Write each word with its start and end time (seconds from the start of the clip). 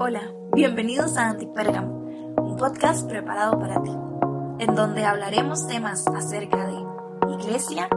Hola, 0.00 0.32
bienvenidos 0.54 1.16
a 1.16 1.30
Antipérgamo, 1.30 2.36
un 2.36 2.56
podcast 2.56 3.08
preparado 3.08 3.58
para 3.58 3.82
ti, 3.82 3.90
en 4.60 4.76
donde 4.76 5.04
hablaremos 5.04 5.66
temas 5.66 6.06
acerca 6.06 6.68
de 6.68 7.32
iglesia, 7.34 7.88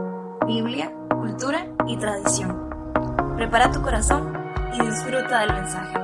Biblia, 0.44 0.92
cultura 1.10 1.68
y 1.86 1.96
tradición. 1.96 2.68
Prepara 3.36 3.70
tu 3.70 3.82
corazón 3.82 4.32
y 4.74 4.84
disfruta 4.84 5.42
del 5.42 5.52
mensaje. 5.52 5.98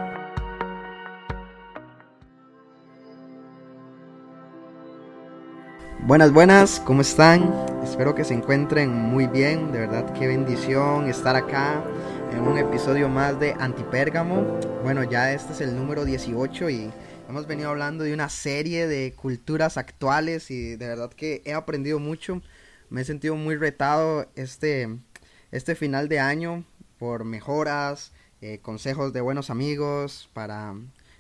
Buenas, 6.07 6.33
buenas, 6.33 6.81
¿cómo 6.87 7.01
están? 7.01 7.53
Espero 7.83 8.15
que 8.15 8.23
se 8.23 8.35
encuentren 8.35 8.95
muy 8.95 9.27
bien, 9.27 9.73
de 9.73 9.81
verdad 9.81 10.13
qué 10.13 10.29
bendición 10.29 11.09
estar 11.09 11.35
acá 11.35 11.83
en 12.33 12.41
un 12.47 12.59
episodio 12.59 13.09
más 13.09 13.39
de 13.41 13.53
Antipérgamo. 13.59 14.59
Bueno, 14.83 15.05
ya 15.05 15.33
este 15.33 15.53
es 15.53 15.61
el 15.61 15.77
número 15.77 16.05
18 16.05 16.71
y 16.71 16.91
hemos 17.29 17.47
venido 17.47 17.71
hablando 17.71 18.05
de 18.05 18.13
una 18.13 18.29
serie 18.29 18.87
de 18.87 19.13
culturas 19.15 19.77
actuales 19.77 20.51
y 20.51 20.77
de 20.77 20.89
verdad 20.89 21.13
que 21.13 21.43
he 21.45 21.53
aprendido 21.53 21.99
mucho. 21.99 22.43
Me 22.91 23.03
he 23.03 23.05
sentido 23.05 23.37
muy 23.37 23.57
retado 23.57 24.29
este, 24.35 24.89
este 25.53 25.75
final 25.75 26.09
de 26.09 26.21
año 26.21 26.65
por 26.99 27.25
mejoras, 27.25 28.13
eh, 28.41 28.59
consejos 28.63 29.13
de 29.13 29.21
buenos 29.21 29.51
amigos 29.51 30.29
para 30.33 30.75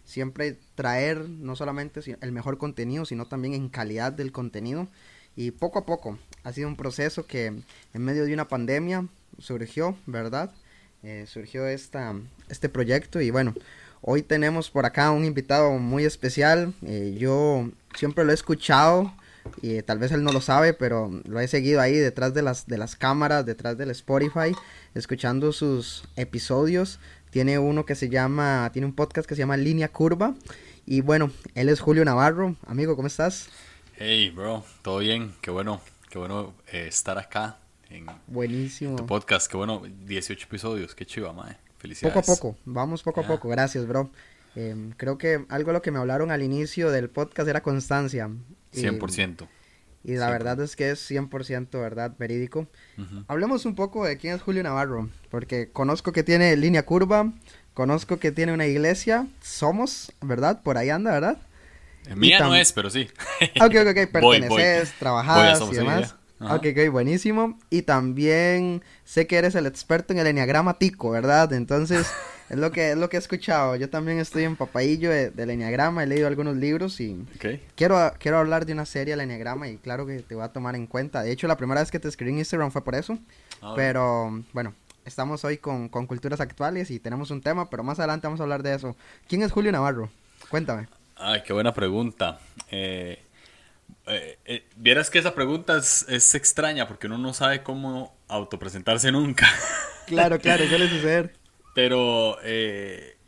siempre 0.04 0.58
traer 0.74 1.28
no 1.28 1.56
solamente 1.56 2.00
el 2.20 2.32
mejor 2.32 2.58
contenido, 2.58 3.04
sino 3.04 3.26
también 3.26 3.54
en 3.54 3.68
calidad 3.68 4.12
del 4.12 4.32
contenido. 4.32 4.88
Y 5.36 5.52
poco 5.52 5.78
a 5.78 5.86
poco 5.86 6.18
ha 6.44 6.52
sido 6.52 6.68
un 6.68 6.76
proceso 6.76 7.26
que 7.26 7.46
en 7.46 8.02
medio 8.02 8.24
de 8.24 8.34
una 8.34 8.48
pandemia 8.48 9.06
surgió, 9.38 9.96
¿verdad? 10.06 10.52
Eh, 11.04 11.26
surgió 11.28 11.66
esta, 11.66 12.14
este 12.48 12.68
proyecto 12.68 13.20
y 13.20 13.30
bueno, 13.30 13.54
hoy 14.00 14.22
tenemos 14.22 14.68
por 14.68 14.84
acá 14.84 15.12
un 15.12 15.24
invitado 15.24 15.70
muy 15.78 16.04
especial. 16.04 16.74
Eh, 16.82 17.16
yo 17.18 17.70
siempre 17.94 18.24
lo 18.24 18.32
he 18.32 18.34
escuchado 18.34 19.12
y 19.62 19.80
tal 19.82 19.98
vez 19.98 20.10
él 20.10 20.24
no 20.24 20.32
lo 20.32 20.40
sabe, 20.40 20.74
pero 20.74 21.10
lo 21.24 21.38
he 21.38 21.46
seguido 21.46 21.80
ahí 21.80 21.94
detrás 21.94 22.34
de 22.34 22.42
las, 22.42 22.66
de 22.66 22.78
las 22.78 22.96
cámaras, 22.96 23.46
detrás 23.46 23.78
del 23.78 23.90
Spotify, 23.90 24.54
escuchando 24.94 25.52
sus 25.52 26.04
episodios. 26.16 26.98
Tiene 27.30 27.58
uno 27.60 27.86
que 27.86 27.94
se 27.94 28.08
llama, 28.08 28.70
tiene 28.72 28.86
un 28.86 28.94
podcast 28.94 29.28
que 29.28 29.36
se 29.36 29.40
llama 29.40 29.56
Línea 29.56 29.92
Curva. 29.92 30.34
Y 30.84 31.02
bueno, 31.02 31.30
él 31.54 31.68
es 31.68 31.80
Julio 31.80 32.04
Navarro. 32.04 32.56
Amigo, 32.66 32.96
¿cómo 32.96 33.06
estás? 33.06 33.50
Hey, 33.96 34.30
bro, 34.30 34.64
todo 34.82 34.98
bien. 34.98 35.34
Qué 35.42 35.50
bueno, 35.50 35.80
qué 36.10 36.18
bueno 36.18 36.54
eh, 36.72 36.86
estar 36.88 37.18
acá 37.18 37.58
en 37.90 38.06
Buenísimo. 38.26 38.96
tu 38.96 39.06
podcast. 39.06 39.50
Qué 39.50 39.56
bueno, 39.56 39.82
18 40.06 40.46
episodios. 40.46 40.94
Qué 40.94 41.06
chiva, 41.06 41.32
mae. 41.32 41.56
Felicidades. 41.78 42.14
Poco 42.14 42.32
a 42.32 42.34
poco, 42.34 42.58
vamos 42.64 43.02
poco 43.02 43.20
a 43.20 43.26
poco. 43.26 43.48
Gracias, 43.48 43.86
bro. 43.86 44.10
Em, 44.56 44.90
creo 44.92 45.18
que 45.18 45.44
algo 45.48 45.68
de 45.68 45.74
lo 45.74 45.82
que 45.82 45.90
me 45.90 45.98
hablaron 45.98 46.30
al 46.30 46.42
inicio 46.42 46.90
del 46.90 47.08
podcast 47.08 47.48
era 47.48 47.62
constancia. 47.62 48.30
Y, 48.72 48.80
100%. 48.80 49.46
Y 50.04 50.14
la 50.14 50.30
verdad 50.30 50.60
es 50.60 50.74
que 50.74 50.90
es 50.90 51.10
100% 51.10 51.70
verdad, 51.80 52.14
verídico. 52.18 52.66
Hablemos 53.26 53.64
un 53.66 53.74
poco 53.74 54.04
de 54.04 54.16
quién 54.16 54.34
es 54.34 54.42
Julio 54.42 54.62
Navarro, 54.62 55.08
porque 55.30 55.70
conozco 55.70 56.12
que 56.12 56.22
tiene 56.22 56.56
línea 56.56 56.84
curva, 56.84 57.32
conozco 57.74 58.18
que 58.18 58.32
tiene 58.32 58.52
una 58.52 58.66
iglesia, 58.66 59.26
somos, 59.42 60.12
¿verdad? 60.20 60.62
Por 60.62 60.78
ahí 60.78 60.90
anda, 60.90 61.12
¿verdad? 61.12 61.38
Mía 62.14 62.38
no 62.40 62.54
es, 62.54 62.72
pero 62.72 62.90
sí. 62.90 63.08
Ok, 63.60 63.74
ok, 63.80 63.88
ok, 63.90 64.10
perteneces, 64.12 64.94
trabajas 64.98 65.60
y 65.70 65.74
demás. 65.74 66.14
Ok, 66.40 66.66
ok, 66.70 66.90
buenísimo. 66.92 67.58
Y 67.68 67.82
también 67.82 68.82
sé 69.04 69.26
que 69.26 69.36
eres 69.36 69.54
el 69.54 69.66
experto 69.66 70.12
en 70.12 70.20
el 70.20 70.26
enneagrama 70.28 70.78
tico, 70.78 71.10
¿verdad? 71.10 71.52
Entonces, 71.52 72.06
es 72.48 72.56
lo 72.56 72.70
que 72.70 72.92
es 72.92 72.96
lo 72.96 73.08
que 73.08 73.16
he 73.16 73.20
escuchado. 73.20 73.74
Yo 73.76 73.90
también 73.90 74.18
estoy 74.18 74.44
en 74.44 74.56
papaillo 74.56 75.10
de, 75.10 75.30
del 75.30 75.50
enneagrama, 75.50 76.04
he 76.04 76.06
leído 76.06 76.28
algunos 76.28 76.56
libros 76.56 77.00
y 77.00 77.24
quiero, 77.74 78.12
quiero 78.18 78.38
hablar 78.38 78.66
de 78.66 78.72
una 78.72 78.86
serie 78.86 79.14
del 79.14 79.22
enneagrama 79.22 79.68
y 79.68 79.78
claro 79.78 80.06
que 80.06 80.20
te 80.20 80.34
voy 80.34 80.44
a 80.44 80.48
tomar 80.48 80.76
en 80.76 80.86
cuenta. 80.86 81.22
De 81.22 81.32
hecho, 81.32 81.48
la 81.48 81.56
primera 81.56 81.80
vez 81.80 81.90
que 81.90 81.98
te 81.98 82.08
escribí 82.08 82.32
en 82.32 82.38
Instagram 82.38 82.70
fue 82.70 82.84
por 82.84 82.94
eso. 82.94 83.18
Ah, 83.60 83.72
pero, 83.74 84.44
bueno, 84.52 84.74
estamos 85.04 85.44
hoy 85.44 85.58
con, 85.58 85.88
con 85.88 86.06
culturas 86.06 86.40
actuales 86.40 86.90
y 86.92 87.00
tenemos 87.00 87.32
un 87.32 87.40
tema, 87.40 87.68
pero 87.68 87.82
más 87.82 87.98
adelante 87.98 88.28
vamos 88.28 88.40
a 88.40 88.44
hablar 88.44 88.62
de 88.62 88.74
eso. 88.74 88.96
¿Quién 89.28 89.42
es 89.42 89.50
Julio 89.50 89.72
Navarro? 89.72 90.08
Cuéntame. 90.50 90.86
Ay, 91.16 91.42
qué 91.44 91.52
buena 91.52 91.74
pregunta. 91.74 92.38
Eh, 92.70 93.20
eh, 94.08 94.38
eh, 94.44 94.66
vieras 94.76 95.10
que 95.10 95.18
esa 95.18 95.34
pregunta 95.34 95.76
es, 95.76 96.34
extraña 96.34 96.88
porque 96.88 97.06
uno 97.06 97.18
no 97.18 97.34
sabe 97.34 97.62
cómo 97.62 98.16
autopresentarse 98.28 99.12
nunca. 99.12 99.48
Claro, 100.08 100.38
claro, 100.38 100.66
suele 100.66 100.88
suceder. 100.88 101.34
Pero, 101.74 102.38
eh, 102.42 103.18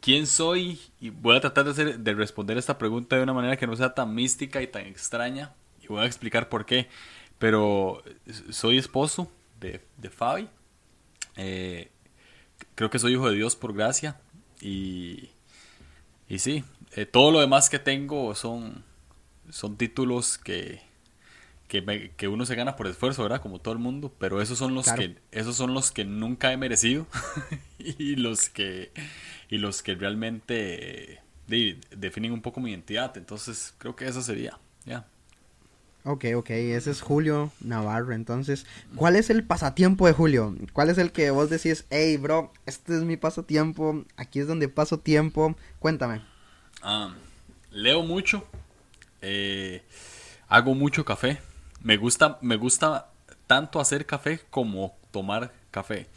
¿quién 0.00 0.26
soy? 0.26 0.80
Y 0.98 1.10
voy 1.10 1.36
a 1.36 1.42
tratar 1.42 1.66
de, 1.66 1.70
hacer, 1.72 1.98
de 1.98 2.14
responder 2.14 2.56
esta 2.56 2.78
pregunta 2.78 3.16
de 3.16 3.22
una 3.22 3.34
manera 3.34 3.58
que 3.58 3.66
no 3.66 3.76
sea 3.76 3.92
tan 3.92 4.14
mística 4.14 4.62
y 4.62 4.66
tan 4.66 4.86
extraña. 4.86 5.52
Y 5.82 5.88
voy 5.88 6.00
a 6.00 6.06
explicar 6.06 6.48
por 6.48 6.64
qué. 6.64 6.88
Pero 7.38 8.02
soy 8.48 8.78
esposo 8.78 9.30
de, 9.60 9.82
de 9.98 10.08
Fabi. 10.08 10.48
creo 12.74 12.88
que 12.88 12.98
soy 12.98 13.12
hijo 13.12 13.28
de 13.28 13.36
Dios 13.36 13.56
por 13.56 13.74
gracia. 13.74 14.18
Y, 14.62 15.28
y 16.30 16.38
sí, 16.38 16.64
todo 17.10 17.30
lo 17.30 17.40
demás 17.40 17.68
que 17.68 17.78
tengo 17.78 18.34
son 18.34 18.84
son 19.50 19.76
títulos 19.76 20.38
que, 20.38 20.82
que, 21.68 22.28
uno 22.28 22.46
se 22.46 22.54
gana 22.54 22.76
por 22.76 22.86
esfuerzo, 22.86 23.22
¿verdad? 23.22 23.40
Como 23.40 23.60
todo 23.60 23.72
el 23.74 23.80
mundo, 23.80 24.12
pero 24.18 24.40
esos 24.42 24.58
son 24.58 24.74
los 24.74 24.90
que 24.92 25.16
esos 25.30 25.56
son 25.56 25.74
los 25.74 25.90
que 25.90 26.04
nunca 26.04 26.52
he 26.52 26.56
merecido 26.56 27.06
y 27.78 28.16
los 28.16 28.48
que 28.48 28.92
y 29.48 29.58
los 29.58 29.82
que 29.82 29.94
realmente 29.94 31.20
definen 31.46 32.32
un 32.32 32.42
poco 32.42 32.60
mi 32.60 32.70
identidad. 32.70 33.16
Entonces, 33.16 33.74
creo 33.78 33.96
que 33.96 34.06
eso 34.06 34.22
sería, 34.22 34.58
ya. 34.84 35.06
Ok, 36.04 36.24
ok, 36.34 36.50
ese 36.50 36.90
es 36.90 37.02
Julio 37.02 37.52
Navarro. 37.60 38.14
Entonces, 38.14 38.64
¿cuál 38.96 39.16
es 39.16 39.28
el 39.28 39.44
pasatiempo 39.44 40.06
de 40.06 40.14
Julio? 40.14 40.56
¿Cuál 40.72 40.88
es 40.88 40.96
el 40.96 41.12
que 41.12 41.30
vos 41.30 41.50
decís, 41.50 41.84
hey, 41.90 42.16
bro, 42.16 42.52
este 42.64 42.96
es 42.96 43.02
mi 43.02 43.18
pasatiempo, 43.18 44.04
aquí 44.16 44.40
es 44.40 44.46
donde 44.46 44.68
paso 44.68 44.98
tiempo? 44.98 45.54
Cuéntame. 45.78 46.22
Ah, 46.82 47.14
leo 47.70 48.02
mucho, 48.02 48.46
eh, 49.22 49.82
hago 50.48 50.74
mucho 50.74 51.04
café. 51.04 51.40
Me 51.82 51.96
gusta, 51.96 52.38
me 52.42 52.56
gusta 52.56 53.10
tanto 53.46 53.80
hacer 53.80 54.06
café 54.06 54.40
como 54.50 54.96
tomar 55.10 55.52
café. 55.70 56.08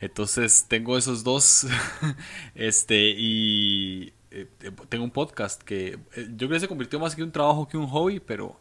Entonces 0.00 0.66
tengo 0.68 0.98
esos 0.98 1.24
dos. 1.24 1.66
este, 2.54 3.14
y 3.16 4.12
eh, 4.30 4.46
tengo 4.88 5.04
un 5.04 5.10
podcast 5.10 5.62
que 5.62 5.98
eh, 6.14 6.28
yo 6.30 6.48
creo 6.48 6.50
que 6.50 6.60
se 6.60 6.68
convirtió 6.68 6.98
más 6.98 7.14
que 7.14 7.22
un 7.22 7.32
trabajo 7.32 7.68
que 7.68 7.76
un 7.76 7.86
hobby, 7.88 8.20
pero, 8.20 8.60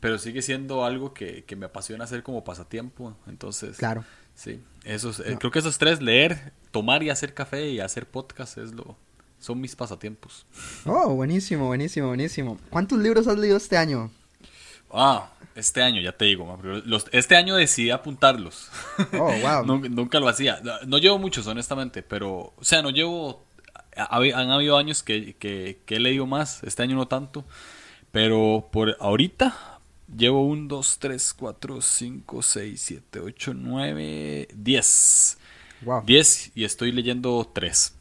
pero 0.00 0.18
sigue 0.18 0.42
siendo 0.42 0.84
algo 0.84 1.12
que, 1.12 1.44
me 1.56 1.66
apasiona 1.66 2.04
hacer 2.04 2.22
como 2.22 2.44
pasatiempo. 2.44 3.16
Entonces, 3.26 3.76
claro. 3.76 4.04
Sí, 4.34 4.62
esos, 4.84 5.22
creo 5.38 5.50
que 5.50 5.58
esos 5.58 5.76
tres, 5.76 6.00
leer, 6.00 6.52
tomar 6.70 7.02
y 7.02 7.10
hacer 7.10 7.34
café 7.34 7.68
y 7.68 7.80
hacer 7.80 8.06
podcast 8.06 8.56
es 8.56 8.72
lo, 8.72 8.96
son 9.40 9.60
mis 9.60 9.74
pasatiempos. 9.74 10.46
Oh, 10.84 11.14
buenísimo, 11.14 11.66
buenísimo, 11.66 12.08
buenísimo. 12.08 12.58
¿Cuántos 12.68 12.98
libros 12.98 13.26
has 13.26 13.38
leído 13.38 13.56
este 13.56 13.76
año? 13.76 14.10
Ah, 14.92 15.30
este 15.54 15.82
año, 15.82 16.00
ya 16.00 16.12
te 16.12 16.26
digo. 16.26 16.58
Los, 16.84 17.06
este 17.12 17.36
año 17.36 17.56
decidí 17.56 17.90
apuntarlos. 17.90 18.68
Oh, 19.14 19.32
wow. 19.64 19.64
nunca, 19.64 20.20
lo 20.20 20.28
hacía. 20.28 20.60
No, 20.86 20.98
llevo 20.98 21.18
muchos, 21.18 21.46
honestamente, 21.46 22.02
pero, 22.02 22.52
o 22.56 22.64
sea, 22.64 22.82
no 22.82 22.90
llevo... 22.90 23.44
han 23.96 24.50
habido 24.50 24.76
años 24.76 25.02
que, 25.02 25.36
he 25.86 25.98
leído 25.98 26.26
más, 26.26 26.62
este 26.62 26.82
año 26.82 26.96
no 26.96 27.08
tanto, 27.08 27.44
pero 28.12 28.68
por 28.70 28.96
ahorita 29.00 29.80
llevo 30.14 30.44
un, 30.44 30.68
dos, 30.68 30.98
tres, 30.98 31.32
cuatro, 31.32 31.80
cinco, 31.80 32.42
seis, 32.42 32.82
siete, 32.82 33.20
ocho, 33.20 33.54
nueve, 33.54 34.48
diez. 34.54 35.38
Wow. 35.82 36.02
Diez 36.04 36.50
y 36.54 36.64
estoy 36.64 36.92
leyendo 36.92 37.50
tres. 37.54 37.94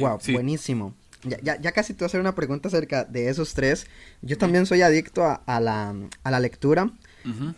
Wow, 0.00 0.18
buenísimo. 0.32 0.94
Ya, 1.24 1.38
ya, 1.40 1.60
ya, 1.60 1.72
casi 1.72 1.94
te 1.94 2.00
voy 2.00 2.06
a 2.06 2.08
hacer 2.08 2.20
una 2.20 2.34
pregunta 2.34 2.68
acerca 2.68 3.04
de 3.04 3.28
esos 3.28 3.54
tres. 3.54 3.86
Yo 4.22 4.36
también 4.38 4.66
soy 4.66 4.82
adicto 4.82 5.24
a, 5.24 5.60
la, 5.60 5.94
a 6.24 6.30
la, 6.30 6.40
lectura. 6.40 6.90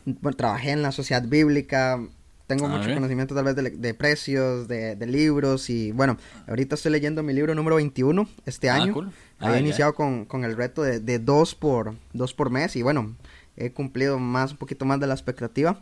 bueno, 0.05 0.37
trabajé 0.37 0.73
en 0.73 0.83
la 0.83 0.93
sociedad 0.93 1.23
bíblica. 1.23 2.01
Tengo 2.47 2.69
mucho 2.69 2.93
conocimiento 2.93 3.35
tal 3.35 3.45
vez 3.45 3.57
de, 3.57 3.95
precios, 3.95 4.69
de, 4.69 5.07
libros 5.07 5.71
y 5.71 5.93
bueno, 5.93 6.19
ahorita 6.47 6.75
estoy 6.75 6.93
leyendo 6.93 7.23
mi 7.23 7.33
libro 7.33 7.55
número 7.55 7.77
21 7.77 8.29
este 8.45 8.69
ah, 8.69 8.75
año. 8.75 9.11
Había 9.39 9.61
iniciado 9.61 9.95
con, 9.95 10.27
con, 10.27 10.45
el 10.45 10.55
reto 10.55 10.83
de, 10.83 11.01
de, 11.01 11.19
dos, 11.19 11.55
por, 11.55 11.95
dos 12.13 12.35
por 12.35 12.51
mes 12.51 12.77
y 12.77 12.83
bueno, 12.83 13.17
he 13.57 13.71
cumplido 13.71 14.19
más, 14.19 14.53
un 14.53 14.59
poquito 14.59 14.85
más 14.85 15.01
de 15.01 15.07
la 15.07 15.15
expectativa 15.15 15.81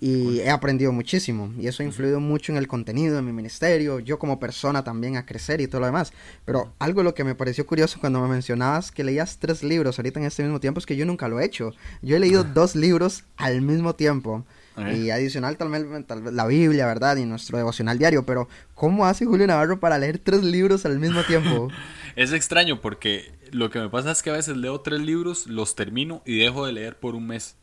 y 0.00 0.40
he 0.40 0.50
aprendido 0.50 0.92
muchísimo 0.92 1.52
y 1.58 1.66
eso 1.66 1.82
ha 1.82 1.86
influido 1.86 2.20
mucho 2.20 2.52
en 2.52 2.58
el 2.58 2.68
contenido, 2.68 3.18
en 3.18 3.24
mi 3.24 3.32
ministerio, 3.32 3.98
yo 3.98 4.18
como 4.18 4.38
persona 4.38 4.84
también 4.84 5.16
a 5.16 5.26
crecer 5.26 5.60
y 5.60 5.66
todo 5.66 5.80
lo 5.80 5.86
demás. 5.86 6.12
Pero 6.44 6.72
algo 6.78 7.02
lo 7.02 7.14
que 7.14 7.24
me 7.24 7.34
pareció 7.34 7.66
curioso 7.66 7.98
cuando 8.00 8.20
me 8.20 8.28
mencionabas 8.28 8.92
que 8.92 9.04
leías 9.04 9.38
tres 9.38 9.62
libros 9.62 9.98
ahorita 9.98 10.20
en 10.20 10.26
este 10.26 10.42
mismo 10.42 10.60
tiempo 10.60 10.78
es 10.78 10.86
que 10.86 10.96
yo 10.96 11.04
nunca 11.04 11.28
lo 11.28 11.40
he 11.40 11.44
hecho. 11.44 11.72
Yo 12.02 12.16
he 12.16 12.20
leído 12.20 12.44
dos 12.44 12.76
libros 12.76 13.24
al 13.36 13.62
mismo 13.62 13.94
tiempo. 13.94 14.44
Y 14.94 15.10
adicional 15.10 15.56
tal 15.56 15.70
vez, 15.70 16.06
tal 16.06 16.22
vez 16.22 16.32
la 16.32 16.46
Biblia, 16.46 16.86
¿verdad? 16.86 17.16
Y 17.16 17.24
nuestro 17.24 17.58
devocional 17.58 17.98
diario. 17.98 18.24
Pero 18.24 18.48
¿cómo 18.74 19.06
hace 19.06 19.24
Julio 19.26 19.44
Navarro 19.44 19.80
para 19.80 19.98
leer 19.98 20.18
tres 20.18 20.44
libros 20.44 20.86
al 20.86 21.00
mismo 21.00 21.24
tiempo? 21.24 21.68
es 22.16 22.32
extraño 22.32 22.80
porque 22.80 23.32
lo 23.50 23.70
que 23.70 23.80
me 23.80 23.88
pasa 23.88 24.12
es 24.12 24.22
que 24.22 24.30
a 24.30 24.34
veces 24.34 24.56
leo 24.56 24.80
tres 24.80 25.00
libros, 25.00 25.48
los 25.48 25.74
termino 25.74 26.22
y 26.24 26.38
dejo 26.38 26.64
de 26.64 26.72
leer 26.72 26.96
por 26.96 27.16
un 27.16 27.26
mes. 27.26 27.56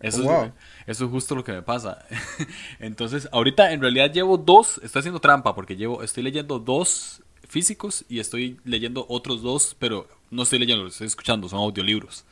Eso, 0.00 0.22
es, 0.22 0.52
eso 0.86 1.04
es 1.06 1.10
justo 1.10 1.34
lo 1.34 1.44
que 1.44 1.52
me 1.52 1.62
pasa. 1.62 2.04
Entonces, 2.78 3.28
ahorita 3.32 3.72
en 3.72 3.80
realidad 3.80 4.12
llevo 4.12 4.36
dos, 4.36 4.78
estoy 4.82 5.00
haciendo 5.00 5.20
trampa 5.20 5.54
porque 5.54 5.76
llevo, 5.76 6.02
estoy 6.02 6.22
leyendo 6.22 6.58
dos 6.58 7.22
físicos 7.48 8.04
y 8.08 8.20
estoy 8.20 8.58
leyendo 8.64 9.06
otros 9.08 9.42
dos, 9.42 9.74
pero 9.78 10.08
no 10.30 10.42
estoy 10.42 10.58
leyendo, 10.58 10.84
los 10.84 10.94
estoy 10.94 11.06
escuchando, 11.06 11.48
son 11.48 11.60
audiolibros. 11.60 12.24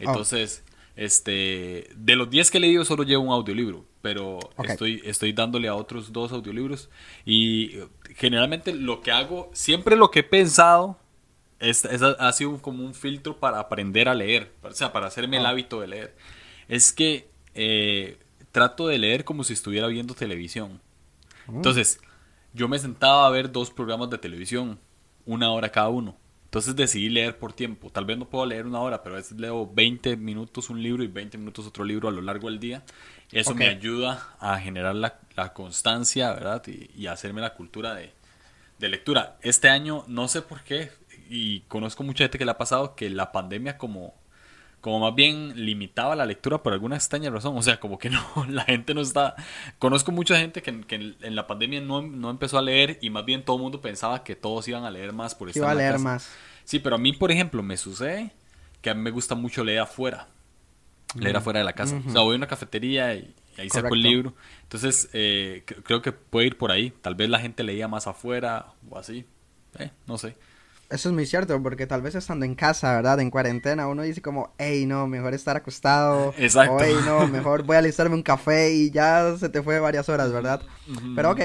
Oh. 0.00 0.08
Entonces, 0.08 0.64
este, 0.96 1.90
de 1.96 2.16
los 2.16 2.30
10 2.30 2.50
que 2.50 2.58
he 2.58 2.60
leído 2.60 2.84
solo 2.84 3.04
llevo 3.04 3.24
un 3.24 3.32
audiolibro, 3.32 3.84
pero 4.02 4.38
estoy, 4.64 5.02
estoy 5.04 5.32
dándole 5.32 5.68
a 5.68 5.74
otros 5.74 6.12
dos 6.12 6.32
audiolibros 6.32 6.88
y 7.24 7.72
generalmente 8.16 8.72
lo 8.74 9.02
que 9.02 9.10
hago, 9.12 9.50
siempre 9.52 9.96
lo 9.96 10.10
que 10.10 10.20
he 10.20 10.24
pensado 10.24 10.98
es, 11.58 11.84
ha 11.84 12.32
sido 12.32 12.60
como 12.60 12.84
un 12.84 12.94
filtro 12.94 13.38
para 13.38 13.58
aprender 13.58 14.08
a 14.08 14.14
leer, 14.14 14.52
o 14.62 14.70
sea, 14.72 14.92
para 14.92 15.06
hacerme 15.06 15.38
el 15.38 15.46
ah. 15.46 15.50
hábito 15.50 15.80
de 15.80 15.88
leer. 15.88 16.16
Es 16.68 16.92
que 16.92 17.28
eh, 17.54 18.18
trato 18.52 18.86
de 18.86 18.98
leer 18.98 19.24
como 19.24 19.44
si 19.44 19.52
estuviera 19.52 19.86
viendo 19.88 20.14
televisión. 20.14 20.80
Mm. 21.46 21.56
Entonces, 21.56 22.00
yo 22.52 22.68
me 22.68 22.78
sentaba 22.78 23.26
a 23.26 23.30
ver 23.30 23.50
dos 23.50 23.70
programas 23.70 24.10
de 24.10 24.18
televisión, 24.18 24.78
una 25.26 25.50
hora 25.50 25.70
cada 25.70 25.88
uno. 25.88 26.16
Entonces 26.44 26.76
decidí 26.76 27.08
leer 27.08 27.36
por 27.36 27.52
tiempo. 27.52 27.90
Tal 27.90 28.04
vez 28.04 28.16
no 28.16 28.28
puedo 28.28 28.46
leer 28.46 28.64
una 28.64 28.78
hora, 28.78 29.02
pero 29.02 29.16
a 29.16 29.18
veces 29.18 29.36
leo 29.40 29.68
20 29.74 30.16
minutos 30.16 30.70
un 30.70 30.80
libro 30.80 31.02
y 31.02 31.08
20 31.08 31.36
minutos 31.36 31.66
otro 31.66 31.82
libro 31.82 32.08
a 32.08 32.12
lo 32.12 32.22
largo 32.22 32.48
del 32.48 32.60
día. 32.60 32.84
Eso 33.32 33.56
me 33.56 33.66
ayuda 33.66 34.36
a 34.38 34.60
generar 34.60 34.94
la, 34.94 35.18
constancia, 35.52 36.32
¿verdad? 36.32 36.62
Y, 36.68 37.08
hacerme 37.08 37.40
la 37.40 37.54
cultura 37.54 37.92
de, 37.94 38.12
de, 38.78 38.88
lectura. 38.88 39.36
Este 39.42 39.68
año, 39.68 40.04
no 40.06 40.28
sé 40.28 40.42
por 40.42 40.62
qué, 40.62 40.92
y 41.28 41.62
conozco 41.62 42.04
mucha 42.04 42.22
gente 42.22 42.38
que 42.38 42.44
le 42.44 42.52
ha 42.52 42.58
pasado 42.58 42.94
que 42.94 43.10
la 43.10 43.32
pandemia 43.32 43.76
como 43.76 44.14
como 44.84 45.00
más 45.00 45.14
bien 45.14 45.64
limitaba 45.64 46.14
la 46.14 46.26
lectura 46.26 46.62
por 46.62 46.74
alguna 46.74 46.96
extraña 46.96 47.30
razón. 47.30 47.56
O 47.56 47.62
sea, 47.62 47.80
como 47.80 47.98
que 47.98 48.10
no, 48.10 48.20
la 48.50 48.64
gente 48.64 48.92
no 48.92 49.00
está... 49.00 49.34
Conozco 49.78 50.12
mucha 50.12 50.36
gente 50.36 50.60
que, 50.60 50.84
en 50.90 51.34
la 51.34 51.46
pandemia 51.46 51.80
no, 51.80 52.02
no, 52.02 52.28
empezó 52.28 52.58
a 52.58 52.62
leer 52.62 52.98
y 53.00 53.08
más 53.08 53.24
bien 53.24 53.46
todo 53.46 53.56
el 53.56 53.62
mundo 53.62 53.80
pensaba 53.80 54.22
que 54.22 54.36
todos 54.36 54.68
iban 54.68 54.84
a 54.84 54.90
leer 54.90 55.14
más 55.14 55.34
por 55.34 55.48
estar 55.48 55.62
Iba 55.62 55.70
a 55.70 55.74
leer 55.74 55.98
más. 56.00 56.30
Sí, 56.64 56.80
pero 56.80 56.96
a 56.96 56.98
mí, 56.98 57.14
por 57.14 57.32
ejemplo, 57.32 57.62
me 57.62 57.78
sucede 57.78 58.32
que 58.82 58.90
a 58.90 58.94
mí 58.94 59.00
me 59.00 59.10
gusta 59.10 59.34
mucho 59.34 59.64
leer 59.64 59.80
afuera. 59.80 60.28
Leer 61.18 61.38
afuera 61.38 61.60
de 61.60 61.64
la 61.64 61.72
casa. 61.72 62.02
O 62.06 62.10
sea, 62.10 62.20
voy 62.20 62.34
a 62.34 62.36
una 62.36 62.46
cafetería 62.46 63.14
y, 63.14 63.34
ahí 63.56 63.70
saco 63.70 63.94
el 63.94 64.02
libro. 64.02 64.34
Entonces, 64.64 65.08
eh, 65.14 65.64
creo 65.64 66.02
que 66.02 66.12
puede 66.12 66.48
ir 66.48 66.58
por 66.58 66.70
ahí. 66.70 66.92
Tal 67.00 67.14
vez 67.14 67.30
la 67.30 67.38
gente 67.38 67.62
leía 67.62 67.88
más 67.88 68.06
afuera 68.06 68.74
o 68.90 68.98
así. 68.98 69.24
Eh, 69.78 69.92
no 70.06 70.18
sé. 70.18 70.36
Eso 70.90 71.08
es 71.08 71.14
muy 71.14 71.26
cierto, 71.26 71.60
porque 71.62 71.86
tal 71.86 72.02
vez 72.02 72.14
estando 72.14 72.44
en 72.44 72.54
casa, 72.54 72.94
¿verdad? 72.94 73.18
En 73.20 73.30
cuarentena, 73.30 73.88
uno 73.88 74.02
dice 74.02 74.20
como, 74.20 74.52
hey, 74.58 74.86
no, 74.86 75.06
mejor 75.06 75.34
estar 75.34 75.56
acostado. 75.56 76.34
Exacto. 76.38 76.74
O, 76.74 76.80
hey, 76.80 76.94
no, 77.04 77.26
mejor 77.26 77.62
voy 77.64 77.76
a 77.76 77.78
alistarme 77.80 78.14
un 78.14 78.22
café 78.22 78.72
y 78.72 78.90
ya 78.90 79.34
se 79.38 79.48
te 79.48 79.62
fue 79.62 79.80
varias 79.80 80.08
horas, 80.08 80.30
¿verdad? 80.32 80.62
Pero 81.16 81.32
ok, 81.32 81.40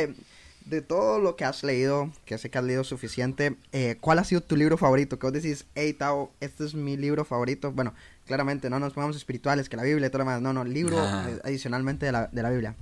de 0.65 0.81
todo 0.81 1.19
lo 1.19 1.35
que 1.35 1.45
has 1.45 1.63
leído, 1.63 2.11
que 2.25 2.37
sé 2.37 2.49
que 2.49 2.57
has 2.57 2.63
leído 2.63 2.83
suficiente, 2.83 3.55
eh, 3.71 3.97
¿cuál 3.99 4.19
ha 4.19 4.23
sido 4.23 4.41
tu 4.41 4.55
libro 4.55 4.77
favorito? 4.77 5.17
Que 5.17 5.25
vos 5.25 5.33
decís, 5.33 5.65
hey, 5.75 5.93
Tao, 5.93 6.31
este 6.39 6.65
es 6.65 6.75
mi 6.75 6.95
libro 6.95 7.25
favorito. 7.25 7.71
Bueno, 7.71 7.93
claramente 8.25 8.69
no 8.69 8.79
nos 8.79 8.93
pongamos 8.93 9.15
espirituales, 9.15 9.69
que 9.69 9.77
la 9.77 9.83
Biblia 9.83 10.07
y 10.07 10.09
todo 10.09 10.19
lo 10.19 10.25
demás. 10.25 10.41
No, 10.41 10.53
no, 10.53 10.63
libro 10.63 10.97
eh, 11.03 11.39
adicionalmente 11.43 12.05
de 12.05 12.11
la, 12.11 12.27
de 12.27 12.43
la 12.43 12.49
Biblia. 12.51 12.75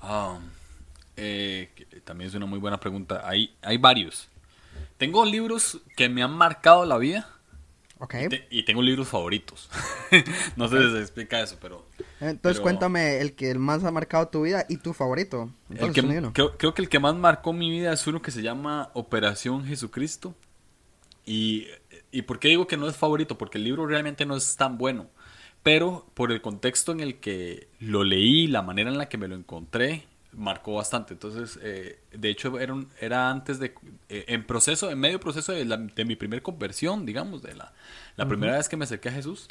Ah, 0.00 0.38
eh, 1.16 1.68
también 2.04 2.28
es 2.28 2.34
una 2.34 2.46
muy 2.46 2.58
buena 2.58 2.80
pregunta. 2.80 3.22
Hay, 3.24 3.54
hay 3.60 3.76
varios. 3.76 4.28
Tengo 4.98 5.24
libros 5.24 5.80
que 5.96 6.08
me 6.08 6.22
han 6.22 6.32
marcado 6.32 6.84
la 6.84 6.98
vida. 6.98 7.28
Ok. 7.98 8.14
Y, 8.50 8.62
tengo 8.64 8.82
libros 8.82 9.08
favoritos. 9.08 9.70
no 10.56 10.68
sé 10.68 10.82
si 10.82 10.92
se 10.92 11.00
explica 11.00 11.40
eso, 11.40 11.56
pero... 11.60 11.86
Entonces 12.20 12.60
cuéntame 12.60 13.20
el 13.20 13.34
que 13.34 13.54
más 13.54 13.84
ha 13.84 13.90
marcado 13.90 14.28
tu 14.28 14.42
vida 14.42 14.66
y 14.68 14.76
tu 14.76 14.92
favorito. 14.92 15.50
creo, 15.68 16.56
creo, 16.58 16.74
que 16.74 16.82
el 16.82 16.88
que 16.88 16.98
más 16.98 17.14
marcó 17.14 17.52
mi 17.52 17.70
vida 17.70 17.92
es 17.92 18.06
uno 18.06 18.20
que 18.20 18.30
se 18.30 18.42
llama 18.42 18.90
Operación 18.92 19.64
Jesucristo. 19.64 20.34
Y, 21.24 21.66
¿Y 22.10 22.22
por 22.22 22.38
qué 22.38 22.48
digo 22.48 22.66
que 22.66 22.76
no 22.76 22.88
es 22.88 22.96
favorito? 22.96 23.36
Porque 23.38 23.58
el 23.58 23.64
libro 23.64 23.86
realmente 23.86 24.26
no 24.26 24.36
es 24.36 24.56
tan 24.56 24.78
bueno. 24.78 25.08
Pero 25.62 26.06
por 26.14 26.32
el 26.32 26.40
contexto 26.40 26.92
en 26.92 27.00
el 27.00 27.16
que 27.18 27.68
lo 27.80 28.04
leí, 28.04 28.46
la 28.46 28.62
manera 28.62 28.90
en 28.90 28.98
la 28.98 29.08
que 29.08 29.18
me 29.18 29.26
lo 29.26 29.34
encontré, 29.34 30.06
marcó 30.36 30.74
bastante. 30.74 31.14
Entonces, 31.14 31.58
eh, 31.62 31.98
de 32.12 32.30
hecho, 32.30 32.58
era, 32.58 32.74
era 33.00 33.30
antes 33.30 33.58
de, 33.58 33.74
eh, 34.08 34.24
en 34.28 34.46
proceso, 34.46 34.90
en 34.90 34.98
medio 34.98 35.18
proceso 35.18 35.52
de, 35.52 35.64
de, 35.64 36.04
mi 36.04 36.16
primer 36.16 36.42
conversión, 36.42 37.06
digamos, 37.06 37.42
de 37.42 37.54
la, 37.54 37.72
la 38.16 38.28
primera 38.28 38.56
vez 38.56 38.68
que 38.68 38.76
me 38.76 38.84
acerqué 38.84 39.08
a 39.08 39.12
Jesús. 39.12 39.48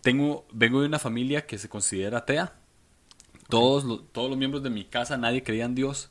Tengo, 0.00 0.46
vengo 0.52 0.80
de 0.80 0.88
una 0.88 0.98
familia 0.98 1.46
que 1.46 1.58
se 1.58 1.68
considera 1.68 2.18
atea. 2.18 2.54
Todos, 3.48 3.84
los, 3.84 4.12
todos 4.12 4.28
los 4.28 4.38
miembros 4.38 4.62
de 4.62 4.70
mi 4.70 4.84
casa, 4.84 5.16
nadie 5.16 5.42
creía 5.42 5.66
en 5.66 5.74
Dios. 5.74 6.10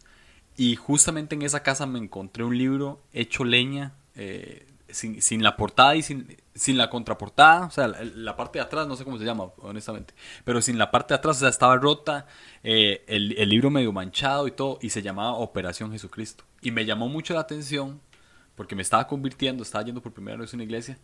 Y 0.56 0.76
justamente 0.76 1.36
en 1.36 1.42
esa 1.42 1.64
casa 1.64 1.86
me 1.86 2.00
encontré 2.00 2.44
un 2.44 2.58
libro 2.58 3.02
hecho 3.12 3.44
leña, 3.44 3.94
eh, 4.16 4.68
sin, 4.90 5.22
sin, 5.22 5.42
la 5.42 5.58
portada 5.58 5.96
y 5.96 6.04
sin, 6.04 6.38
sin 6.56 6.78
la 6.78 6.90
contraportada, 6.90 7.66
o 7.66 7.72
sea, 7.72 7.88
la, 7.88 8.36
parte 8.36 8.60
de 8.60 8.66
atrás, 8.66 8.88
no 8.88 8.96
sé 8.96 9.04
cómo 9.04 9.18
se 9.18 9.26
llama, 9.26 9.46
honestamente, 9.58 10.14
pero 10.44 10.62
sin 10.62 10.78
la 10.78 10.92
parte 10.92 11.14
de 11.14 11.18
atrás, 11.18 11.38
o 11.38 11.40
sea, 11.40 11.50
estaba 11.50 11.78
rota, 11.78 12.28
eh, 12.64 13.04
el, 13.08 13.38
el, 13.38 13.50
libro 13.50 13.70
medio 13.70 13.92
manchado 13.92 14.48
y 14.48 14.52
todo, 14.52 14.78
y 14.82 14.90
se 14.90 15.02
llamaba 15.02 15.34
Operación 15.34 15.92
Jesucristo. 15.92 16.44
Y 16.62 16.72
me 16.72 16.86
llamó 16.86 17.10
mucho 17.10 17.34
la 17.34 17.40
atención, 17.40 18.02
porque 18.56 18.76
me 18.76 18.84
estaba 18.84 19.08
convirtiendo, 19.08 19.64
estaba 19.64 19.84
yendo 19.84 20.02
por 20.02 20.14
primera 20.14 20.38
vez 20.38 20.54
a 20.54 20.58
una 20.58 20.64
iglesia, 20.64 20.98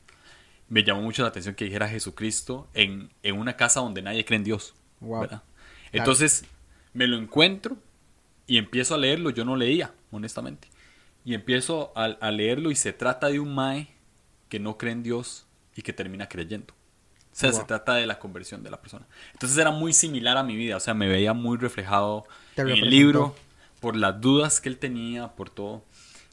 me 0.67 0.83
llamó 0.83 1.01
mucho 1.01 1.23
la 1.23 1.29
atención 1.29 1.55
que 1.55 1.65
dijera 1.65 1.89
Jesucristo 1.89 2.67
en, 2.75 3.11
en 3.23 3.39
una 3.39 3.57
casa 3.57 3.79
donde 3.79 4.03
nadie 4.03 4.23
cree 4.23 4.37
en 4.37 4.43
Dios. 4.43 4.75
Entonces, 5.91 6.45
me 6.93 7.07
lo 7.07 7.17
encuentro 7.17 7.77
y 8.45 8.57
empiezo 8.57 8.93
a 8.93 8.99
leerlo, 8.99 9.31
yo 9.31 9.45
no 9.45 9.55
leía, 9.55 9.93
honestamente. 10.11 10.67
Y 11.25 11.33
empiezo 11.33 11.91
a, 11.95 12.05
a 12.05 12.31
leerlo 12.31 12.69
y 12.69 12.75
se 12.75 12.93
trata 12.93 13.29
de 13.29 13.39
un 13.39 13.55
Mae 13.55 13.98
que 14.49 14.59
no 14.59 14.77
cree 14.77 14.93
en 14.93 15.03
Dios 15.03 15.45
y 15.75 15.81
que 15.81 15.93
termina 15.93 16.27
creyendo. 16.27 16.73
O 17.31 17.35
sea, 17.39 17.53
se 17.53 17.63
trata 17.63 17.93
de 17.93 18.05
la 18.05 18.19
conversión 18.19 18.63
de 18.63 18.71
la 18.71 18.81
persona. 18.81 19.07
Entonces 19.31 19.57
era 19.57 19.71
muy 19.71 19.93
similar 19.93 20.35
a 20.37 20.43
mi 20.43 20.57
vida, 20.57 20.75
o 20.75 20.79
sea, 20.79 20.93
me 20.93 21.07
veía 21.07 21.33
muy 21.33 21.57
reflejado 21.57 22.25
en 22.57 22.67
el 22.67 22.89
libro 22.89 23.35
por 23.79 23.95
las 23.95 24.19
dudas 24.19 24.59
que 24.59 24.67
él 24.67 24.77
tenía, 24.77 25.29
por 25.29 25.49
todo. 25.49 25.83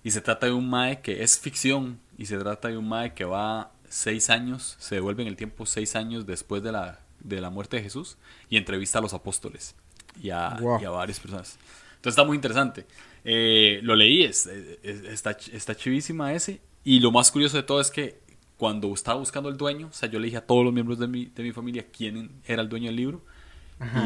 Y 0.03 0.11
se 0.11 0.21
trata 0.21 0.47
de 0.47 0.53
un 0.53 0.69
Mae 0.69 1.01
que 1.03 1.23
es 1.23 1.39
ficción 1.39 2.01
y 2.19 2.27
se 2.27 2.39
trata 2.39 2.69
de 2.69 2.77
un 2.77 2.89
Mae 2.89 3.15
que 3.15 3.25
va 3.25 3.71
seis 3.89 4.31
años, 4.31 4.77
se 4.81 4.97
devuelve 4.97 5.23
en 5.23 5.29
el 5.29 5.37
tiempo 5.37 5.67
seis 5.67 5.95
años 5.95 6.27
después 6.27 6.63
de 6.63 6.73
la, 6.73 7.01
de 7.21 7.41
la 7.41 7.51
muerte 7.51 7.77
de 7.77 7.83
Jesús 7.83 8.17
y 8.49 8.57
entrevista 8.57 8.99
a 8.99 9.03
los 9.03 9.15
apóstoles 9.15 9.77
y 10.21 10.31
a, 10.31 10.49
varias 10.91 11.21
personas. 11.21 11.59
Entonces 11.97 12.15
está 12.15 12.25
muy 12.25 12.37
interesante. 12.37 12.87
Eh, 13.25 13.81
lo 13.83 13.95
leí, 13.95 14.25
es, 14.25 14.47
está, 14.47 15.37
está 15.53 15.77
chivísima 15.77 16.33
ese 16.33 16.61
y 16.87 17.01
lo 17.01 17.11
más 17.11 17.33
curioso 17.33 17.57
de 17.57 17.65
todo 17.65 17.81
es 17.81 17.91
que 17.91 18.21
cuando 18.57 18.95
estaba 18.95 19.19
buscando 19.19 19.49
el 19.49 19.57
dueño, 19.57 19.89
o 19.89 19.93
sea, 19.93 20.09
yo 20.09 20.21
le 20.21 20.27
dije 20.27 20.37
a 20.37 20.47
todos 20.47 20.65
los 20.65 20.73
miembros 20.73 21.01
de 21.01 21.09
mi, 21.09 21.27
de 21.27 21.43
mi 21.43 21.51
familia 21.51 21.85
quién 21.91 22.31
era 22.47 22.63
el 22.63 22.69
dueño 22.69 22.87
del 22.87 22.95
libro. 22.95 23.23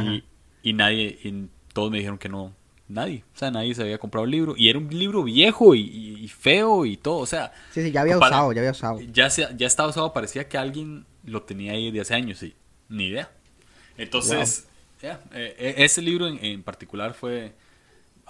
Y, 0.09 0.25
y, 0.63 0.73
nadie, 0.73 1.19
y 1.23 1.49
todos 1.75 1.91
me 1.91 1.99
dijeron 1.99 2.17
que 2.17 2.31
no, 2.31 2.55
nadie. 2.89 3.23
O 3.35 3.39
sea, 3.39 3.51
nadie 3.51 3.75
se 3.75 3.83
había 3.83 3.99
comprado 3.99 4.25
el 4.25 4.31
libro. 4.31 4.55
Y 4.57 4.71
era 4.71 4.79
un 4.79 4.89
libro 4.89 5.25
viejo 5.25 5.75
y, 5.75 6.27
feo 6.29 6.87
y 6.87 6.97
todo. 6.97 7.19
O 7.19 7.27
sea. 7.27 7.53
Sí, 7.71 7.83
sí, 7.83 7.93
ya 7.93 8.01
había 8.01 8.17
usado, 8.17 8.51
ya 8.55 8.61
había 8.63 8.71
usado. 8.71 8.99
Ya, 9.13 9.29
ya 9.29 9.67
estaba 9.67 9.91
usado, 9.91 10.15
parecía 10.15 10.49
que 10.49 10.57
alguien 10.57 11.05
lo 11.27 11.43
tenía 11.43 11.73
ahí 11.73 11.91
de 11.91 12.01
hace 12.01 12.15
años 12.15 12.43
y 12.43 12.55
ni 12.89 13.09
idea. 13.09 13.31
Entonces, 13.99 14.67
ya 15.03 15.23
eh, 15.35 15.55
e, 15.59 15.85
ese 15.85 16.01
libro 16.01 16.27
en, 16.27 16.43
en 16.43 16.63
particular 16.63 17.13
fue 17.13 17.53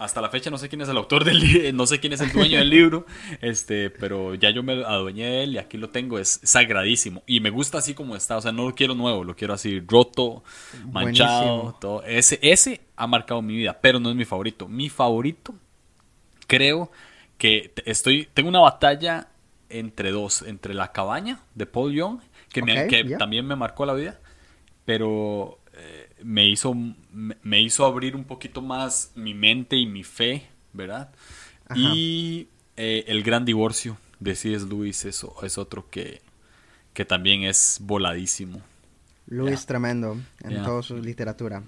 hasta 0.00 0.23
la 0.23 0.30
fecha 0.30 0.50
no 0.50 0.57
sé 0.57 0.71
quién 0.71 0.80
es 0.80 0.88
el 0.88 0.97
autor 0.97 1.25
del 1.25 1.38
libro, 1.38 1.73
no 1.75 1.87
sé 1.87 2.00
quién 2.00 2.14
es 2.14 2.23
el 2.23 2.33
dueño 2.33 2.59
del 2.59 2.71
libro, 2.71 3.04
este, 3.42 3.90
pero 3.90 4.35
ya 4.35 4.49
yo 4.49 4.62
me 4.62 4.83
adueñé 4.83 5.26
de 5.26 5.42
él 5.45 5.54
y 5.54 5.59
aquí 5.59 5.76
lo 5.76 5.90
tengo, 5.90 6.19
es 6.19 6.40
sagradísimo. 6.42 7.23
Y 7.26 7.40
me 7.40 7.50
gusta 7.50 7.78
así 7.78 7.92
como 7.92 8.16
está, 8.16 8.38
o 8.38 8.40
sea, 8.40 8.50
no 8.50 8.66
lo 8.66 8.75
quiero 8.75 8.95
nuevo, 8.95 9.25
lo 9.25 9.37
quiero 9.37 9.52
así 9.52 9.78
roto, 9.80 10.42
manchado, 10.90 11.76
todo. 11.78 12.02
Ese, 12.04 12.38
ese 12.40 12.80
ha 12.97 13.07
marcado 13.07 13.42
mi 13.42 13.54
vida, 13.54 13.78
pero 13.80 14.00
no 14.00 14.09
es 14.09 14.16
mi 14.16 14.25
favorito. 14.25 14.66
Mi 14.69 14.88
favorito, 14.88 15.54
creo 16.47 16.90
que 17.37 17.75
estoy, 17.85 18.26
tengo 18.33 18.49
una 18.49 18.61
batalla 18.61 19.28
entre 19.69 20.12
dos, 20.12 20.40
entre 20.42 20.73
La 20.73 20.92
cabaña 20.92 21.42
de 21.54 21.66
Paul 21.66 21.92
Young, 21.92 22.21
que, 22.50 22.62
que 22.62 23.16
también 23.19 23.47
me 23.47 23.54
marcó 23.54 23.85
la 23.85 23.92
vida, 23.92 24.19
pero 24.87 25.61
me 26.23 26.49
hizo, 26.49 26.75
me 27.12 27.61
hizo 27.61 27.85
abrir 27.87 28.15
un 28.17 28.25
poquito 28.25 28.62
más 28.62 29.12
mi 29.15 29.35
mente 29.35 29.77
y 29.77 29.87
mi 29.87 30.05
fe, 30.05 30.47
¿verdad? 30.73 31.11
Y 31.75 32.49
eh, 32.77 33.05
El 33.07 33.23
Gran 33.23 33.45
Divorcio 33.45 33.97
de 34.19 34.35
C.S. 34.35 34.67
Lewis 34.67 35.05
eso 35.05 35.35
es 35.43 35.57
otro 35.59 35.89
que, 35.91 36.21
que 36.93 37.05
también 37.05 37.45
es 37.45 37.79
voladísimo. 37.81 38.61
Luis 39.27 39.61
Yeah. 39.61 39.67
tremendo 39.67 40.17
en 40.43 40.50
Yeah. 40.50 40.65
toda 40.65 40.83
su 40.83 40.97
literatura. 40.99 41.62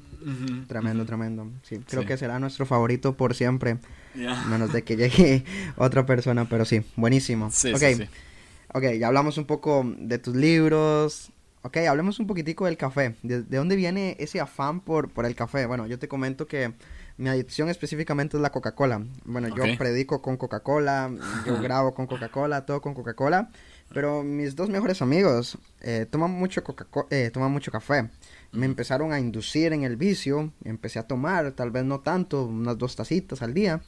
Tremendo, 0.67 1.05
tremendo. 1.07 1.49
Sí, 1.63 1.79
creo 1.89 2.03
Sí. 2.03 2.09
que 2.09 2.17
será 2.17 2.39
nuestro 2.41 2.67
favorito 2.67 3.17
por 3.17 3.35
siempre, 3.37 3.79
Yeah. 4.17 4.45
menos 4.47 4.73
de 4.73 4.83
que 4.83 4.97
llegue 4.97 5.45
otra 5.77 6.05
persona, 6.05 6.49
pero 6.49 6.65
sí, 6.65 6.83
buenísimo. 6.97 7.51
Sí, 7.53 7.73
ok, 7.73 7.79
sí, 7.79 7.95
sí. 7.95 8.05
ok, 8.75 8.83
ya 8.99 9.07
hablamos 9.07 9.39
un 9.39 9.45
poco 9.45 9.85
de 9.97 10.19
tus 10.19 10.35
libros. 10.35 11.31
Ok, 11.65 11.77
hablemos 11.89 12.19
un 12.19 12.27
poquitico 12.27 12.67
del 12.67 12.77
café. 12.77 13.15
¿De, 13.23 13.43
de 13.43 13.57
dónde 13.57 13.77
viene 13.77 14.17
ese 14.19 14.41
afán 14.41 14.81
por, 14.81 15.11
por 15.11 15.27
el 15.27 15.37
café? 15.37 15.67
Bueno, 15.67 15.87
yo 15.87 15.97
te 15.97 16.09
comento 16.09 16.49
que 16.49 16.75
mi 17.19 17.29
adicción 17.29 17.69
específicamente 17.69 18.37
es 18.37 18.43
la 18.43 18.51
Coca-Cola. 18.51 19.07
Bueno, 19.25 19.47
yo 19.49 19.63
predico 19.79 20.21
con 20.21 20.37
Coca-Cola, 20.37 21.09
yo 21.47 21.61
grabo 21.63 21.95
con 21.95 22.09
Coca-Cola, 22.09 22.67
todo 22.67 22.81
con 22.81 22.95
Coca-Cola. 22.95 23.51
Pero 23.95 24.25
mis 24.25 24.57
dos 24.57 24.71
mejores 24.71 25.03
amigos 25.03 25.57
eh, 25.83 26.07
toman 26.11 26.33
mucho 26.33 26.65
Coca 26.65 26.87
eh, 27.11 27.31
toman 27.33 27.53
mucho 27.53 27.71
café. 27.71 28.09
Me 28.51 28.67
empezaron 28.67 29.13
a 29.13 29.21
inducir 29.21 29.73
en 29.73 29.85
el 29.85 29.97
vicio, 29.97 30.53
empecé 30.65 30.99
a 30.99 31.07
tomar, 31.07 31.53
tal 31.53 31.71
vez 31.71 31.85
no 31.85 32.01
tanto, 32.01 32.45
unas 32.45 32.77
dos 32.77 32.97
tacitas 32.97 33.41
al 33.41 33.55
día. 33.55 33.83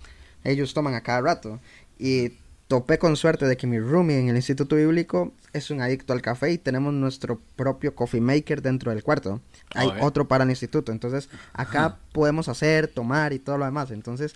Ellos 0.44 0.74
toman 0.74 0.94
a 0.94 1.02
cada 1.02 1.22
rato. 1.22 1.58
Y 1.98 2.34
topé 2.68 2.98
con 2.98 3.16
suerte 3.16 3.46
de 3.46 3.56
que 3.56 3.66
mi 3.66 3.78
roomie 3.78 4.18
en 4.18 4.28
el 4.28 4.36
Instituto 4.36 4.76
Bíblico 4.76 5.32
es 5.52 5.70
un 5.70 5.80
adicto 5.80 6.12
al 6.12 6.22
café 6.22 6.50
y 6.50 6.58
tenemos 6.58 6.92
nuestro 6.92 7.40
propio 7.56 7.94
coffee 7.94 8.20
maker 8.20 8.62
dentro 8.62 8.90
del 8.90 9.04
cuarto. 9.04 9.40
Hay 9.74 9.88
Ok. 9.88 9.94
otro 10.00 10.26
para 10.26 10.42
el 10.44 10.50
instituto. 10.50 10.90
Entonces, 10.90 11.28
acá 11.52 11.98
podemos 12.12 12.48
hacer, 12.48 12.88
tomar 12.88 13.32
y 13.32 13.38
todo 13.38 13.58
lo 13.58 13.64
demás. 13.64 13.90
Entonces, 13.92 14.34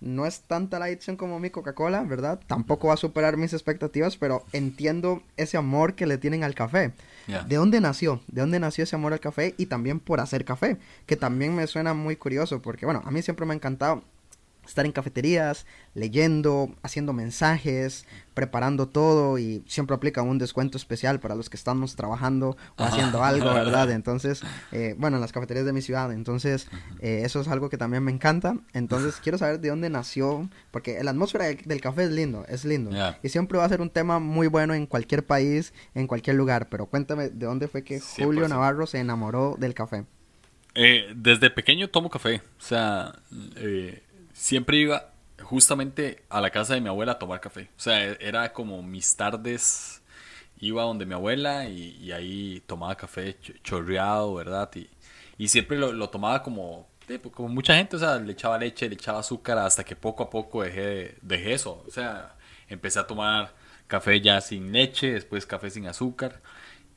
no 0.00 0.24
es 0.24 0.40
tanta 0.40 0.78
la 0.78 0.86
adicción 0.86 1.16
como 1.16 1.38
mi 1.40 1.50
Coca-Cola, 1.50 2.02
¿verdad? 2.04 2.40
Tampoco 2.46 2.88
va 2.88 2.94
a 2.94 2.98
superar 2.98 3.36
mis 3.36 3.52
expectativas, 3.52 4.16
pero 4.16 4.44
entiendo 4.52 5.22
ese 5.36 5.56
amor 5.58 5.94
que 5.94 6.06
le 6.06 6.16
tienen 6.16 6.44
al 6.44 6.54
café. 6.54 6.92
¿De 7.48 7.56
dónde 7.56 7.80
nació? 7.80 8.20
¿De 8.28 8.40
dónde 8.40 8.60
nació 8.60 8.84
ese 8.84 8.96
amor 8.96 9.12
al 9.12 9.20
café? 9.20 9.54
Y 9.58 9.66
también 9.66 10.00
por 10.00 10.20
hacer 10.20 10.44
café, 10.44 10.78
que 11.06 11.16
también 11.16 11.54
me 11.54 11.66
suena 11.66 11.92
muy 11.92 12.16
curioso, 12.16 12.62
porque 12.62 12.86
bueno, 12.86 13.02
a 13.04 13.10
mí 13.10 13.20
siempre 13.20 13.44
me 13.46 13.52
ha 13.52 13.56
encantado 13.56 14.02
estar 14.66 14.84
en 14.86 14.92
cafeterías, 14.92 15.66
leyendo, 15.94 16.74
haciendo 16.82 17.12
mensajes, 17.12 18.06
preparando 18.34 18.88
todo 18.88 19.38
y 19.38 19.62
siempre 19.66 19.94
aplica 19.94 20.22
un 20.22 20.38
descuento 20.38 20.76
especial 20.76 21.20
para 21.20 21.34
los 21.34 21.48
que 21.48 21.56
estamos 21.56 21.96
trabajando 21.96 22.50
o 22.50 22.82
Ajá. 22.82 22.86
haciendo 22.86 23.22
algo, 23.22 23.46
¿verdad? 23.54 23.90
Entonces, 23.90 24.42
eh, 24.72 24.94
bueno, 24.98 25.16
en 25.16 25.20
las 25.20 25.32
cafeterías 25.32 25.64
de 25.66 25.72
mi 25.72 25.82
ciudad, 25.82 26.12
entonces 26.12 26.68
eh, 27.00 27.22
eso 27.24 27.40
es 27.40 27.48
algo 27.48 27.70
que 27.70 27.78
también 27.78 28.02
me 28.02 28.10
encanta. 28.10 28.56
Entonces, 28.72 29.16
quiero 29.22 29.38
saber 29.38 29.60
de 29.60 29.68
dónde 29.68 29.90
nació, 29.90 30.48
porque 30.70 31.02
la 31.02 31.12
atmósfera 31.12 31.46
del, 31.46 31.58
del 31.64 31.80
café 31.80 32.04
es 32.04 32.10
lindo, 32.10 32.44
es 32.48 32.64
lindo. 32.64 32.90
Y 33.22 33.28
siempre 33.28 33.58
va 33.58 33.64
a 33.64 33.68
ser 33.68 33.80
un 33.80 33.90
tema 33.90 34.18
muy 34.18 34.46
bueno 34.46 34.74
en 34.74 34.86
cualquier 34.86 35.24
país, 35.24 35.72
en 35.94 36.06
cualquier 36.06 36.36
lugar, 36.36 36.68
pero 36.68 36.86
cuéntame 36.86 37.28
de 37.28 37.46
dónde 37.46 37.68
fue 37.68 37.84
que 37.84 38.00
Julio 38.00 38.46
100%. 38.46 38.48
Navarro 38.48 38.86
se 38.86 38.98
enamoró 38.98 39.56
del 39.58 39.74
café. 39.74 40.04
Eh, 40.74 41.12
desde 41.14 41.50
pequeño 41.50 41.88
tomo 41.88 42.10
café. 42.10 42.42
O 42.58 42.62
sea, 42.62 43.14
eh, 43.56 44.02
siempre 44.34 44.78
iba 44.78 45.12
justamente 45.42 46.24
a 46.30 46.42
la 46.42 46.50
casa 46.50 46.74
de 46.74 46.82
mi 46.82 46.88
abuela 46.90 47.14
a 47.14 47.20
tomar 47.20 47.40
café. 47.40 47.70
O 47.78 47.80
sea, 47.80 48.04
e- 48.04 48.18
era 48.20 48.52
como 48.54 48.82
mis 48.84 49.16
tardes. 49.16 50.02
Iba 50.60 50.84
donde 50.84 51.06
mi 51.06 51.14
abuela 51.14 51.68
y, 51.68 52.12
ahí 52.12 52.62
tomaba 52.66 52.96
café 52.96 53.38
ch- 53.40 53.62
chorreado, 53.62 54.34
¿verdad? 54.34 54.70
Y, 54.76 54.88
y 55.38 55.48
siempre 55.48 55.78
lo, 55.78 56.08
tomaba 56.10 56.42
como, 56.42 56.88
pues, 57.06 57.20
como 57.34 57.48
mucha 57.50 57.76
gente, 57.76 57.96
o 57.96 57.98
sea, 57.98 58.18
le 58.18 58.32
echaba 58.32 58.58
leche, 58.58 58.88
le 58.88 58.94
echaba 58.96 59.20
azúcar, 59.20 59.58
hasta 59.58 59.84
que 59.84 59.96
poco 59.96 60.22
a 60.24 60.30
poco 60.30 60.62
dejé, 60.62 61.16
dejé 61.22 61.54
eso. 61.54 61.84
O 61.86 61.90
sea, 61.90 62.36
empecé 62.68 62.98
a 63.00 63.06
tomar 63.06 63.54
café 63.88 64.20
ya 64.20 64.40
sin 64.40 64.72
leche, 64.72 65.12
después 65.14 65.46
café 65.46 65.70
sin 65.70 65.86
azúcar. 65.88 66.40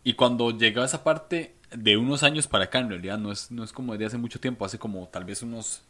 Y 0.03 0.13
cuando 0.13 0.51
llegaba 0.51 0.85
esa 0.85 1.03
parte 1.03 1.55
de 1.71 1.97
unos 1.97 2.23
años 2.23 2.47
para 2.47 2.65
acá, 2.65 2.79
en 2.79 2.89
realidad 2.89 3.17
no 3.17 3.31
es, 3.31 3.51
no 3.51 3.63
es 3.63 3.73
como 3.73 3.93
desde 3.93 4.05
hace 4.07 4.17
mucho 4.17 4.39
tiempo, 4.39 4.65
hace 4.65 4.79
como 4.79 5.07
tal 5.09 5.25
vez 5.25 5.41
unos 5.43 5.83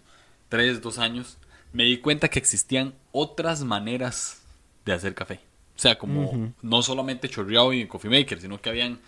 3, 0.49 0.81
2 0.81 0.97
años, 0.99 1.37
me 1.73 1.83
di 1.83 1.97
cuenta 1.97 2.29
que 2.29 2.39
existían 2.39 2.93
otras 3.11 3.63
maneras 3.63 4.41
de 4.85 4.93
hacer 4.93 5.13
café. 5.15 5.39
O 5.75 5.79
sea, 5.79 5.97
como 5.97 6.53
no 6.61 6.81
solamente 6.81 7.29
chorreado 7.29 7.71
y 7.73 7.85
coffee 7.87 8.09
maker, 8.09 8.41
sino 8.41 8.59
que 8.59 8.69
habían 8.69 8.99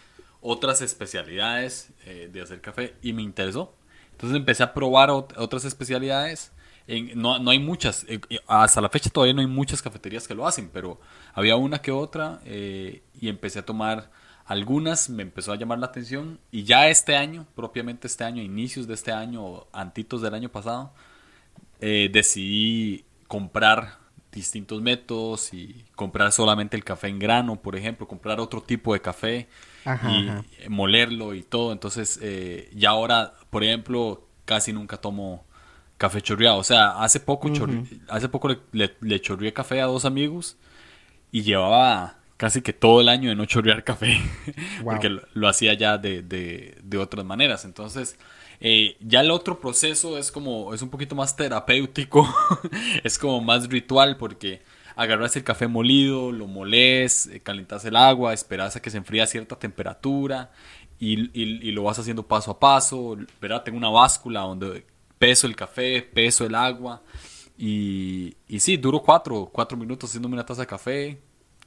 otras 0.41 0.81
especialidades 0.81 1.89
eh, 2.05 2.29
de 2.31 2.41
hacer 2.41 2.62
café 2.62 2.96
y 3.01 3.13
me 3.13 3.22
interesó. 3.24 3.74
Entonces 4.12 4.38
empecé 4.38 4.63
a 4.63 4.74
probar 4.74 5.10
ot- 5.10 5.34
otras 5.38 5.65
especialidades. 5.65 6.51
En- 6.88 7.19
no, 7.19 7.39
no 7.39 7.51
hay 7.51 7.60
muchas, 7.60 8.05
eh, 8.08 8.19
hasta 8.48 8.81
la 8.81 8.89
fecha 8.89 9.10
todavía 9.10 9.34
no 9.34 9.41
hay 9.41 9.48
muchas 9.48 9.81
cafeterías 9.81 10.27
que 10.27 10.36
lo 10.36 10.46
hacen, 10.48 10.69
pero 10.72 11.00
había 11.34 11.55
una 11.55 11.81
que 11.81 11.91
otra 11.91 12.39
eh, 12.46 13.01
y 13.19 13.29
empecé 13.29 13.60
a 13.60 13.65
tomar 13.65 14.12
algunas, 14.46 15.10
me 15.10 15.24
empezó 15.24 15.51
a 15.51 15.55
llamar 15.55 15.79
la 15.79 15.86
atención 15.88 16.39
y 16.51 16.63
ya 16.63 16.88
este 16.89 17.15
año, 17.15 17.46
propiamente 17.55 18.08
este 18.08 18.24
año, 18.24 18.41
inicios 18.41 18.88
de 18.88 18.96
este 18.96 19.12
año, 19.12 19.67
antitos 19.72 20.22
del 20.22 20.34
año 20.34 20.50
pasado, 20.50 20.91
eh, 21.79 22.09
decidí 22.12 23.05
comprar 23.27 24.00
distintos 24.31 24.81
métodos 24.81 25.53
y 25.53 25.86
comprar 25.95 26.31
solamente 26.31 26.77
el 26.77 26.83
café 26.83 27.07
en 27.07 27.19
grano, 27.19 27.62
por 27.62 27.75
ejemplo, 27.75 28.07
comprar 28.07 28.39
otro 28.39 28.62
tipo 28.62 28.93
de 28.93 29.01
café 29.01 29.48
Ajá, 29.83 30.07
y 30.07 30.36
ajá. 30.39 30.45
molerlo 30.69 31.33
y 31.33 31.43
todo. 31.43 31.71
Entonces, 31.71 32.19
eh, 32.21 32.69
ya 32.74 32.91
ahora, 32.91 33.33
por 33.50 33.63
ejemplo, 33.63 34.27
casi 34.45 34.74
nunca 34.74 34.98
tomo 34.98 35.45
café 35.98 36.21
chorreado. 36.21 36.57
O 36.57 36.63
sea, 36.63 36.91
hace 37.03 37.19
poco, 37.19 37.50
chorre- 37.50 37.81
hace 38.09 38.29
poco 38.29 38.50
le, 38.50 38.59
le, 38.71 38.95
le 39.01 39.21
chorreé 39.21 39.53
café 39.53 39.81
a 39.81 39.86
dos 39.86 40.05
amigos 40.05 40.57
y 41.31 41.43
llevaba 41.43 42.17
casi 42.38 42.62
que 42.62 42.74
todo 42.74 43.01
el 43.01 43.09
año 43.09 43.29
de 43.29 43.36
no 43.36 43.45
chorrear 43.45 43.83
café, 43.83 44.17
Wow. 44.77 44.86
porque 44.89 45.09
lo, 45.09 45.21
lo 45.33 45.48
hacía 45.48 45.74
ya 45.74 45.98
de, 45.98 46.21
de, 46.21 46.77
de 46.83 46.98
otras 46.98 47.25
maneras. 47.25 47.65
Entonces, 47.65 48.17
eh, 48.61 48.97
ya 48.99 49.21
el 49.21 49.31
otro 49.31 49.59
proceso 49.59 50.17
es 50.17 50.31
como, 50.31 50.73
es 50.73 50.81
un 50.81 50.89
poquito 50.89 51.15
más 51.15 51.35
terapéutico, 51.35 52.27
es 53.03 53.17
como 53.17 53.41
más 53.41 53.69
ritual 53.69 54.17
porque 54.17 54.61
agarras 54.95 55.35
el 55.37 55.45
café 55.45 55.67
molido, 55.67 56.31
lo 56.31 56.45
molés, 56.45 57.27
eh, 57.27 57.39
calentas 57.39 57.85
el 57.85 57.95
agua, 57.95 58.33
esperas 58.33 58.75
a 58.75 58.81
que 58.81 58.89
se 58.89 58.97
enfríe 58.97 59.21
a 59.21 59.27
cierta 59.27 59.57
temperatura 59.57 60.51
y, 60.99 61.71
lo 61.71 61.83
vas 61.83 61.99
haciendo 61.99 62.27
paso 62.27 62.51
a 62.51 62.59
paso, 62.59 63.17
¿verdad? 63.39 63.63
Tengo 63.63 63.77
una 63.77 63.89
báscula 63.89 64.41
donde 64.41 64.85
peso 65.17 65.47
el 65.47 65.55
café, 65.55 66.01
peso 66.01 66.45
el 66.45 66.55
agua 66.55 67.01
y, 67.57 68.35
y 68.49 68.59
sí, 68.59 68.75
duro 68.75 69.01
cuatro, 69.01 69.49
cuatro 69.51 69.77
minutos 69.77 70.09
haciéndome 70.09 70.33
una 70.33 70.45
taza 70.45 70.61
de 70.61 70.67
café, 70.67 71.21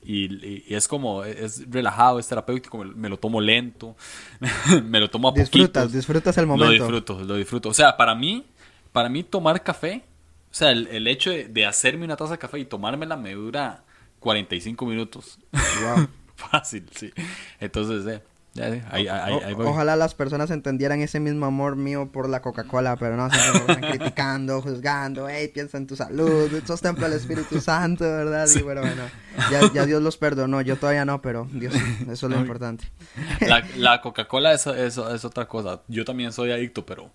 y, 0.05 0.65
es 0.75 0.89
como, 0.89 1.25
es 1.25 1.69
relajado, 1.71 2.19
es 2.19 2.27
terapéutico, 2.29 2.79
me, 2.79 2.87
me 2.95 3.09
lo 3.09 3.19
tomo 3.19 3.41
lento, 3.41 3.97
me 4.85 5.01
lo 5.01 5.09
tomo 5.11 5.29
a 5.29 5.33
Disfrutas, 5.33 5.85
poquitos. 5.85 5.93
disfrutas 5.93 6.37
el 6.39 6.47
Lo 6.47 6.49
momento. 6.49 6.73
disfruto, 6.73 7.21
lo 7.25 7.37
disfruto. 7.37 7.69
O 7.69 7.75
sea, 7.75 7.97
para 7.97 8.15
mí, 8.15 8.45
para 8.93 9.09
mí 9.09 9.23
tomar 9.23 9.63
café, 9.63 10.03
o 10.51 10.55
sea, 10.55 10.71
el, 10.71 10.87
el 10.89 11.07
hecho 11.09 11.31
de, 11.31 11.47
de 11.49 11.67
hacerme 11.67 12.05
una 12.05 12.17
taza 12.17 12.33
de 12.33 12.39
café 12.39 12.59
y 12.59 12.65
tomármela 12.65 13.17
me 13.17 13.33
dura 13.35 13.85
45 14.21 14.85
minutos. 14.87 15.39
Wow. 15.53 16.09
Fácil, 16.37 16.85
sí. 16.95 17.13
Entonces, 17.61 18.07
eh, 18.07 18.23
ahí, 18.61 18.83
ahí- 19.09 19.33
O- 19.33 19.45
ahí 19.47 19.55
voy. 19.55 19.67
ojalá 19.67 19.97
las 19.97 20.15
personas 20.15 20.51
entendieran 20.51 21.01
ese 21.01 21.21
mismo 21.21 21.47
amor 21.47 21.77
mío 21.77 22.11
por 22.13 22.29
la 22.29 22.43
Coca-Cola, 22.43 22.97
pero 22.97 23.17
no 23.17 23.31
siempre 23.31 23.53
me 23.67 23.73
están 23.73 23.91
criticando, 23.99 24.61
juzgando, 24.61 25.29
hey, 25.29 25.49
piensa 25.49 25.79
en 25.79 25.87
tu 25.87 25.97
salud, 25.97 26.51
sos 26.67 26.81
templo 26.83 27.09
del 27.09 27.17
Espíritu 27.19 27.61
Santo, 27.63 28.05
¿verdad? 28.05 28.47
Y 28.55 28.63
bueno, 28.63 28.83
bueno, 28.83 29.03
ya, 29.51 29.61
ya 29.73 29.87
Dios 29.87 30.03
los 30.03 30.17
perdonó, 30.17 30.61
yo 30.61 30.77
todavía 30.77 31.05
no, 31.05 31.23
pero 31.23 31.49
Dios, 31.53 31.75
eso 32.11 32.27
es 32.27 32.33
lo 32.33 32.37
importante. 32.41 32.85
La, 33.41 33.63
la 33.77 34.01
Coca-Cola 34.01 34.53
es, 34.53 34.67
es, 34.67 34.99
es 34.99 35.25
otra 35.25 35.47
cosa. 35.49 35.81
Yo 35.89 36.05
también 36.05 36.33
soy 36.33 36.51
adicto, 36.53 36.85
pero, 36.85 37.11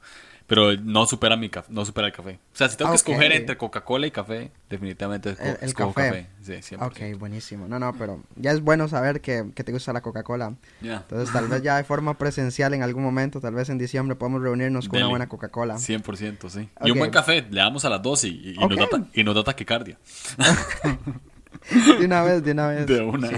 pero 0.48 0.75
no 0.77 1.06
supera 1.06 1.36
mi 1.36 1.50
caf- 1.50 1.68
no 1.68 1.84
supera 1.86 2.08
el 2.08 2.13
café. 2.13 2.39
O 2.54 2.56
sea, 2.58 2.70
si 2.70 2.77
tengo 2.77 2.92
que 2.92 2.96
escoger 2.96 3.32
entre 3.34 3.58
Coca-Cola 3.58 4.08
y 4.08 4.12
café, 4.12 4.50
definitivamente 4.70 5.32
esco- 5.36 5.42
El, 5.42 5.58
el 5.62 5.68
escojo 5.70 5.94
café. 5.94 6.27
Sí, 6.42 6.54
100%. 6.75 6.88
Ok, 6.88 7.20
buenísimo. 7.20 7.68
No, 7.68 7.77
no, 7.80 7.94
pero 8.00 8.24
ya 8.38 8.51
es 8.51 8.62
bueno 8.62 8.88
saber 8.88 9.20
que, 9.22 9.51
que 9.54 9.63
te 9.66 9.72
gusta 9.74 9.92
la 9.94 10.01
Coca-Cola. 10.01 10.56
Ya. 10.82 10.98
Entonces, 10.98 11.32
tal 11.34 11.48
vez 11.50 11.62
ya 11.62 11.75
de 11.77 11.84
forma 11.84 12.18
presencial 12.18 12.74
en 12.74 12.82
algún 12.82 13.04
momento, 13.04 13.42
tal 13.42 13.54
vez 13.56 13.68
en 13.70 13.77
diciembre, 13.77 14.16
podemos 14.16 14.42
reunirnos 14.42 14.88
con 14.88 15.00
una 15.00 15.10
buena 15.10 15.27
Coca-Cola. 15.30 15.75
100%, 15.75 16.50
sí. 16.50 16.70
Y 16.84 16.92
un 16.92 17.00
buen 17.00 17.12
café, 17.12 17.46
le 17.50 17.60
damos 17.60 17.84
a 17.86 17.89
las 17.89 18.01
12 18.01 18.27
y, 18.30 18.51
y 18.51 18.58
nos, 18.58 18.77
da, 18.77 18.88
y 19.13 19.24
nos 19.24 19.36
da 19.36 19.44
taquicardia. 19.44 19.98
De 22.00 22.06
una 22.06 22.22
vez, 22.24 22.44
de 22.44 22.51
una 22.51 22.68
vez. 22.68 22.88
De 22.88 23.01
una. 23.01 23.27
Sí. 23.27 23.36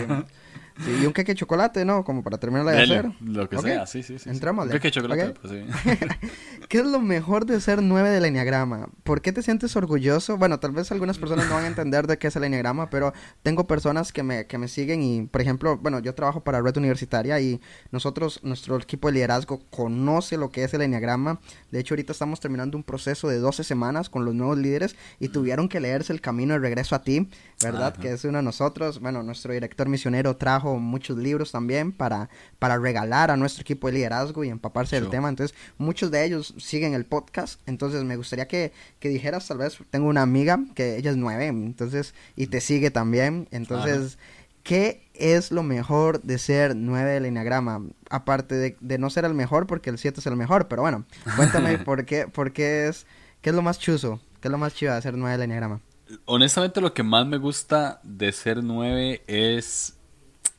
Sí, 0.84 0.98
y 1.02 1.06
un 1.06 1.14
queque 1.14 1.34
de 1.34 1.38
chocolate, 1.40 1.84
¿no? 1.86 2.04
Como 2.04 2.24
para 2.24 2.38
terminarla 2.38 2.72
de 2.72 2.78
Dele, 2.80 2.98
hacer. 3.00 3.12
Lo 3.22 3.50
que 3.50 3.58
Ok. 3.58 3.64
sea, 3.66 3.86
sí, 3.86 4.02
sí, 4.04 4.14
sí. 4.18 4.24
sí. 4.24 4.30
Entrémosle. 4.30 4.70
Creo 4.72 4.82
que 4.82 4.92
chocolate, 4.92 5.24
Ok. 5.28 5.38
pues, 5.42 5.54
sí. 5.54 5.90
¿Qué 6.70 6.80
es 6.80 6.86
lo 6.86 7.00
mejor 7.02 7.46
de 7.46 7.60
ser 7.62 7.82
9 7.82 8.10
del 8.10 8.26
Enneagrama? 8.26 8.90
¿Por 9.04 9.22
qué 9.22 9.32
te 9.34 9.42
sientes 9.42 9.76
orgulloso? 9.76 10.38
Bueno, 10.38 10.60
tal 10.60 10.72
vez 10.72 10.92
algunas 10.92 11.18
personas 11.18 11.48
no 11.50 11.56
van 11.56 11.64
a 11.66 11.68
entender 11.68 12.06
de 12.08 12.18
qué 12.18 12.28
es 12.28 12.36
el 12.36 12.44
Enneagrama, 12.44 12.90
pero 12.90 13.14
tengo 13.44 13.66
personas 13.68 14.14
que 14.14 14.24
me, 14.24 14.46
que 14.46 14.58
me 14.58 14.68
siguen 14.68 15.02
y, 15.02 15.24
por 15.24 15.42
ejemplo, 15.42 15.78
bueno, 15.78 16.00
yo 16.00 16.14
trabajo 16.16 16.44
para 16.44 16.62
Red 16.62 16.78
Universitaria 16.78 17.40
y 17.40 17.60
nosotros, 17.92 18.40
nuestro 18.44 18.78
equipo 18.78 19.08
de 19.08 19.16
liderazgo 19.16 19.62
conoce 19.70 20.38
lo 20.38 20.50
que 20.52 20.64
es 20.64 20.74
el 20.74 20.82
Enneagrama. 20.82 21.40
De 21.72 21.80
hecho, 21.80 21.94
ahorita 21.94 22.12
estamos 22.14 22.40
terminando 22.40 22.78
un 22.78 22.84
proceso 22.84 23.28
de 23.28 23.40
12 23.40 23.64
semanas 23.64 24.10
con 24.10 24.24
los 24.26 24.36
nuevos 24.36 24.58
líderes 24.58 24.96
y 25.20 25.30
tuvieron 25.30 25.68
que 25.70 25.80
leerse 25.80 26.14
el 26.14 26.22
camino 26.22 26.54
de 26.54 26.60
regreso 26.60 26.96
a 26.96 27.02
ti, 27.02 27.30
¿verdad? 27.64 27.94
Ajá. 27.94 28.02
Que 28.02 28.12
es 28.14 28.24
uno 28.26 28.38
de 28.38 28.44
nosotros. 28.44 29.00
Bueno, 29.00 29.24
nuestro 29.24 29.54
director 29.54 29.90
misionero 29.90 30.38
trajo 30.38 30.69
trajo 30.70 30.80
muchos 30.80 31.18
libros 31.18 31.52
también 31.52 31.92
para, 31.92 32.30
para 32.60 32.78
regalar 32.78 33.32
a 33.32 33.38
nuestro 33.38 33.62
equipo 33.62 33.88
de 33.88 33.94
liderazgo 33.94 34.44
y 34.44 34.50
empaparse 34.50 35.00
del 35.00 35.10
tema. 35.10 35.30
Entonces, 35.30 35.56
muchos 35.78 36.12
de 36.12 36.26
ellos 36.26 36.54
siguen 36.58 36.94
el 36.94 37.06
podcast. 37.06 37.62
Entonces, 37.66 38.04
me 38.04 38.16
gustaría 38.16 38.48
que, 38.48 38.72
que 39.00 39.10
dijeras, 39.10 39.48
tal 39.48 39.58
vez, 39.58 39.80
tengo 39.90 40.08
una 40.08 40.22
amiga 40.22 40.60
que 40.76 40.98
ella 40.98 41.12
es 41.12 41.18
nueve, 41.18 41.48
entonces, 41.48 42.14
y 42.36 42.48
te 42.48 42.62
sigue 42.62 42.92
también. 42.92 43.48
Entonces, 43.52 44.18
¿qué 44.64 45.08
es 45.14 45.52
lo 45.52 45.64
mejor 45.64 46.22
de 46.22 46.38
ser 46.38 46.76
nueve 46.76 47.12
del 47.12 47.26
Enneagrama? 47.26 47.84
Aparte 48.10 48.56
de, 48.56 48.78
de, 48.80 48.98
no 48.98 49.10
ser 49.10 49.26
el 49.26 49.34
mejor, 49.34 49.68
porque 49.68 49.90
el 49.90 49.98
7 49.98 50.20
es 50.20 50.26
el 50.26 50.36
mejor, 50.36 50.68
pero 50.68 50.82
bueno, 50.82 51.06
cuéntame 51.36 51.78
por 51.86 52.06
qué, 52.06 52.28
por 52.28 52.54
qué 52.54 52.88
es, 52.88 53.06
qué 53.42 53.50
es 53.52 53.56
lo 53.56 53.62
más 53.62 53.80
chuzo, 53.80 54.20
qué 54.42 54.48
es 54.48 54.52
lo 54.52 54.58
más 54.58 54.74
chido 54.74 54.94
de 54.94 55.02
ser 55.02 55.16
nueve 55.16 55.34
del 55.34 55.44
Enneagrama. 55.44 55.82
Honestamente, 56.26 56.82
lo 56.82 56.92
que 56.92 57.04
más 57.04 57.28
me 57.28 57.38
gusta 57.38 58.00
de 58.04 58.32
ser 58.32 58.64
nueve 58.64 59.22
es 59.28 59.99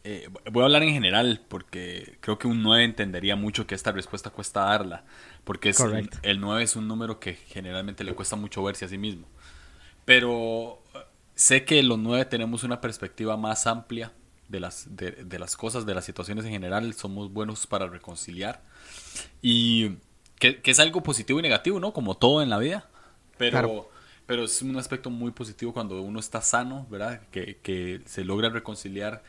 eh, 0.03 0.29
voy 0.51 0.63
a 0.63 0.67
hablar 0.67 0.83
en 0.83 0.95
general 0.95 1.43
porque 1.49 2.17
creo 2.21 2.39
que 2.39 2.47
un 2.47 2.63
9 2.63 2.85
entendería 2.85 3.37
mucho 3.37 3.67
que 3.67 3.75
esta 3.75 3.93
respuesta 3.93 4.31
cuesta 4.31 4.65
darla, 4.65 5.05
porque 5.45 5.71
es, 5.71 5.81
el 6.23 6.41
9 6.41 6.63
es 6.63 6.77
un 6.77 6.89
número 6.89 7.21
que 7.21 7.35
generalmente 7.35 8.03
le 8.05 8.15
cuesta 8.15 8.37
mucho 8.37 8.63
verse 8.63 8.87
a 8.87 8.89
sí 8.89 8.97
mismo. 8.97 9.27
Pero 10.07 10.83
eh, 10.95 10.99
sé 11.35 11.65
que 11.65 11.83
los 11.83 11.99
9 11.99 12.25
tenemos 12.27 12.65
una 12.65 12.81
perspectiva 12.81 13.37
más 13.37 13.67
amplia 13.67 14.13
de 14.49 14.61
las, 14.61 14.97
de, 14.97 15.39
las 15.39 15.57
cosas, 15.57 15.87
de 15.87 15.95
las 15.95 16.05
situaciones 16.05 16.45
en 16.45 16.51
general, 16.51 16.93
somos 16.95 17.33
buenos 17.33 17.67
para 17.67 17.87
reconciliar 17.87 18.63
y 19.43 19.97
que, 20.39 20.61
es 20.65 20.81
algo 20.81 21.03
positivo 21.03 21.39
y 21.39 21.43
negativo, 21.43 21.79
¿no? 21.79 21.93
Como 21.93 22.17
todo 22.17 22.43
en 22.43 22.51
la 22.51 22.59
vida, 22.59 22.89
pero... 23.39 23.91
Pero 24.27 24.45
es 24.45 24.63
un 24.63 24.77
aspecto 24.77 25.11
muy 25.11 25.33
positivo 25.33 25.73
cuando 25.73 26.01
uno 26.03 26.21
está 26.21 26.41
sano, 26.41 26.87
¿verdad? 26.89 27.21
Que, 27.33 27.59
que 27.65 28.01
se 28.05 28.23
logra 28.23 28.49
reconciliar 28.49 29.25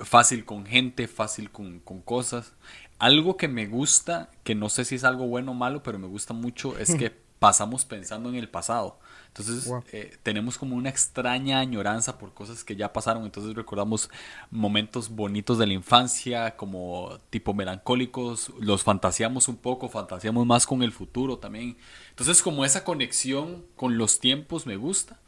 fácil 0.00 0.44
con 0.44 0.66
gente, 0.66 1.08
fácil 1.08 1.50
con, 1.50 1.80
cosas. 1.80 2.52
Algo 2.98 3.36
que 3.36 3.48
me 3.48 3.66
gusta, 3.66 4.30
que 4.42 4.54
no 4.54 4.68
sé 4.68 4.84
si 4.84 4.94
es 4.94 5.04
algo 5.04 5.26
bueno 5.26 5.52
o 5.52 5.54
malo, 5.54 5.82
pero 5.82 5.98
me 5.98 6.06
gusta 6.06 6.34
mucho, 6.34 6.78
es 6.78 6.94
que 6.94 7.10
pasamos 7.38 7.84
pensando 7.84 8.28
en 8.28 8.36
el 8.36 8.48
pasado. 8.48 8.98
Entonces 9.28 9.70
eh, 9.92 10.16
tenemos 10.22 10.56
como 10.56 10.76
una 10.76 10.88
extraña 10.88 11.58
añoranza 11.58 12.16
por 12.16 12.32
cosas 12.32 12.64
que 12.64 12.74
ya 12.74 12.94
pasaron. 12.94 13.24
Entonces 13.24 13.54
recordamos 13.54 14.08
momentos 14.50 15.10
bonitos 15.10 15.58
de 15.58 15.66
la 15.66 15.74
infancia, 15.74 16.56
como 16.56 17.18
tipo 17.28 17.52
melancólicos, 17.52 18.50
los 18.58 18.82
fantaseamos 18.82 19.48
un 19.48 19.56
poco, 19.56 19.90
fantaseamos 19.90 20.46
más 20.46 20.66
con 20.66 20.82
el 20.82 20.92
futuro 20.92 21.38
también. 21.38 21.76
Entonces 22.08 22.42
como 22.42 22.64
esa 22.64 22.82
conexión 22.82 23.66
con 23.76 23.98
los 23.98 24.20
tiempos 24.20 24.66
me 24.66 24.76
gusta. 24.76 25.20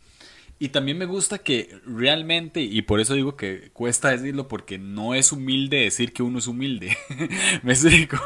Y 0.60 0.70
también 0.70 0.98
me 0.98 1.04
gusta 1.04 1.38
que 1.38 1.80
realmente, 1.86 2.60
y 2.60 2.82
por 2.82 2.98
eso 2.98 3.14
digo 3.14 3.36
que 3.36 3.70
cuesta 3.72 4.10
decirlo, 4.10 4.48
porque 4.48 4.76
no 4.76 5.14
es 5.14 5.30
humilde 5.30 5.78
decir 5.78 6.12
que 6.12 6.24
uno 6.24 6.40
es 6.40 6.48
humilde. 6.48 6.96
me 7.62 7.72
explico. 7.72 8.18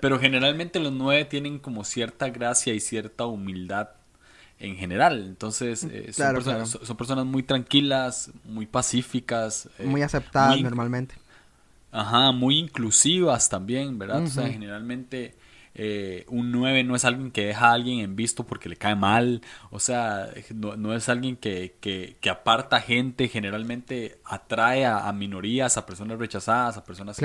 Pero 0.00 0.18
generalmente 0.18 0.80
los 0.80 0.92
nueve 0.92 1.24
tienen 1.24 1.60
como 1.60 1.84
cierta 1.84 2.30
gracia 2.30 2.74
y 2.74 2.80
cierta 2.80 3.26
humildad 3.26 3.90
en 4.58 4.76
general. 4.76 5.24
Entonces, 5.24 5.84
eh, 5.84 6.12
son, 6.12 6.96
personas, 6.96 7.26
muy 7.26 7.44
tranquilas, 7.44 8.32
muy 8.44 8.66
pacíficas. 8.66 9.68
Eh, 9.78 9.86
muy 9.86 10.02
aceptadas 10.02 10.60
normalmente. 10.60 11.14
Ajá, 11.92 12.32
muy 12.32 12.58
inclusivas 12.58 13.48
también, 13.48 13.98
¿verdad? 13.98 14.22
O 14.24 14.26
sea, 14.26 14.48
generalmente 14.48 15.36
eh, 15.74 16.26
un 16.28 16.52
9 16.52 16.84
no 16.84 16.94
es 16.94 17.04
alguien 17.04 17.30
que 17.30 17.46
deja 17.46 17.68
a 17.68 17.72
alguien 17.72 18.00
en 18.00 18.14
visto 18.14 18.44
porque 18.44 18.68
le 18.68 18.76
cae 18.76 18.94
mal, 18.94 19.40
o 19.70 19.80
sea, 19.80 20.28
no, 20.54 20.94
es 20.94 21.08
alguien 21.08 21.36
que, 21.36 21.76
que, 21.80 22.30
aparta 22.30 22.80
gente, 22.80 23.28
generalmente 23.28 24.20
atrae 24.24 24.84
a, 24.84 25.10
minorías, 25.12 25.76
a 25.76 25.86
personas 25.86 26.18
rechazadas, 26.18 26.76
a 26.76 26.84
personas 26.84 27.18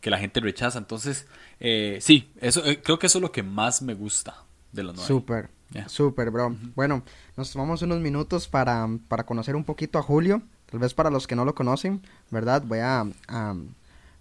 que, 0.00 0.10
la 0.10 0.18
gente 0.18 0.40
rechaza. 0.40 0.78
Entonces, 0.78 1.26
eh, 1.60 1.98
sí, 2.00 2.30
eso, 2.40 2.64
eh, 2.64 2.80
creo 2.82 2.98
que 2.98 3.06
eso 3.06 3.18
es 3.18 3.22
lo 3.22 3.32
que 3.32 3.42
más 3.42 3.82
me 3.82 3.94
gusta 3.94 4.44
de 4.72 4.82
los 4.82 4.94
9. 4.94 5.06
Súper, 5.06 5.50
súper, 5.86 6.30
bro. 6.30 6.56
Bueno, 6.74 7.02
nos 7.36 7.52
tomamos 7.52 7.82
unos 7.82 8.00
minutos 8.00 8.48
para, 8.48 8.88
para, 9.08 9.24
conocer 9.24 9.56
un 9.56 9.64
poquito 9.64 9.98
a 9.98 10.02
Julio, 10.02 10.42
tal 10.70 10.80
vez 10.80 10.94
para 10.94 11.10
los 11.10 11.26
que 11.26 11.36
no 11.36 11.44
lo 11.44 11.54
conocen, 11.54 12.02
¿verdad? 12.30 12.62
Voy 12.66 12.78
a, 12.78 13.06
a 13.28 13.54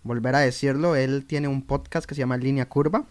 volver 0.04 0.36
a 0.36 0.40
decirlo, 0.40 0.96
él 0.96 1.26
tiene 1.26 1.48
un 1.48 1.62
podcast 1.62 2.08
que 2.08 2.16
se 2.16 2.20
llama 2.20 2.38
Línea 2.38 2.68
Curva. 2.68 3.06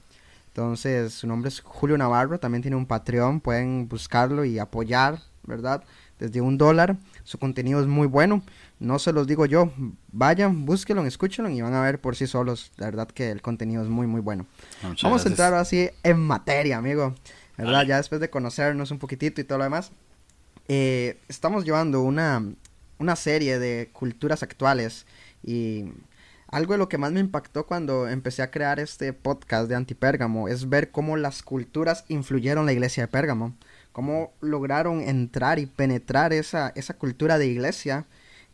Entonces, 0.54 1.14
su 1.14 1.26
nombre 1.26 1.48
es 1.48 1.60
Julio 1.60 1.96
Navarro, 1.96 2.38
también 2.38 2.60
tiene 2.60 2.76
un 2.76 2.84
Patreon, 2.84 3.40
pueden 3.40 3.88
buscarlo 3.88 4.44
y 4.44 4.58
apoyar, 4.58 5.18
¿verdad? 5.44 5.82
Desde 6.18 6.42
un 6.42 6.58
dólar, 6.58 6.98
su 7.24 7.38
contenido 7.38 7.80
es 7.80 7.86
muy 7.86 8.06
bueno, 8.06 8.42
no 8.78 8.98
se 8.98 9.14
los 9.14 9.26
digo 9.26 9.46
yo, 9.46 9.72
vayan, 10.12 10.66
búsquenlo, 10.66 11.06
escúchenlo 11.06 11.48
y 11.48 11.62
van 11.62 11.72
a 11.72 11.80
ver 11.80 12.02
por 12.02 12.16
sí 12.16 12.26
solos, 12.26 12.70
la 12.76 12.84
verdad 12.84 13.08
que 13.08 13.30
el 13.30 13.40
contenido 13.40 13.82
es 13.82 13.88
muy, 13.88 14.06
muy 14.06 14.20
bueno. 14.20 14.44
Vamos 15.02 15.24
a 15.24 15.28
entrar 15.30 15.54
así 15.54 15.88
en 16.02 16.20
materia, 16.20 16.76
amigo, 16.76 17.14
¿verdad? 17.56 17.86
Ya 17.86 17.96
después 17.96 18.20
de 18.20 18.28
conocernos 18.28 18.90
un 18.90 18.98
poquitito 18.98 19.40
y 19.40 19.44
todo 19.44 19.56
lo 19.56 19.64
demás, 19.64 19.90
eh, 20.68 21.18
estamos 21.28 21.64
llevando 21.64 22.02
una, 22.02 22.44
una 22.98 23.16
serie 23.16 23.58
de 23.58 23.88
culturas 23.94 24.42
actuales 24.42 25.06
y 25.42 25.86
algo 26.52 26.74
de 26.74 26.78
lo 26.78 26.88
que 26.88 26.98
más 26.98 27.12
me 27.12 27.20
impactó 27.20 27.66
cuando 27.66 28.06
empecé 28.06 28.42
a 28.42 28.50
crear 28.50 28.78
este 28.78 29.14
podcast 29.14 29.70
de 29.70 29.74
Antipérgamo 29.74 30.48
es 30.48 30.68
ver 30.68 30.90
cómo 30.90 31.16
las 31.16 31.42
culturas 31.42 32.04
influyeron 32.08 32.66
la 32.66 32.74
iglesia 32.74 33.04
de 33.04 33.08
Pérgamo, 33.08 33.56
cómo 33.90 34.34
lograron 34.42 35.00
entrar 35.00 35.58
y 35.58 35.64
penetrar 35.64 36.34
esa, 36.34 36.70
esa 36.76 36.94
cultura 36.94 37.38
de 37.38 37.46
iglesia 37.46 38.04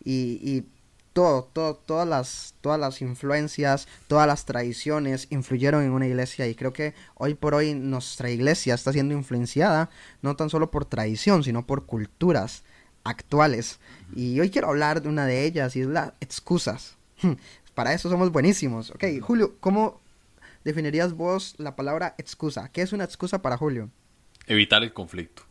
y, 0.04 0.38
y 0.42 0.68
todo, 1.12 1.42
todo, 1.52 1.74
todas 1.74 2.06
las, 2.06 2.54
todas 2.60 2.78
las 2.78 3.02
influencias, 3.02 3.88
todas 4.06 4.28
las 4.28 4.44
tradiciones 4.44 5.26
influyeron 5.30 5.82
en 5.82 5.90
una 5.90 6.06
iglesia 6.06 6.46
y 6.46 6.54
creo 6.54 6.72
que 6.72 6.94
hoy 7.16 7.34
por 7.34 7.54
hoy 7.54 7.74
nuestra 7.74 8.30
iglesia 8.30 8.74
está 8.74 8.92
siendo 8.92 9.12
influenciada 9.12 9.90
no 10.22 10.36
tan 10.36 10.50
solo 10.50 10.70
por 10.70 10.84
tradición, 10.84 11.42
sino 11.42 11.66
por 11.66 11.84
culturas 11.84 12.62
actuales. 13.02 13.80
Y 14.14 14.38
hoy 14.38 14.50
quiero 14.50 14.68
hablar 14.68 15.02
de 15.02 15.08
una 15.08 15.26
de 15.26 15.46
ellas 15.46 15.74
y 15.74 15.80
es 15.80 15.88
las 15.88 16.12
excusas. 16.20 16.96
Para 17.78 17.94
eso 17.94 18.10
somos 18.10 18.32
buenísimos. 18.32 18.90
Ok, 18.90 19.04
Julio, 19.22 19.54
¿cómo 19.60 20.00
definirías 20.64 21.12
vos 21.12 21.54
la 21.58 21.76
palabra 21.76 22.16
excusa? 22.18 22.68
¿Qué 22.72 22.82
es 22.82 22.92
una 22.92 23.04
excusa 23.04 23.40
para 23.40 23.56
Julio? 23.56 23.88
Evitar 24.48 24.82
el 24.82 24.92
conflicto. 24.92 25.44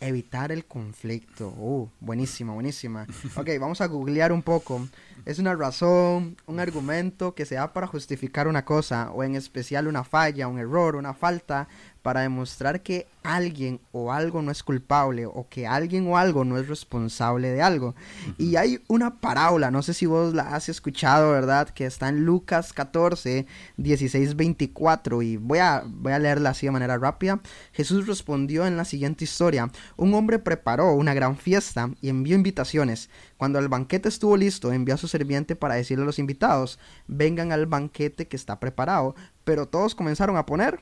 Evitar 0.00 0.50
el 0.50 0.64
conflicto. 0.64 1.46
Uh, 1.50 1.88
buenísima, 2.00 2.54
buenísima. 2.54 3.06
Ok, 3.36 3.50
vamos 3.60 3.80
a 3.80 3.86
googlear 3.86 4.32
un 4.32 4.42
poco. 4.42 4.88
Es 5.24 5.38
una 5.38 5.54
razón, 5.54 6.36
un 6.46 6.58
argumento 6.58 7.36
que 7.36 7.46
se 7.46 7.54
da 7.54 7.72
para 7.72 7.86
justificar 7.86 8.48
una 8.48 8.64
cosa, 8.64 9.12
o 9.12 9.22
en 9.22 9.36
especial 9.36 9.86
una 9.86 10.02
falla, 10.02 10.48
un 10.48 10.58
error, 10.58 10.96
una 10.96 11.14
falta, 11.14 11.68
para 12.02 12.22
demostrar 12.22 12.82
que 12.82 13.06
alguien 13.22 13.80
o 13.92 14.12
algo 14.12 14.40
no 14.40 14.50
es 14.50 14.62
culpable 14.62 15.26
o 15.26 15.46
que 15.48 15.66
alguien 15.66 16.06
o 16.08 16.16
algo 16.16 16.44
no 16.44 16.58
es 16.58 16.68
responsable 16.68 17.50
de 17.50 17.62
algo. 17.62 17.94
Y 18.38 18.56
hay 18.56 18.80
una 18.88 19.20
parábola, 19.20 19.70
no 19.70 19.82
sé 19.82 19.94
si 19.94 20.06
vos 20.06 20.34
la 20.34 20.54
has 20.54 20.68
escuchado, 20.68 21.32
¿verdad? 21.32 21.68
Que 21.68 21.86
está 21.86 22.08
en 22.08 22.24
Lucas 22.24 22.72
14, 22.72 23.46
16, 23.76 24.36
24 24.36 25.22
y 25.22 25.36
voy 25.36 25.58
a, 25.58 25.82
voy 25.86 26.12
a 26.12 26.18
leerla 26.18 26.50
así 26.50 26.66
de 26.66 26.72
manera 26.72 26.96
rápida. 26.96 27.40
Jesús 27.72 28.06
respondió 28.06 28.66
en 28.66 28.76
la 28.76 28.84
siguiente 28.84 29.24
historia, 29.24 29.70
un 29.96 30.14
hombre 30.14 30.38
preparó 30.38 30.92
una 30.92 31.14
gran 31.14 31.36
fiesta 31.36 31.90
y 32.00 32.08
envió 32.08 32.34
invitaciones. 32.34 33.10
Cuando 33.36 33.58
el 33.58 33.68
banquete 33.68 34.08
estuvo 34.08 34.36
listo, 34.36 34.72
envió 34.72 34.94
a 34.94 34.98
su 34.98 35.08
serviente 35.08 35.56
para 35.56 35.74
decirle 35.74 36.04
a 36.04 36.06
los 36.06 36.18
invitados, 36.18 36.78
vengan 37.06 37.52
al 37.52 37.66
banquete 37.66 38.28
que 38.28 38.36
está 38.36 38.60
preparado, 38.60 39.14
pero 39.44 39.66
todos 39.66 39.94
comenzaron 39.94 40.36
a 40.36 40.46
poner 40.46 40.80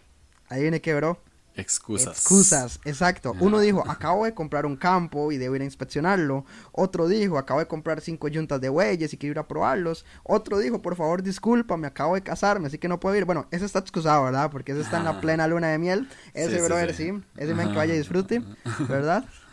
Ahí 0.48 0.62
viene 0.62 0.80
que, 0.80 0.94
bro. 0.94 1.18
Excusas. 1.58 2.18
Excusas, 2.18 2.80
exacto. 2.84 3.34
Uno 3.40 3.58
dijo, 3.58 3.82
acabo 3.90 4.24
de 4.24 4.32
comprar 4.32 4.64
un 4.64 4.76
campo 4.76 5.32
y 5.32 5.38
debo 5.38 5.56
ir 5.56 5.62
a 5.62 5.64
inspeccionarlo. 5.64 6.44
Otro 6.70 7.08
dijo, 7.08 7.36
acabo 7.36 7.58
de 7.58 7.66
comprar 7.66 8.00
cinco 8.00 8.28
yuntas 8.28 8.60
de 8.60 8.68
bueyes 8.68 9.12
y 9.12 9.16
quiero 9.16 9.32
ir 9.32 9.38
a 9.40 9.48
probarlos. 9.48 10.04
Otro 10.22 10.58
dijo, 10.58 10.80
por 10.80 10.94
favor, 10.94 11.20
discúlpame, 11.20 11.88
acabo 11.88 12.14
de 12.14 12.22
casarme, 12.22 12.68
así 12.68 12.78
que 12.78 12.86
no 12.86 13.00
puedo 13.00 13.16
ir. 13.16 13.24
Bueno, 13.24 13.48
ese 13.50 13.64
está 13.64 13.80
excusado, 13.80 14.22
¿verdad? 14.22 14.52
Porque 14.52 14.70
ese 14.70 14.82
está 14.82 14.98
en 14.98 15.04
la 15.04 15.20
plena 15.20 15.48
luna 15.48 15.66
de 15.66 15.78
miel. 15.78 16.08
Ese, 16.32 16.62
brother, 16.62 16.94
sí. 16.94 17.12
Ese 17.36 17.54
men 17.54 17.70
que 17.70 17.76
vaya 17.76 17.94
y 17.94 17.98
disfrute, 17.98 18.40
¿verdad? 18.88 19.24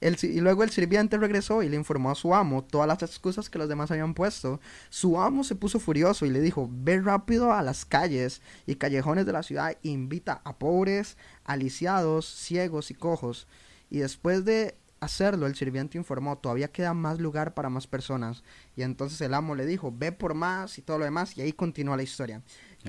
y 0.00 0.40
luego 0.40 0.62
el 0.62 0.70
sirviente 0.70 1.18
regresó 1.18 1.62
y 1.62 1.68
le 1.68 1.76
informó 1.76 2.10
a 2.10 2.14
su 2.14 2.34
amo 2.34 2.64
todas 2.64 2.88
las 2.88 3.02
excusas 3.02 3.50
que 3.50 3.58
los 3.58 3.68
demás 3.68 3.90
habían 3.90 4.14
puesto. 4.14 4.58
Su 4.88 5.20
amo 5.20 5.44
se 5.44 5.54
puso 5.54 5.78
furioso 5.78 6.24
y 6.24 6.30
le 6.30 6.40
dijo, 6.40 6.68
ve 6.72 7.00
rápido 7.00 7.52
a 7.52 7.62
las 7.62 7.84
calles 7.84 8.40
y 8.66 8.76
callejones 8.76 9.26
de 9.26 9.32
la 9.32 9.42
ciudad 9.42 9.72
e 9.72 9.88
invita 9.88 10.40
a 10.44 10.56
pobres, 10.56 11.18
aliciados, 11.44 12.26
ciegos 12.26 12.90
y 12.90 12.94
cojos. 12.94 13.46
Y 13.90 13.98
después 13.98 14.46
de 14.46 14.74
hacerlo, 15.00 15.46
el 15.46 15.54
sirviente 15.54 15.98
informó, 15.98 16.38
todavía 16.38 16.68
queda 16.68 16.94
más 16.94 17.18
lugar 17.18 17.52
para 17.52 17.68
más 17.68 17.86
personas. 17.86 18.42
Y 18.76 18.82
entonces 18.82 19.20
el 19.20 19.34
amo 19.34 19.54
le 19.54 19.66
dijo, 19.66 19.92
ve 19.94 20.12
por 20.12 20.32
más 20.32 20.78
y 20.78 20.82
todo 20.82 20.98
lo 20.98 21.04
demás. 21.04 21.36
Y 21.36 21.42
ahí 21.42 21.52
continúa 21.52 21.98
la 21.98 22.02
historia. 22.02 22.42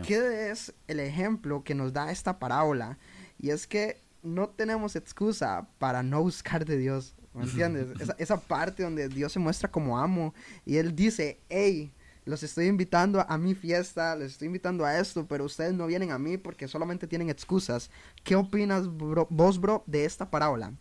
¿Qué 0.07 0.49
es 0.49 0.73
el 0.87 1.01
ejemplo 1.01 1.63
que 1.65 1.75
nos 1.75 1.91
da 1.91 2.09
esta 2.09 2.39
parábola? 2.39 2.97
Y 3.37 3.49
es 3.49 3.67
que 3.67 3.99
no 4.23 4.49
tenemos 4.49 4.95
excusa 4.95 5.67
para 5.77 6.03
no 6.03 6.21
buscar 6.21 6.65
de 6.65 6.77
Dios. 6.77 7.15
¿Me 7.33 7.43
entiendes? 7.43 7.87
esa, 8.01 8.15
esa, 8.19 8.41
parte 8.41 8.83
donde 8.83 9.07
Dios 9.07 9.31
se 9.31 9.39
muestra 9.39 9.71
como 9.71 9.97
amo 9.97 10.33
y 10.65 10.75
Él 10.75 10.93
dice, 10.93 11.39
hey, 11.47 11.93
los 12.25 12.43
estoy 12.43 12.67
invitando 12.67 13.25
a 13.27 13.37
mi 13.37 13.55
fiesta, 13.55 14.15
les 14.15 14.33
estoy 14.33 14.47
invitando 14.47 14.85
a 14.85 14.99
esto, 14.99 15.25
pero 15.25 15.45
ustedes 15.45 15.73
no 15.73 15.87
vienen 15.87 16.11
a 16.11 16.19
mí 16.19 16.37
porque 16.37 16.67
solamente 16.67 17.07
tienen 17.07 17.29
excusas. 17.29 17.89
¿Qué 18.23 18.35
opinas 18.35 18.87
vos, 18.87 19.59
bro, 19.59 19.83
de 19.87 20.05
esta 20.05 20.29
parábola? 20.29 20.73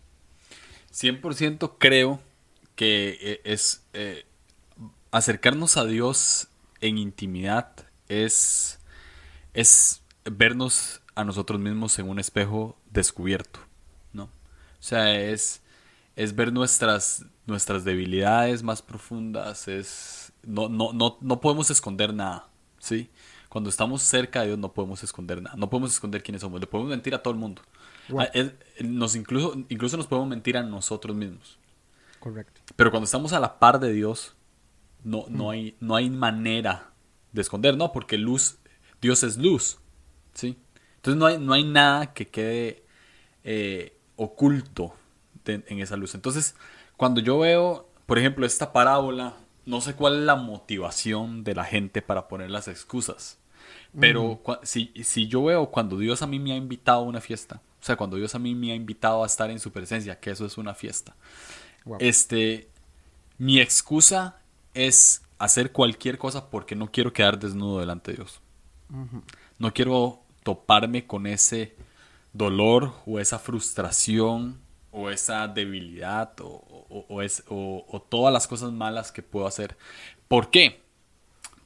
100% 0.93 1.77
creo 1.79 2.21
que 2.75 3.17
eh, 3.21 3.41
es 3.45 3.85
eh, 3.93 4.25
acercarnos 5.13 5.77
a 5.77 5.85
Dios 5.85 6.49
en 6.81 6.99
intimidad 6.99 7.73
es, 8.09 8.81
es 9.55 10.03
vernos 10.25 11.01
a 11.15 11.25
nosotros 11.25 11.61
mismos 11.61 11.99
en 11.99 12.09
un 12.09 12.19
espejo 12.19 12.77
descubierto, 12.91 13.61
¿no? 14.13 14.25
O 14.25 14.83
sea, 14.83 15.15
es, 15.15 15.63
es 16.17 16.35
ver 16.35 16.53
nuestras, 16.53 17.25
nuestras 17.47 17.85
debilidades 17.85 18.63
más 18.63 18.83
profundas, 18.83 19.69
es, 19.69 20.33
no, 20.43 20.69
no, 20.69 20.93
no, 20.93 21.19
no 21.21 21.41
podemos 21.41 21.71
esconder 21.71 22.13
nada, 22.15 22.49
¿sí? 22.79 23.11
Cuando 23.49 23.69
estamos 23.69 24.03
cerca 24.03 24.41
de 24.41 24.49
Dios 24.49 24.59
no 24.59 24.73
podemos 24.73 25.03
esconder 25.03 25.43
nada, 25.43 25.57
no 25.57 25.69
podemos 25.69 25.93
esconder 25.93 26.23
quiénes 26.23 26.43
somos, 26.43 26.61
le 26.61 26.67
podemos 26.67 26.91
mentir 26.91 27.15
a 27.15 27.23
todo 27.23 27.35
el 27.35 27.41
mundo. 27.41 27.63
Ah, 28.19 28.29
nos 28.81 29.15
incluso, 29.15 29.55
incluso 29.69 29.97
nos 29.97 30.07
podemos 30.07 30.29
mentir 30.29 30.57
a 30.57 30.63
nosotros 30.63 31.17
mismos. 31.17 31.59
Correcto. 32.19 32.61
Pero 32.77 32.91
cuando 32.91 33.05
estamos 33.05 33.33
a 33.33 33.41
la 33.41 33.59
par 33.59 33.81
de 33.81 33.93
Dios, 33.93 34.35
no, 35.05 35.25
no, 35.29 35.47
mm. 35.47 35.51
hay, 35.51 35.77
no 35.81 35.97
hay 35.97 36.11
manera 36.11 36.93
de 37.33 37.41
esconder, 37.41 37.77
¿no? 37.77 37.93
Porque 37.93 38.19
luz, 38.19 38.59
Dios 39.01 39.23
es 39.23 39.37
luz, 39.37 39.79
¿sí? 40.35 40.59
Entonces 41.01 41.19
no 41.19 41.27
hay, 41.27 41.39
no 41.39 41.53
hay 41.55 41.65
nada 41.65 42.13
que 42.13 42.29
quede 42.29 42.85
eh, 43.43 43.97
oculto 44.17 44.95
en 45.47 45.81
esa 45.81 45.97
luz. 45.97 46.15
Entonces, 46.15 46.55
cuando 46.97 47.21
yo 47.21 47.39
veo, 47.39 47.89
por 48.07 48.19
ejemplo, 48.19 48.45
esta 48.45 48.73
parábola, 48.73 49.35
no 49.65 49.81
sé 49.81 49.95
cuál 49.95 50.17
es 50.17 50.21
la 50.21 50.37
motivación 50.37 51.43
de 51.45 51.55
la 51.55 51.65
gente 51.65 52.03
para 52.03 52.29
poner 52.29 52.51
las 52.51 52.69
excusas. 52.69 53.39
Pero 53.99 54.41
si, 54.63 54.93
si 55.03 55.27
yo 55.27 55.43
veo 55.45 55.71
cuando 55.71 55.97
Dios 55.97 56.23
a 56.23 56.27
mí 56.27 56.39
me 56.39 56.53
ha 56.53 56.57
invitado 56.57 57.01
a 57.01 57.05
una 57.05 57.21
fiesta, 57.21 57.63
o 57.81 57.85
sea, 57.85 57.97
cuando 57.97 58.17
Dios 58.17 58.35
a 58.35 58.39
mí 58.39 58.55
me 58.55 58.73
ha 58.73 58.75
invitado 58.75 59.25
a 59.25 59.27
estar 59.27 59.51
en 59.51 59.59
su 59.59 59.73
presencia, 59.73 60.21
que 60.21 60.31
eso 60.31 60.47
es 60.47 60.59
una 60.59 60.75
fiesta, 60.75 61.17
este, 61.99 62.69
mi 63.39 63.59
excusa 63.59 64.41
es 64.75 65.23
hacer 65.39 65.73
cualquier 65.73 66.19
cosa 66.19 66.51
porque 66.51 66.77
no 66.77 66.93
quiero 66.93 67.13
quedar 67.13 67.39
desnudo 67.39 67.81
delante 67.81 68.13
de 68.13 68.19
Dios. 68.19 68.41
No 69.59 69.73
quiero 69.73 70.23
toparme 70.43 71.07
con 71.07 71.27
ese 71.27 71.75
dolor 72.33 72.95
o 73.07 73.19
esa 73.19 73.39
frustración 73.39 74.61
o 74.93 75.11
esa 75.11 75.47
debilidad 75.49 76.33
o, 76.41 77.23
es, 77.23 77.45
o, 77.49 78.07
todas 78.09 78.33
las 78.33 78.47
cosas 78.49 78.73
malas 78.73 79.13
que 79.13 79.23
puedo 79.23 79.47
hacer. 79.47 79.77
¿Por 80.29 80.51
qué? 80.51 80.83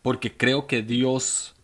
Porque 0.03 0.37
creo 0.37 0.67
que 0.67 0.83
Dios 0.83 1.55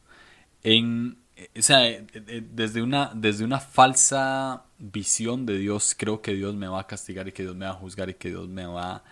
en, 0.62 1.18
o 1.56 1.62
sea, 1.62 1.80
desde 1.80 2.82
una, 2.82 3.12
desde 3.14 3.44
una 3.44 3.60
falsa 3.60 4.64
visión 4.78 5.46
de 5.46 5.58
Dios, 5.58 5.94
creo 5.96 6.22
que 6.22 6.34
Dios 6.34 6.54
me 6.54 6.68
va 6.68 6.80
a 6.80 6.86
castigar 6.86 7.28
y 7.28 7.32
que 7.32 7.42
Dios 7.42 7.56
me 7.56 7.66
va 7.66 7.72
a 7.72 7.74
juzgar 7.74 8.08
y 8.08 8.14
que 8.14 8.30
Dios 8.30 8.48
me 8.48 8.66
va 8.66 9.04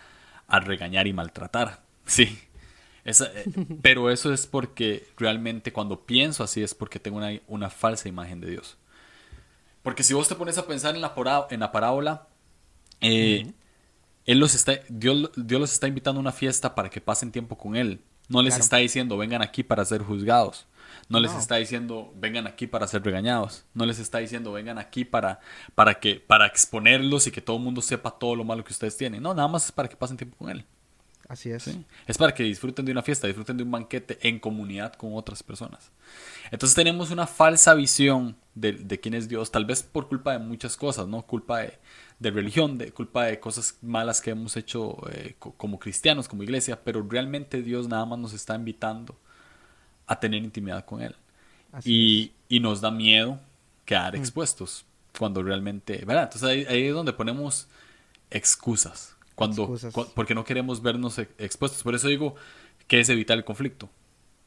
a 0.47 0.59
regañar 0.59 1.07
y 1.07 1.13
maltratar. 1.13 1.83
Sí. 2.09 2.39
Eh, 3.09 3.45
pero 3.81 4.09
eso 4.09 4.33
es 4.33 4.47
porque 4.47 5.07
realmente 5.17 5.73
cuando 5.73 6.05
pienso 6.05 6.43
así 6.43 6.61
es 6.61 6.73
porque 6.73 6.99
tengo 6.99 7.21
una, 7.47 7.69
falsa 7.69 8.09
imagen 8.09 8.41
de 8.41 8.51
Dios. 8.51 8.77
Porque 9.83 10.03
si 10.03 10.13
vos 10.13 10.27
te 10.27 10.35
pones 10.35 10.57
a 10.57 10.67
pensar 10.67 10.95
en 10.95 11.01
la, 11.01 11.13
en 11.49 11.59
la 11.59 11.71
parábola, 11.71 12.27
eh, 13.01 13.53
él 14.25 14.39
los 14.39 14.53
está, 14.53 14.73
Dios, 14.89 15.31
Dios, 15.35 15.61
los 15.61 15.71
está 15.71 15.87
invitando 15.87 16.19
a 16.19 16.21
una 16.21 16.31
fiesta 16.31 16.75
para 16.75 16.89
que 16.89 17.01
pasen 17.01 17.31
tiempo 17.31 17.57
con 17.57 17.75
Él. 17.75 18.01
No 18.27 18.43
les 18.43 18.57
está 18.57 18.77
diciendo 18.77 19.17
vengan 19.17 19.41
aquí 19.41 19.63
para 19.63 19.83
ser 19.83 20.03
juzgados. 20.03 20.67
No, 21.07 21.19
les 21.19 21.33
está 21.33 21.55
diciendo 21.55 22.13
vengan 22.15 22.45
aquí 22.45 22.67
para 22.67 22.85
ser 22.85 23.03
regañados. 23.03 23.65
No 23.73 23.87
les 23.87 23.97
está 23.97 24.19
diciendo 24.19 24.51
vengan 24.51 24.77
aquí 24.77 25.03
para, 25.03 25.39
para, 25.73 25.99
que, 25.99 26.19
para 26.19 26.45
exponerlos 26.45 27.25
y 27.25 27.31
que 27.31 27.41
todo 27.41 27.57
el 27.57 27.63
mundo 27.63 27.81
sepa 27.81 28.11
todo 28.11 28.35
lo 28.35 28.43
malo 28.43 28.63
que 28.63 28.71
ustedes 28.71 28.95
tienen. 28.95 29.23
No, 29.23 29.33
nada 29.33 29.47
más 29.47 29.65
es 29.65 29.71
para 29.71 29.89
que 29.89 29.95
pasen 29.95 30.17
tiempo 30.17 30.37
con 30.37 30.51
Él. 30.51 30.63
Así 31.29 31.51
es. 31.51 31.69
Es 32.07 32.17
para 32.17 32.33
que 32.33 32.41
disfruten 32.41 32.83
de 32.83 32.91
una 32.91 33.03
fiesta, 33.03 33.27
disfruten 33.27 33.55
de 33.55 33.61
un 33.61 33.69
banquete 33.69 34.17
en 34.27 34.39
comunidad 34.39 34.93
con 34.93 35.13
otras 35.13 35.43
personas. 35.43 35.91
Entonces 36.49 36.75
tenemos 36.75 37.11
una 37.11 37.27
falsa 37.27 37.75
visión 37.75 38.35
de, 38.55 38.99
quién 38.99 39.13
es 39.13 39.29
Dios, 39.29 39.51
tal 39.51 39.63
vez 39.65 39.83
por 39.83 40.09
culpa 40.09 40.31
de 40.31 40.39
muchas 40.39 40.75
cosas, 40.75 41.07
¿no? 41.07 41.21
Culpa 41.21 41.59
de, 41.59 42.31
religión, 42.31 42.79
de 42.79 42.91
culpa 42.91 43.25
de 43.25 43.39
cosas 43.39 43.77
malas 43.83 44.21
que 44.21 44.31
hemos 44.31 44.57
hecho 44.57 44.97
eh, 45.11 45.35
como 45.37 45.77
cristianos, 45.77 46.27
como 46.27 46.41
iglesia, 46.41 46.83
pero 46.83 47.05
realmente 47.07 47.61
Dios 47.61 47.87
nada 47.87 48.07
más 48.07 48.17
nos 48.17 48.33
está 48.33 48.55
invitando 48.55 49.15
a 50.07 50.19
tener 50.19 50.43
intimidad 50.43 50.83
con 50.83 50.99
Él. 51.03 51.15
Y, 51.85 52.31
y, 52.47 52.59
nos 52.59 52.81
da 52.81 52.89
miedo 52.89 53.39
quedar 53.85 54.15
mm. 54.15 54.19
expuestos 54.19 54.83
cuando 55.15 55.43
realmente, 55.43 56.03
¿verdad? 56.05 56.23
Entonces 56.23 56.49
ahí, 56.49 56.65
ahí 56.67 56.87
es 56.87 56.93
donde 56.95 57.13
ponemos 57.13 57.67
excusas 58.31 59.15
cuando, 59.39 59.73
porque 60.15 60.35
no 60.35 60.43
queremos 60.43 60.81
vernos 60.81 61.17
expuestos. 61.37 61.81
Por 61.81 61.95
eso 61.95 62.09
digo 62.09 62.35
que 62.87 62.99
es 62.99 63.07
evitar 63.07 63.37
el 63.37 63.45
conflicto. 63.45 63.89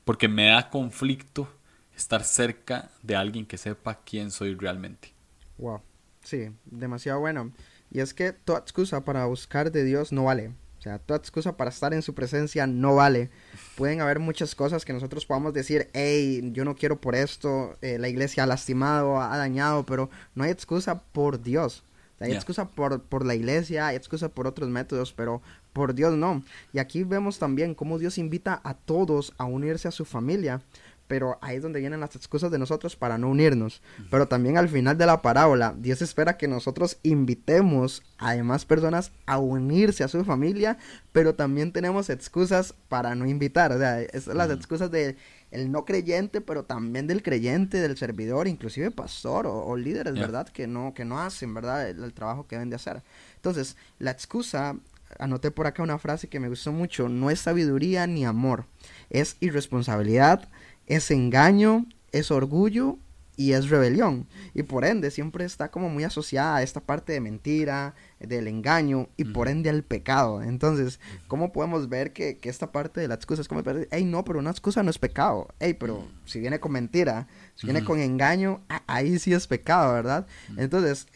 Porque 0.05 0.29
me 0.29 0.49
da 0.49 0.69
conflicto 0.69 1.49
estar 1.97 2.23
cerca 2.25 2.91
de 3.03 3.17
alguien 3.17 3.47
que 3.47 3.57
sepa 3.57 4.01
quién 4.05 4.31
soy 4.31 4.55
realmente. 4.55 5.15
Wow. 5.57 5.81
Sí, 6.23 6.51
demasiado 6.67 7.21
bueno. 7.21 7.53
Y 7.91 8.01
es 8.01 8.13
que 8.13 8.33
toda 8.33 8.59
excusa 8.59 9.05
para 9.05 9.25
buscar 9.25 9.73
de 9.73 9.83
Dios 9.85 10.13
no 10.13 10.25
vale. 10.25 10.53
O 10.79 10.83
sea, 10.83 10.99
toda 10.99 11.19
excusa 11.19 11.57
para 11.57 11.71
estar 11.71 11.95
en 11.95 12.03
su 12.03 12.15
presencia 12.15 12.67
no 12.67 12.97
vale. 12.97 13.31
Pueden 13.77 14.01
haber 14.01 14.19
muchas 14.19 14.55
cosas 14.55 14.85
que 14.85 14.93
nosotros 14.93 15.25
podamos 15.25 15.55
decir, 15.55 15.89
hey, 15.95 16.51
yo 16.53 16.65
no 16.65 16.75
quiero 16.75 17.01
por 17.01 17.15
esto, 17.15 17.79
eh, 17.81 17.99
la 17.99 18.09
iglesia 18.09 18.43
ha 18.43 18.47
lastimado, 18.47 19.21
ha 19.21 19.37
dañado, 19.39 19.87
pero 19.87 20.11
no 20.35 20.45
hay 20.45 20.51
excusa 20.51 21.01
por 21.01 21.41
Dios. 21.41 21.85
Hay 22.23 22.33
excusa 22.33 22.69
por, 22.69 23.03
por 23.03 23.25
la 23.25 23.35
iglesia, 23.35 23.89
hay 23.89 23.97
excusa 23.97 24.29
por 24.29 24.47
otros 24.47 24.69
métodos, 24.69 25.13
pero 25.13 25.43
por 25.73 25.95
Dios 25.95 26.15
no. 26.15 26.43
Y 26.73 26.79
aquí 26.79 27.05
vemos 27.05 27.39
también 27.39 27.75
cómo 27.75 27.99
Dios 27.99 28.19
invita 28.19 28.61
a 28.65 28.75
todos 28.75 29.33
a 29.39 29.45
unirse 29.45 29.89
a 29.89 29.93
su 29.93 30.05
familia. 30.05 30.63
Pero 31.09 31.37
ahí 31.43 31.57
es 31.57 31.63
donde 31.63 31.81
vienen 31.81 32.01
las 32.01 32.17
excusas 32.17 32.51
de 32.51 32.59
nosotros 32.59 32.97
para 32.97 33.19
no 33.19 33.29
unirnos. 33.29 33.83
Pero 34.11 34.29
también 34.29 34.57
al 34.57 34.71
final 34.71 34.97
de 34.97 35.05
la 35.05 35.21
parábola, 35.21 35.75
Dios 35.77 36.01
espera 36.01 36.39
que 36.39 36.49
nosotros 36.49 36.97
invitemos 37.03 38.03
a 38.17 38.33
demás 38.33 38.65
personas 38.65 39.13
a 39.27 39.39
unirse 39.39 40.05
a 40.05 40.09
su 40.09 40.25
familia, 40.25 40.79
pero 41.13 41.35
también 41.35 41.73
tenemos 41.73 42.09
excusas 42.09 42.75
para 42.89 43.15
no 43.15 43.27
invitar. 43.27 43.73
O 43.73 43.79
sea, 43.79 44.01
es 44.01 44.27
las 44.27 44.51
excusas 44.51 44.91
de 44.91 45.17
el 45.53 45.71
no 45.71 45.85
creyente, 45.85 46.41
pero 46.41 46.65
también 46.65 47.07
del 47.07 47.23
creyente, 47.23 47.79
del 47.79 47.97
servidor, 47.97 48.49
inclusive 48.49 48.91
pastor 48.91 49.47
o, 49.47 49.77
líderes, 49.77 50.15
¿verdad? 50.15 50.49
Que 50.49 50.67
no, 50.67 50.95
que 50.95 51.05
no 51.05 51.21
hacen, 51.21 51.53
¿verdad? 51.53 51.89
El, 51.89 52.13
trabajo 52.15 52.47
que 52.47 52.57
deben 52.57 52.71
de 52.71 52.77
hacer. 52.77 53.03
Entonces, 53.37 53.77
la 53.99 54.11
excusa, 54.11 54.77
anoté 55.19 55.51
por 55.51 55.67
acá 55.67 55.83
una 55.83 55.99
frase 55.99 56.29
que 56.29 56.41
me 56.41 56.49
gustó 56.49 56.73
mucho, 56.73 57.09
no 57.11 57.31
es 57.31 57.41
sabiduría 57.41 58.07
ni 58.07 58.25
amor, 58.25 58.65
es 59.11 59.37
irresponsabilidad, 59.41 60.49
es 60.87 61.11
engaño, 61.11 61.87
es 62.13 62.31
orgullo 62.31 62.99
y 63.43 63.55
es 63.55 63.69
rebelión. 63.69 64.29
Y 64.55 64.63
por 64.63 64.85
ende 64.85 65.11
siempre 65.11 65.45
está 65.45 65.71
como 65.71 65.89
muy 65.89 66.05
asociada 66.05 66.57
a 66.57 66.63
esta 66.63 66.81
parte 66.81 67.13
de 67.13 67.21
mentira, 67.21 67.95
del 68.21 68.47
engaño 68.47 69.09
y 69.17 69.25
por 69.25 69.49
ende 69.49 69.69
al 69.69 69.83
pecado. 69.83 70.43
Entonces, 70.43 71.01
¿cómo 71.27 71.53
podemos 71.53 71.89
ver 71.89 72.13
que, 72.13 72.39
esta 72.45 72.71
parte 72.71 73.01
de 73.01 73.09
la 73.09 73.15
excusa 73.15 73.43
es 73.43 73.49
como, 73.49 73.63
hey, 73.91 74.05
no, 74.05 74.25
pero 74.25 74.39
una 74.39 74.51
excusa 74.51 74.85
no 74.85 74.91
es 74.91 74.99
pecado. 74.99 75.49
Hey, 75.59 75.75
pero 75.75 76.07
si 76.25 76.39
viene 76.39 76.61
con 76.61 76.71
mentira, 76.71 77.27
si 77.57 77.67
viene 77.67 77.83
con 77.83 77.99
engaño, 77.99 78.61
ahí 78.87 79.19
sí 79.19 79.33
es 79.33 79.49
pecado, 79.49 79.93
¿verdad? 79.95 80.27
Entonces, 80.57 81.09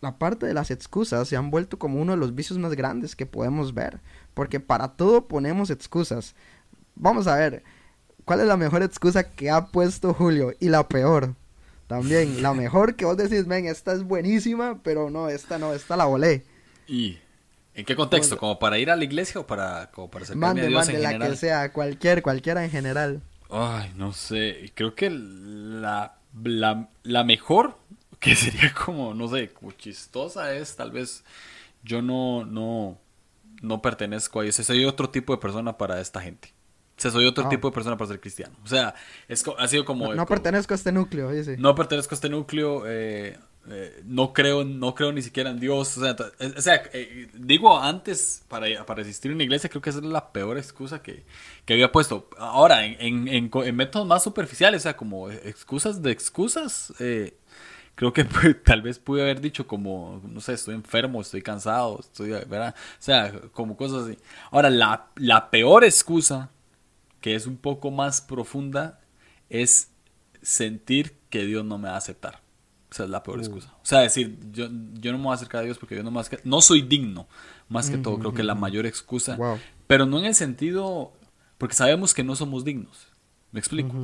la 0.00 0.18
parte 0.18 0.46
de 0.46 0.54
las 0.54 0.72
excusas 0.72 1.28
se 1.28 1.36
han 1.36 1.52
vuelto 1.52 1.78
como 1.78 2.00
uno 2.00 2.12
de 2.12 2.18
los 2.18 2.34
vicios 2.34 2.58
más 2.58 2.74
grandes 2.74 3.14
que 3.14 3.26
podemos 3.26 3.74
ver. 3.74 4.00
Porque 4.34 4.58
para 4.58 4.88
todo 4.88 5.28
ponemos 5.28 5.70
excusas. 5.70 6.34
Vamos 6.96 7.28
a 7.28 7.36
ver, 7.36 7.62
¿cuál 8.24 8.40
es 8.40 8.46
la 8.46 8.56
mejor 8.56 8.82
excusa 8.82 9.30
que 9.30 9.50
ha 9.50 9.66
puesto 9.66 10.14
Julio? 10.14 10.52
Y 10.58 10.68
la 10.68 10.88
peor. 10.88 11.36
También, 11.90 12.40
la 12.40 12.54
mejor 12.54 12.94
que 12.94 13.04
vos 13.04 13.16
decís, 13.16 13.48
ven, 13.48 13.66
esta 13.66 13.92
es 13.92 14.04
buenísima, 14.04 14.78
pero 14.84 15.10
no, 15.10 15.28
esta 15.28 15.58
no, 15.58 15.74
esta 15.74 15.96
la 15.96 16.04
volé. 16.04 16.44
¿Y 16.86 17.18
en 17.74 17.84
qué 17.84 17.96
contexto? 17.96 18.36
¿Como 18.38 18.60
para 18.60 18.78
ir 18.78 18.92
a 18.92 18.96
la 18.96 19.02
iglesia 19.02 19.40
o 19.40 19.46
para, 19.48 19.90
como 19.90 20.08
para 20.08 20.22
acercarme 20.22 20.60
a 20.60 20.66
Dios 20.66 20.88
en 20.88 21.02
la 21.02 21.18
que 21.18 21.34
sea, 21.34 21.72
cualquier, 21.72 22.22
cualquiera 22.22 22.64
en 22.64 22.70
general. 22.70 23.22
Ay, 23.50 23.90
no 23.96 24.12
sé, 24.12 24.70
creo 24.76 24.94
que 24.94 25.10
la, 25.10 26.14
la, 27.02 27.24
mejor, 27.24 27.76
que 28.20 28.36
sería 28.36 28.72
como, 28.72 29.12
no 29.12 29.26
sé, 29.26 29.48
como 29.48 29.72
chistosa 29.72 30.54
es 30.54 30.76
tal 30.76 30.92
vez, 30.92 31.24
yo 31.82 32.02
no, 32.02 32.44
no, 32.44 32.98
no 33.62 33.82
pertenezco 33.82 34.38
a 34.38 34.46
eso, 34.46 34.62
soy 34.62 34.84
otro 34.84 35.10
tipo 35.10 35.34
de 35.34 35.42
persona 35.42 35.76
para 35.76 36.00
esta 36.00 36.20
gente. 36.20 36.52
O 37.00 37.02
sea, 37.02 37.10
soy 37.10 37.24
otro 37.24 37.48
tipo 37.48 37.66
de 37.66 37.72
persona 37.72 37.96
para 37.96 38.08
ser 38.08 38.20
cristiano. 38.20 38.54
O 38.62 38.68
sea, 38.68 38.94
es, 39.26 39.42
ha 39.56 39.68
sido 39.68 39.86
como... 39.86 40.14
No, 40.14 40.26
pertenezco 40.26 40.74
a 40.74 40.76
este 40.76 40.92
núcleo, 40.92 41.30
dice. 41.30 41.56
No 41.56 41.74
pertenezco 41.74 42.14
a 42.14 42.16
este 42.16 42.28
núcleo. 42.28 42.82
Eh, 42.86 43.38
eh, 43.70 44.02
no 44.04 44.34
creo, 44.34 44.64
no 44.64 44.94
creo 44.94 45.10
ni 45.10 45.22
siquiera 45.22 45.48
en 45.48 45.58
Dios. 45.58 45.96
O 45.96 46.02
sea, 46.02 46.14
eh, 46.38 46.52
o 46.54 46.60
sea 46.60 46.82
eh, 46.92 47.30
digo 47.32 47.78
antes, 47.78 48.44
para, 48.48 48.84
para 48.84 49.00
asistir 49.00 49.30
a 49.30 49.34
una 49.34 49.44
iglesia, 49.44 49.70
creo 49.70 49.80
que 49.80 49.88
esa 49.88 50.00
es 50.00 50.04
la 50.04 50.30
peor 50.30 50.58
excusa 50.58 51.02
que, 51.02 51.24
que 51.64 51.72
había 51.72 51.90
puesto. 51.90 52.28
Ahora, 52.36 52.84
en, 52.84 53.28
en, 53.28 53.50
en, 53.52 53.76
métodos 53.76 54.06
más 54.06 54.22
superficiales, 54.22 54.82
o 54.82 54.84
sea, 54.84 54.96
como 54.98 55.30
excusas 55.30 56.02
de 56.02 56.10
excusas, 56.10 56.92
creo 57.94 58.12
que 58.12 58.24
tal 58.64 58.82
vez 58.82 58.98
pude 58.98 59.22
haber 59.22 59.40
dicho 59.40 59.66
como, 59.66 60.20
no 60.28 60.42
sé, 60.42 60.52
estoy 60.52 60.74
enfermo, 60.74 61.22
estoy 61.22 61.40
cansado, 61.40 62.00
estoy, 62.00 62.30
¿verdad? 62.30 62.74
O 62.76 63.02
sea, 63.02 63.32
como 63.52 63.74
cosas 63.74 64.04
así. 64.04 64.18
Ahora, 64.50 64.68
la, 64.68 65.06
la 65.16 65.50
peor 65.50 65.84
excusa, 65.84 66.50
que 67.20 67.34
es 67.34 67.46
un 67.46 67.56
poco 67.56 67.90
más 67.90 68.20
profunda, 68.20 69.00
es 69.48 69.90
sentir 70.42 71.16
que 71.28 71.44
Dios 71.44 71.64
no 71.64 71.78
me 71.78 71.88
va 71.88 71.94
a 71.94 71.98
aceptar. 71.98 72.40
Esa 72.90 73.04
es 73.04 73.10
la 73.10 73.22
peor 73.22 73.38
uh. 73.38 73.40
excusa. 73.40 73.72
O 73.82 73.86
sea, 73.86 74.00
decir, 74.00 74.38
yo, 74.52 74.68
yo 74.94 75.12
no 75.12 75.18
me 75.18 75.24
voy 75.24 75.32
a 75.32 75.34
acercar 75.34 75.60
a 75.60 75.64
Dios 75.64 75.78
porque 75.78 75.94
yo 75.96 76.02
no, 76.02 76.10
más 76.10 76.28
que, 76.28 76.38
no 76.44 76.60
soy 76.60 76.82
digno, 76.82 77.28
más 77.68 77.88
que 77.90 77.98
todo, 77.98 78.18
creo 78.18 78.34
que 78.34 78.42
la 78.42 78.54
mayor 78.54 78.86
excusa. 78.86 79.38
Pero 79.86 80.06
no 80.06 80.18
en 80.18 80.24
el 80.24 80.34
sentido, 80.34 81.12
porque 81.58 81.74
sabemos 81.74 82.14
que 82.14 82.24
no 82.24 82.34
somos 82.34 82.64
dignos, 82.64 83.08
me 83.52 83.60
explico. 83.60 83.94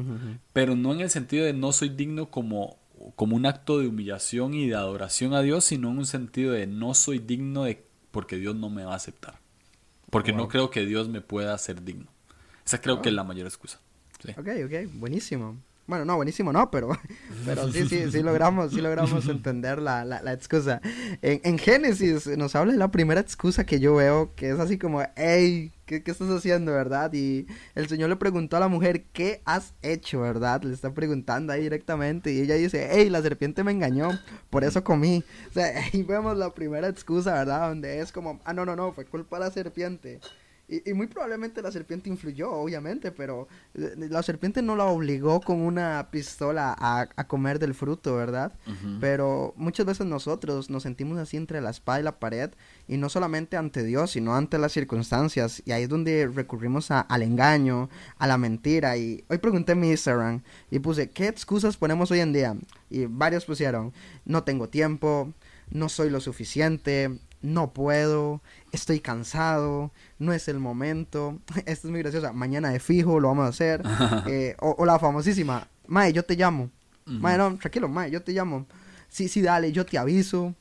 Pero 0.52 0.76
no 0.76 0.92
en 0.92 1.00
el 1.00 1.11
sentido 1.11 1.44
de 1.44 1.52
no 1.52 1.72
soy 1.72 1.88
digno 1.88 2.31
como, 2.31 2.79
como 3.16 3.35
un 3.37 3.46
acto 3.46 3.79
de 3.81 3.88
humillación 3.88 4.55
y 4.55 4.68
de 4.68 4.76
adoración 4.76 5.35
a 5.35 5.42
Dios, 5.42 5.64
sino 5.64 5.90
en 5.90 5.98
un 5.98 6.07
sentido 6.07 6.52
de 6.52 6.66
no 6.66 6.94
soy 6.94 7.18
digno 7.18 7.64
de 7.64 7.85
porque 8.11 8.37
Dios 8.37 8.55
no 8.57 8.70
me 8.70 8.85
va 8.85 8.92
a 8.92 8.96
aceptar. 8.96 9.40
Porque 10.11 10.33
no 10.33 10.48
creo 10.48 10.70
que 10.70 10.87
Dios 10.87 11.09
me 11.09 11.20
pueda 11.20 11.52
hacer 11.52 11.83
digno. 11.83 12.07
Esa 12.66 12.81
creo 12.81 13.00
que 13.00 13.11
es 13.11 13.14
la 13.14 13.24
mayor 13.24 13.46
excusa. 13.46 13.81
Ok, 14.37 14.48
ok, 14.64 14.92
buenísimo. 14.94 15.57
Bueno, 15.87 16.05
no, 16.05 16.16
buenísimo 16.16 16.52
no, 16.52 16.68
pero, 16.68 16.90
pero 17.46 17.70
sí, 17.70 17.88
sí, 17.88 18.11
sí 18.11 18.22
logramos, 18.22 18.72
sí 18.72 18.81
logramos 18.81 19.26
entender 19.29 19.81
la, 19.81 20.05
la, 20.05 20.20
la 20.20 20.33
excusa. 20.33 20.81
En, 21.22 21.40
en, 21.44 21.59
Génesis 21.59 22.26
nos 22.37 22.57
habla 22.57 22.72
de 22.72 22.79
la 22.79 22.90
primera 22.90 23.20
excusa 23.20 23.64
que 23.64 23.79
yo 23.79 23.94
veo, 23.94 24.35
que 24.35 24.50
es 24.50 24.59
así 24.59 24.79
como, 24.79 25.00
hey, 25.14 25.70
¿qué, 25.85 26.02
¿qué, 26.02 26.11
estás 26.11 26.29
haciendo, 26.29 26.72
verdad? 26.72 27.12
Y 27.12 27.46
el 27.76 27.87
Señor 27.87 28.09
le 28.09 28.16
preguntó 28.16 28.57
a 28.57 28.61
la 28.61 28.66
mujer, 28.66 29.05
¿qué 29.12 29.42
has 29.44 29.74
hecho, 29.83 30.22
verdad? 30.22 30.64
Le 30.64 30.74
está 30.74 30.92
preguntando 30.92 31.52
ahí 31.52 31.62
directamente 31.62 32.33
y 32.33 32.40
ella 32.40 32.57
dice, 32.57 32.88
hey, 32.90 33.09
la 33.09 33.22
serpiente 33.22 33.62
me 33.62 33.70
engañó, 33.70 34.11
por 34.50 34.64
eso 34.64 34.83
comí. 34.83 35.22
O 35.50 35.52
sea, 35.52 35.66
ahí 35.92 36.02
vemos 36.02 36.37
la 36.37 36.52
primera 36.52 36.88
excusa, 36.88 37.33
¿verdad? 37.33 37.68
Donde 37.68 38.00
es 38.00 38.11
como, 38.11 38.40
ah, 38.44 38.52
no, 38.52 38.66
no, 38.66 38.74
no, 38.74 38.92
fue 38.92 39.05
culpa 39.05 39.38
de 39.38 39.44
la 39.44 39.50
serpiente. 39.52 40.18
Y, 40.68 40.92
muy 40.94 41.07
probablemente 41.07 41.62
la 41.62 41.70
serpiente 41.70 42.11
influyó, 42.11 42.50
obviamente, 42.50 43.12
pero 43.12 43.46
eh, 43.74 43.94
la 43.96 44.20
serpiente 44.24 44.62
no 44.62 44.74
la 44.74 44.87
obligó 44.87 45.40
con 45.40 45.61
una 45.61 46.09
pistola 46.11 46.74
a, 46.76 47.07
comer 47.29 47.61
del 47.61 47.72
fruto, 47.72 48.16
¿verdad? 48.16 48.52
Pero 49.00 49.55
muchas 49.57 49.87
veces 49.87 50.07
nosotros 50.07 50.68
nos 50.68 50.83
sentimos 50.83 51.18
así 51.18 51.37
entre 51.37 51.61
la 51.61 51.70
espada 51.70 52.00
y 52.00 52.02
la 52.02 52.18
pared, 52.18 52.50
y 52.88 52.96
no 52.96 53.09
solamente 53.09 53.57
ante 53.57 53.85
Dios, 53.85 54.11
sino 54.12 54.35
ante 54.35 54.59
las 54.59 54.72
circunstancias, 54.72 55.62
y 55.64 55.70
ahí 55.70 55.85
es 55.85 55.88
donde 55.88 56.26
recurrimos 56.26 56.90
al 56.90 57.22
engaño, 57.22 57.88
a 58.18 58.26
la 58.26 58.37
mentira. 58.37 58.96
Y 58.96 59.24
hoy 59.29 59.38
pregunté 59.38 59.72
en 59.72 59.81
mi 59.81 59.90
Instagram 59.90 60.42
y 60.70 60.81
puse, 60.81 61.11
¿qué 61.11 61.29
excusas 61.29 61.76
ponemos 61.76 62.11
hoy 62.11 62.20
en 62.20 62.33
día? 62.33 62.57
Y 62.90 63.07
varios 63.07 63.44
pusieron, 63.44 63.92
no 64.24 64.42
tengo 64.42 64.68
tiempo, 64.68 65.33
no 65.70 65.88
soy 65.88 66.11
lo 66.11 66.20
suficiente, 66.20 67.20
no 67.42 67.72
puedo, 67.72 68.42
estoy 68.72 69.01
cansado, 69.01 69.92
no 70.18 70.33
es 70.33 70.49
el 70.49 70.59
momento. 70.59 71.38
Esto 71.66 71.88
es 71.88 71.90
muy 71.90 72.01
graciosa. 72.01 72.33
Mañana 72.33 72.70
de 72.70 72.81
fijo 72.81 73.20
lo 73.20 73.29
vamos 73.29 73.46
a 73.46 73.49
hacer. 73.49 73.83
Eh, 74.29 74.57
o, 74.61 74.85
la 74.85 74.99
famosísima, 74.99 75.68
Mae, 75.87 76.12
yo 76.12 76.25
te 76.25 76.35
llamo. 76.35 76.70
Mae, 77.05 77.38
no, 77.38 77.57
tranquilo, 77.57 77.88
Mae, 77.88 78.11
yo 78.11 78.22
te 78.22 78.33
llamo. 78.33 78.66
Sí, 79.09 79.29
sí, 79.29 79.40
dale, 79.40 79.70
yo 79.70 79.87
te 79.87 79.99
aviso. 79.99 80.55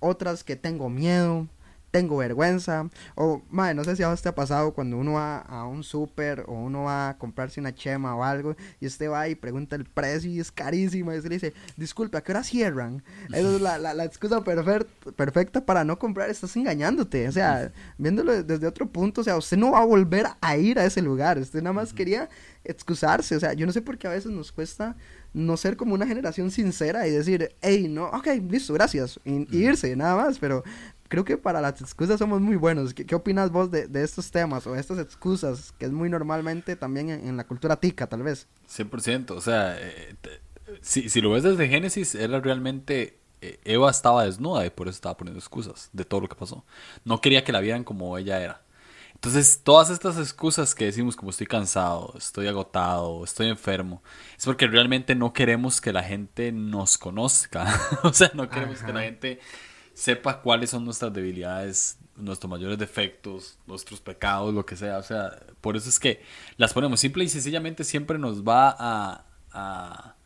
Otras 0.00 0.42
que 0.42 0.56
tengo 0.56 0.88
miedo 0.88 1.46
tengo 1.92 2.16
vergüenza. 2.16 2.88
O, 3.14 3.42
madre, 3.50 3.74
no 3.74 3.84
sé 3.84 3.94
si 3.94 4.02
a 4.02 4.10
usted 4.10 4.30
ha 4.30 4.34
pasado 4.34 4.72
cuando 4.72 4.96
uno 4.96 5.12
va 5.12 5.38
a 5.38 5.66
un 5.66 5.84
súper 5.84 6.44
o 6.48 6.54
uno 6.54 6.84
va 6.84 7.10
a 7.10 7.18
comprarse 7.18 7.60
una 7.60 7.72
chema 7.72 8.16
o 8.16 8.24
algo 8.24 8.56
y 8.80 8.86
usted 8.86 9.08
va 9.10 9.28
y 9.28 9.36
pregunta 9.36 9.76
el 9.76 9.84
precio 9.84 10.30
y 10.30 10.40
es 10.40 10.50
carísimo 10.50 11.12
y 11.12 11.18
usted 11.18 11.28
le 11.28 11.36
dice, 11.36 11.54
disculpe, 11.76 12.16
¿a 12.16 12.22
qué 12.22 12.32
hora 12.32 12.42
cierran? 12.42 13.04
Esa 13.28 13.54
es 13.54 13.60
la, 13.60 13.78
la, 13.78 14.04
excusa 14.04 14.42
perfecta 14.42 15.64
para 15.64 15.84
no 15.84 15.98
comprar, 15.98 16.30
estás 16.30 16.56
engañándote. 16.56 17.28
O 17.28 17.32
sea, 17.32 17.70
viéndolo 17.98 18.42
desde 18.42 18.66
otro 18.66 18.86
punto, 18.86 19.20
o 19.20 19.24
sea, 19.24 19.36
usted 19.36 19.58
no 19.58 19.72
va 19.72 19.82
a 19.82 19.84
volver 19.84 20.26
a 20.40 20.56
ir 20.56 20.78
a 20.78 20.84
ese 20.86 21.02
lugar, 21.02 21.38
usted 21.38 21.62
nada 21.62 21.74
más 21.74 21.92
quería 21.92 22.28
excusarse. 22.64 23.36
O 23.36 23.40
sea, 23.40 23.52
yo 23.52 23.66
no 23.66 23.72
sé 23.72 23.82
por 23.82 23.98
qué 23.98 24.06
a 24.06 24.10
veces 24.10 24.32
nos 24.32 24.50
cuesta 24.50 24.96
no 25.34 25.56
ser 25.56 25.76
como 25.76 25.94
una 25.94 26.06
generación 26.06 26.50
sincera 26.50 27.06
y 27.06 27.10
decir, 27.10 27.54
hey, 27.60 27.86
no, 27.88 28.06
ok, 28.06 28.28
listo, 28.48 28.72
gracias, 28.74 29.18
y 29.24 29.46
irse, 29.56 29.94
nada 29.96 30.16
más, 30.16 30.38
pero 30.38 30.62
creo 31.12 31.26
que 31.26 31.36
para 31.36 31.60
las 31.60 31.78
excusas 31.82 32.18
somos 32.18 32.40
muy 32.40 32.56
buenos. 32.56 32.94
¿Qué, 32.94 33.14
opinas 33.14 33.52
vos 33.52 33.70
de, 33.70 33.86
estos 34.02 34.30
temas 34.30 34.66
o 34.66 34.72
de 34.72 34.80
estas 34.80 34.98
excusas 34.98 35.74
que 35.78 35.84
es 35.84 35.92
muy 35.92 36.08
normalmente 36.08 36.74
también 36.74 37.10
en, 37.10 37.36
la 37.36 37.46
cultura 37.46 37.76
tica, 37.76 38.06
tal 38.06 38.22
vez? 38.22 38.48
100%, 38.74 39.32
o 39.32 39.40
sea, 39.42 39.76
eh, 39.78 40.16
si, 40.80 41.10
si, 41.10 41.20
lo 41.20 41.30
ves 41.32 41.42
desde 41.42 41.68
Génesis, 41.68 42.14
era 42.14 42.40
realmente... 42.40 43.18
Eh, 43.42 43.60
Eva 43.64 43.90
estaba 43.90 44.24
desnuda 44.24 44.64
y 44.64 44.70
por 44.70 44.88
eso 44.88 44.94
estaba 44.94 45.16
poniendo 45.16 45.38
excusas 45.38 45.90
de 45.92 46.06
todo 46.06 46.22
lo 46.22 46.28
que 46.30 46.34
pasó. 46.36 46.64
No 47.04 47.20
quería 47.20 47.44
que 47.44 47.52
la 47.52 47.60
vieran 47.60 47.84
como 47.84 48.16
ella 48.16 48.40
era. 48.40 48.62
Entonces, 49.14 49.60
todas 49.62 49.90
estas 49.90 50.16
excusas 50.16 50.74
que 50.74 50.86
decimos 50.86 51.14
como 51.14 51.30
estoy 51.30 51.46
cansado, 51.46 52.14
estoy 52.16 52.46
agotado, 52.46 53.22
estoy 53.22 53.48
enfermo, 53.48 54.02
es 54.38 54.46
porque 54.46 54.66
realmente 54.66 55.14
no 55.14 55.32
queremos 55.32 55.80
que 55.80 55.92
la 55.92 56.04
gente 56.04 56.52
nos 56.52 56.96
conozca. 56.96 57.66
o 58.02 58.14
sea, 58.14 58.30
no 58.32 58.48
queremos 58.48 58.80
que 58.80 58.92
la 58.92 59.02
gente 59.02 59.40
sepa 60.02 60.40
cuáles 60.40 60.70
son 60.70 60.84
nuestras 60.84 61.12
debilidades, 61.12 61.96
nuestros 62.16 62.50
mayores 62.50 62.76
defectos, 62.76 63.56
nuestros 63.68 64.00
pecados, 64.00 64.52
lo 64.52 64.66
que 64.66 64.74
sea. 64.74 64.98
O 64.98 65.02
sea, 65.04 65.38
por 65.60 65.76
eso 65.76 65.88
es 65.88 66.00
que 66.00 66.20
las 66.56 66.72
ponemos. 66.72 66.98
Simple 66.98 67.22
y 67.22 67.28
sencillamente 67.28 67.84
siempre 67.84 68.18
nos 68.18 68.42
va 68.42 68.74
a, 68.76 70.16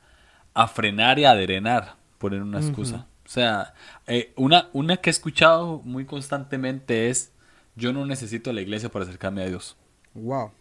a, 0.54 0.68
frenar 0.68 1.18
y 1.18 1.26
a 1.26 1.34
drenar 1.34 1.96
poner 2.16 2.40
una 2.40 2.58
excusa. 2.58 3.06
O 3.26 3.28
sea, 3.28 3.74
eh, 4.06 4.32
una, 4.36 4.70
una 4.72 4.96
que 4.96 5.10
he 5.10 5.12
escuchado 5.12 5.82
muy 5.84 6.06
constantemente 6.06 7.10
es, 7.10 7.32
yo 7.74 7.92
no 7.92 8.06
necesito 8.06 8.54
la 8.54 8.62
iglesia 8.62 8.88
para 8.88 9.04
acercarme 9.04 9.42
a 9.42 9.48
Dios. 9.48 9.76
Wow. 10.14 10.52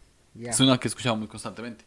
Es 0.42 0.60
una 0.60 0.78
que 0.78 0.90
he 0.90 0.90
escuchado 0.90 1.16
muy 1.16 1.30
constantemente. 1.30 1.86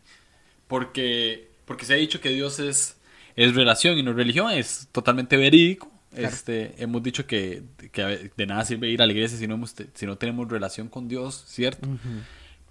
Porque, 0.66 1.50
porque 1.66 1.84
se 1.84 1.92
ha 1.92 1.98
dicho 1.98 2.22
que 2.22 2.30
Dios 2.30 2.58
es, 2.58 2.96
es 3.36 3.54
relación 3.54 3.98
y 3.98 4.02
no 4.02 4.14
religión, 4.14 4.50
es 4.50 4.88
totalmente 4.92 5.36
verídico. 5.36 5.97
Este, 6.12 6.74
hemos 6.82 7.02
dicho 7.02 7.26
que, 7.26 7.62
de 8.36 8.46
nada 8.46 8.64
sirve 8.64 8.88
ir 8.88 9.02
a 9.02 9.06
la 9.06 9.12
iglesia 9.12 9.38
si 9.38 9.46
no, 9.46 9.62
si 9.66 10.06
no 10.06 10.16
tenemos 10.16 10.48
relación 10.48 10.88
con 10.88 11.08
Dios, 11.08 11.44
¿cierto? 11.46 11.88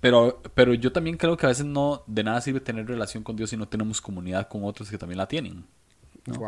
pero, 0.02 0.42
pero 0.54 0.74
yo 0.74 0.92
también 0.92 1.18
creo 1.18 1.38
que 1.38 1.46
a 1.46 1.50
veces 1.50 1.66
no 1.66 2.04
de 2.08 2.24
nada 2.24 2.42
sirve 2.42 2.60
tener 2.60 2.88
relación 2.88 3.24
con 3.24 3.36
Dios 3.36 3.52
si 3.52 3.58
no 3.58 3.68
tenemos 3.68 4.02
comunidad 4.02 4.48
con 4.48 4.64
otros 4.64 4.90
que 4.90 4.98
también 4.98 5.18
la 5.18 5.28
tienen. 5.28 5.66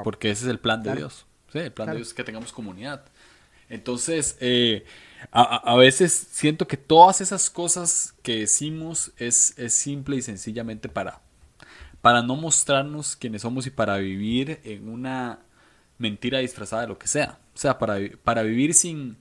Porque 0.03 0.29
ese 0.29 0.45
es 0.45 0.49
el 0.49 0.59
plan 0.59 0.83
de 0.83 0.95
Dios. 0.95 1.25
el 1.53 1.71
plan 1.71 1.89
de 1.89 1.97
Dios 1.97 2.09
es 2.09 2.13
que 2.13 2.23
tengamos 2.23 2.51
comunidad. 2.51 3.05
Entonces, 3.69 4.35
eh, 4.39 4.83
a, 5.31 5.75
veces 5.75 6.27
siento 6.31 6.67
que 6.67 6.75
todas 6.75 7.21
esas 7.21 7.49
cosas 7.49 8.15
que 8.23 8.39
decimos 8.39 9.11
es, 9.17 9.53
es 9.57 9.73
simple 9.73 10.17
y 10.17 10.21
sencillamente 10.23 10.89
para, 10.89 11.21
para 12.01 12.23
no 12.23 12.35
mostrarnos 12.35 13.15
quiénes 13.15 13.43
somos 13.43 13.67
y 13.67 13.69
para 13.69 13.97
vivir 13.97 14.59
en 14.63 14.89
una 14.89 15.39
mentira 15.99 16.39
disfrazada 16.39 16.83
de 16.83 16.87
lo 16.87 16.97
que 16.97 17.07
sea. 17.07 17.37
O 17.53 17.57
sea, 17.57 17.77
para, 17.77 17.99
para 18.23 18.41
vivir 18.41 18.73
sin, 18.73 19.17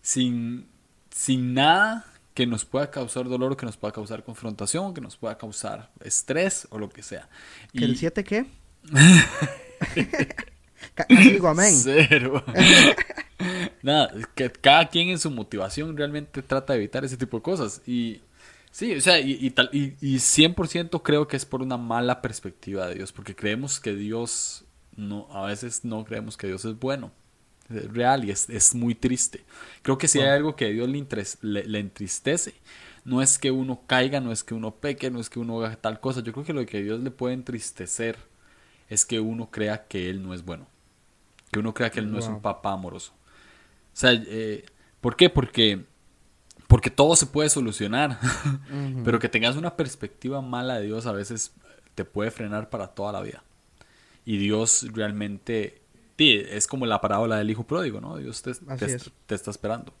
sin, 0.00 0.68
sin 1.10 1.54
nada 1.54 2.04
que 2.34 2.46
nos 2.46 2.64
pueda 2.64 2.88
causar 2.88 3.28
dolor, 3.28 3.52
o 3.52 3.56
que 3.56 3.66
nos 3.66 3.76
pueda 3.76 3.92
causar 3.92 4.22
confrontación, 4.22 4.94
que 4.94 5.00
nos 5.00 5.16
pueda 5.16 5.36
causar 5.36 5.90
estrés 6.04 6.68
o 6.70 6.78
lo 6.78 6.88
que 6.88 7.02
sea. 7.02 7.28
¿Que 7.72 7.84
el 7.84 7.96
7 7.96 8.22
qué? 8.22 8.46
digo 11.08 11.48
amén. 11.48 11.74
Cero. 11.74 12.44
Nada, 13.82 14.12
que 14.36 14.52
cada 14.52 14.88
quien 14.88 15.08
en 15.08 15.18
su 15.18 15.30
motivación 15.30 15.96
realmente 15.96 16.42
trata 16.42 16.74
de 16.74 16.78
evitar 16.78 17.04
ese 17.04 17.16
tipo 17.16 17.38
de 17.38 17.42
cosas. 17.42 17.82
Y 17.86 18.20
sí, 18.70 18.94
o 18.94 19.00
sea, 19.00 19.18
y, 19.18 19.36
y, 19.40 19.50
tal, 19.50 19.68
y, 19.72 19.94
y 20.00 20.18
100% 20.18 21.02
creo 21.02 21.26
que 21.26 21.36
es 21.36 21.44
por 21.44 21.62
una 21.62 21.76
mala 21.76 22.22
perspectiva 22.22 22.86
de 22.86 22.96
Dios, 22.96 23.10
porque 23.10 23.34
creemos 23.34 23.80
que 23.80 23.94
Dios 23.94 24.64
no, 24.98 25.28
a 25.30 25.46
veces 25.46 25.84
no 25.84 26.04
creemos 26.04 26.36
que 26.36 26.48
Dios 26.48 26.64
es 26.64 26.78
bueno. 26.78 27.12
Es 27.70 27.92
real 27.92 28.24
y 28.24 28.30
es, 28.30 28.74
muy 28.74 28.94
triste. 28.94 29.44
Creo 29.82 29.96
que 29.96 30.08
si 30.08 30.20
hay 30.20 30.28
algo 30.28 30.56
que 30.56 30.64
a 30.66 30.68
Dios 30.68 30.88
le, 30.88 31.64
le, 31.64 31.78
entristece, 31.78 32.54
no 33.04 33.22
es 33.22 33.38
que 33.38 33.50
uno 33.50 33.82
caiga, 33.86 34.20
no 34.20 34.32
es 34.32 34.42
que 34.42 34.54
uno 34.54 34.74
peque, 34.74 35.10
no 35.10 35.20
es 35.20 35.30
que 35.30 35.38
uno 35.38 35.62
haga 35.62 35.76
tal 35.76 36.00
cosa. 36.00 36.20
Yo 36.22 36.32
creo 36.32 36.44
que 36.44 36.52
lo 36.52 36.66
que 36.66 36.78
a 36.78 36.80
Dios 36.80 37.00
le 37.00 37.10
puede 37.10 37.34
entristecer 37.34 38.16
es 38.88 39.04
que 39.04 39.20
uno 39.20 39.50
crea 39.50 39.86
que 39.86 40.10
Él 40.10 40.22
no 40.22 40.34
es 40.34 40.44
bueno. 40.44 40.66
Que 41.52 41.60
uno 41.60 41.74
crea 41.74 41.90
que 41.90 42.00
Él 42.00 42.10
no 42.10 42.18
es 42.18 42.26
un 42.26 42.40
papá 42.40 42.72
amoroso. 42.72 43.12
O 43.12 43.96
sea, 43.96 44.12
eh, 44.12 44.64
¿por 45.00 45.14
qué? 45.14 45.30
Porque, 45.30 45.84
porque 46.66 46.90
todo 46.90 47.14
se 47.16 47.26
puede 47.26 47.50
solucionar. 47.50 48.18
Pero 49.04 49.18
que 49.18 49.28
tengas 49.28 49.56
una 49.56 49.76
perspectiva 49.76 50.40
mala 50.40 50.78
de 50.78 50.86
Dios 50.86 51.06
a 51.06 51.12
veces 51.12 51.52
te 51.94 52.04
puede 52.04 52.30
frenar 52.30 52.70
para 52.70 52.88
toda 52.88 53.12
la 53.12 53.20
vida 53.20 53.44
y 54.28 54.36
Dios 54.36 54.86
realmente 54.92 55.80
es 56.18 56.66
como 56.66 56.84
la 56.84 57.00
parábola 57.00 57.38
del 57.38 57.48
hijo 57.48 57.66
pródigo, 57.66 57.98
¿no? 57.98 58.18
Dios 58.18 58.42
te, 58.42 58.52
te, 58.52 59.34
está 59.34 59.50
esperando. 59.50 59.94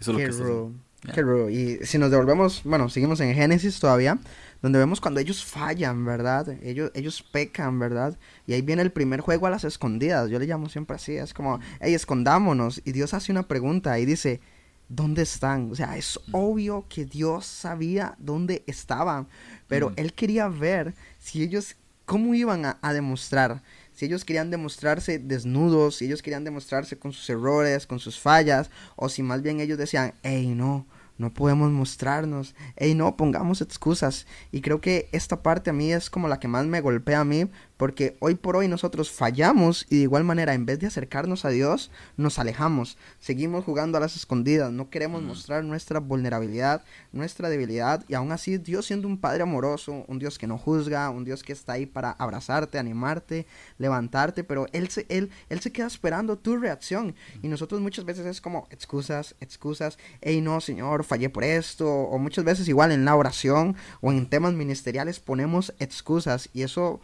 Eso 0.00 0.12
es 0.12 0.14
lo 0.14 0.18
que 0.18 0.70
está 1.04 1.12
Qué 1.12 1.20
rudo. 1.20 1.50
Y 1.50 1.80
si 1.84 1.98
nos 1.98 2.10
devolvemos, 2.10 2.62
bueno, 2.64 2.88
seguimos 2.88 3.20
en 3.20 3.34
Génesis 3.34 3.78
todavía, 3.78 4.18
donde 4.62 4.78
vemos 4.78 4.98
cuando 4.98 5.20
ellos 5.20 5.44
fallan, 5.44 6.06
¿verdad? 6.06 6.56
Ellos, 6.62 6.90
ellos 6.94 7.22
pecan, 7.22 7.78
¿verdad? 7.78 8.18
Y 8.46 8.54
ahí 8.54 8.62
viene 8.62 8.80
el 8.80 8.92
primer 8.92 9.20
juego 9.20 9.46
a 9.46 9.50
las 9.50 9.64
escondidas. 9.64 10.30
Yo 10.30 10.38
le 10.38 10.46
llamo 10.46 10.70
siempre 10.70 10.96
así. 10.96 11.14
Es 11.16 11.34
como, 11.34 11.60
hey, 11.80 11.92
escondámonos. 11.92 12.80
Y 12.86 12.92
Dios 12.92 13.12
hace 13.12 13.30
una 13.30 13.46
pregunta 13.46 13.98
y 13.98 14.06
dice, 14.06 14.40
¿dónde 14.88 15.20
están? 15.20 15.70
O 15.70 15.74
sea, 15.74 15.98
es 15.98 16.18
obvio 16.32 16.86
que 16.88 17.04
Dios 17.04 17.44
sabía 17.44 18.14
dónde 18.18 18.64
estaban, 18.66 19.28
pero 19.68 19.92
Él 19.96 20.14
quería 20.14 20.48
ver 20.48 20.94
si 21.18 21.42
ellos, 21.42 21.76
cómo 22.06 22.34
iban 22.34 22.64
a, 22.64 22.92
demostrar. 22.92 23.62
Si 23.92 24.06
ellos 24.06 24.24
querían 24.24 24.50
demostrarse 24.50 25.18
desnudos, 25.18 25.96
si 25.96 26.06
ellos 26.06 26.22
querían 26.22 26.44
demostrarse 26.44 26.98
con 26.98 27.12
sus 27.12 27.28
errores, 27.28 27.86
con 27.86 27.98
sus 27.98 28.18
fallas, 28.18 28.70
o 28.94 29.08
si 29.08 29.22
más 29.22 29.42
bien 29.42 29.60
ellos 29.60 29.76
decían, 29.76 30.14
hey, 30.22 30.54
no, 30.54 30.86
no 31.18 31.32
podemos 31.32 31.70
mostrarnos, 31.72 32.54
hey, 32.76 32.94
no 32.94 33.16
pongamos 33.16 33.60
excusas. 33.60 34.26
Y 34.52 34.60
creo 34.60 34.80
que 34.80 35.08
esta 35.12 35.42
parte 35.42 35.70
a 35.70 35.72
mí 35.72 35.92
es 35.92 36.08
como 36.08 36.28
la 36.28 36.38
que 36.38 36.48
más 36.48 36.66
me 36.66 36.80
golpea 36.80 37.20
a 37.20 37.24
mí, 37.24 37.50
porque 37.76 38.16
hoy 38.20 38.34
por 38.34 38.56
hoy 38.56 38.68
nosotros 38.68 39.10
fallamos 39.10 39.86
y 39.90 39.96
de 39.96 40.02
igual 40.02 40.24
manera 40.24 40.54
en 40.54 40.66
vez 40.66 40.78
de 40.78 40.86
acercarnos 40.86 41.44
a 41.44 41.50
Dios 41.50 41.90
nos 42.16 42.38
alejamos, 42.38 42.96
seguimos 43.18 43.64
jugando 43.64 43.98
a 43.98 44.00
las 44.00 44.16
escondidas, 44.16 44.72
no 44.72 44.90
queremos 44.90 45.22
mostrar 45.22 45.64
nuestra 45.64 46.00
vulnerabilidad, 46.00 46.84
nuestra 47.12 47.48
debilidad 47.48 48.04
y 48.08 48.14
aún 48.14 48.32
así 48.32 48.58
Dios 48.58 48.86
siendo 48.86 49.08
un 49.08 49.18
Padre 49.18 49.42
amoroso, 49.42 50.04
un 50.08 50.18
Dios 50.18 50.38
que 50.38 50.46
no 50.46 50.58
juzga, 50.58 51.10
un 51.10 51.24
Dios 51.24 51.42
que 51.42 51.52
está 51.52 51.74
ahí 51.74 51.86
para 51.86 52.10
abrazarte, 52.10 52.78
animarte, 52.78 53.46
levantarte, 53.78 54.44
pero 54.44 54.66
Él 54.72 54.88
se, 54.88 55.06
él, 55.08 55.30
él 55.48 55.60
se 55.60 55.72
queda 55.72 55.86
esperando 55.86 56.38
tu 56.38 56.56
reacción. 56.56 57.14
Y 57.42 57.48
nosotros 57.48 57.80
muchas 57.80 58.04
veces 58.04 58.26
es 58.26 58.40
como 58.40 58.66
excusas, 58.70 59.36
excusas, 59.40 59.98
hey 60.20 60.40
no 60.40 60.60
Señor, 60.60 61.04
fallé 61.04 61.28
por 61.28 61.44
esto 61.44 61.88
o 61.88 62.18
muchas 62.18 62.44
veces 62.44 62.68
igual 62.68 62.92
en 62.92 63.04
la 63.04 63.16
oración 63.16 63.76
o 64.00 64.12
en 64.12 64.26
temas 64.26 64.54
ministeriales 64.54 65.20
ponemos 65.20 65.74
excusas 65.78 66.48
y 66.52 66.62
eso 66.62 67.00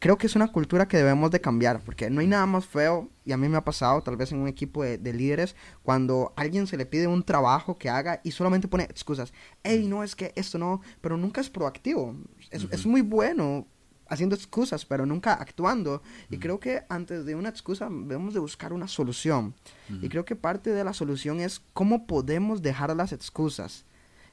creo 0.00 0.18
que 0.18 0.26
es 0.26 0.34
una 0.34 0.48
cultura 0.50 0.88
que 0.88 0.96
debemos 0.96 1.30
de 1.30 1.40
cambiar, 1.40 1.80
porque 1.80 2.10
no 2.10 2.20
hay 2.20 2.26
nada 2.26 2.46
más 2.46 2.66
feo, 2.66 3.08
y 3.24 3.32
a 3.32 3.36
mí 3.36 3.48
me 3.48 3.58
ha 3.58 3.64
pasado 3.64 4.02
tal 4.02 4.16
vez 4.16 4.32
en 4.32 4.38
un 4.38 4.48
equipo 4.48 4.82
de, 4.82 5.12
líderes, 5.12 5.54
cuando 5.82 6.32
a 6.36 6.40
alguien 6.40 6.66
se 6.66 6.78
le 6.78 6.86
pide 6.86 7.06
un 7.06 7.22
trabajo 7.22 7.78
que 7.78 7.90
haga 7.90 8.20
y 8.24 8.32
solamente 8.32 8.66
pone 8.66 8.84
excusas. 8.84 9.32
Hey, 9.62 9.86
no, 9.86 10.02
es 10.02 10.16
que 10.16 10.32
esto 10.34 10.58
no, 10.58 10.80
pero 11.02 11.16
nunca 11.16 11.40
es 11.40 11.50
proactivo. 11.50 12.16
Es, 12.50 12.66
es 12.70 12.86
muy 12.86 13.02
bueno 13.02 13.66
haciendo 14.08 14.34
excusas, 14.34 14.86
pero 14.86 15.04
nunca 15.04 15.34
actuando. 15.34 16.02
Y 16.30 16.38
creo 16.38 16.58
que 16.58 16.82
antes 16.88 17.26
de 17.26 17.34
una 17.34 17.50
excusa 17.50 17.88
debemos 17.90 18.32
de 18.32 18.40
buscar 18.40 18.72
una 18.72 18.88
solución. 18.88 19.54
Y 20.00 20.08
creo 20.08 20.24
que 20.24 20.34
parte 20.34 20.70
de 20.70 20.82
la 20.82 20.94
solución 20.94 21.40
es 21.40 21.60
cómo 21.74 22.06
podemos 22.06 22.62
dejar 22.62 22.96
las 22.96 23.12
excusas. 23.12 23.84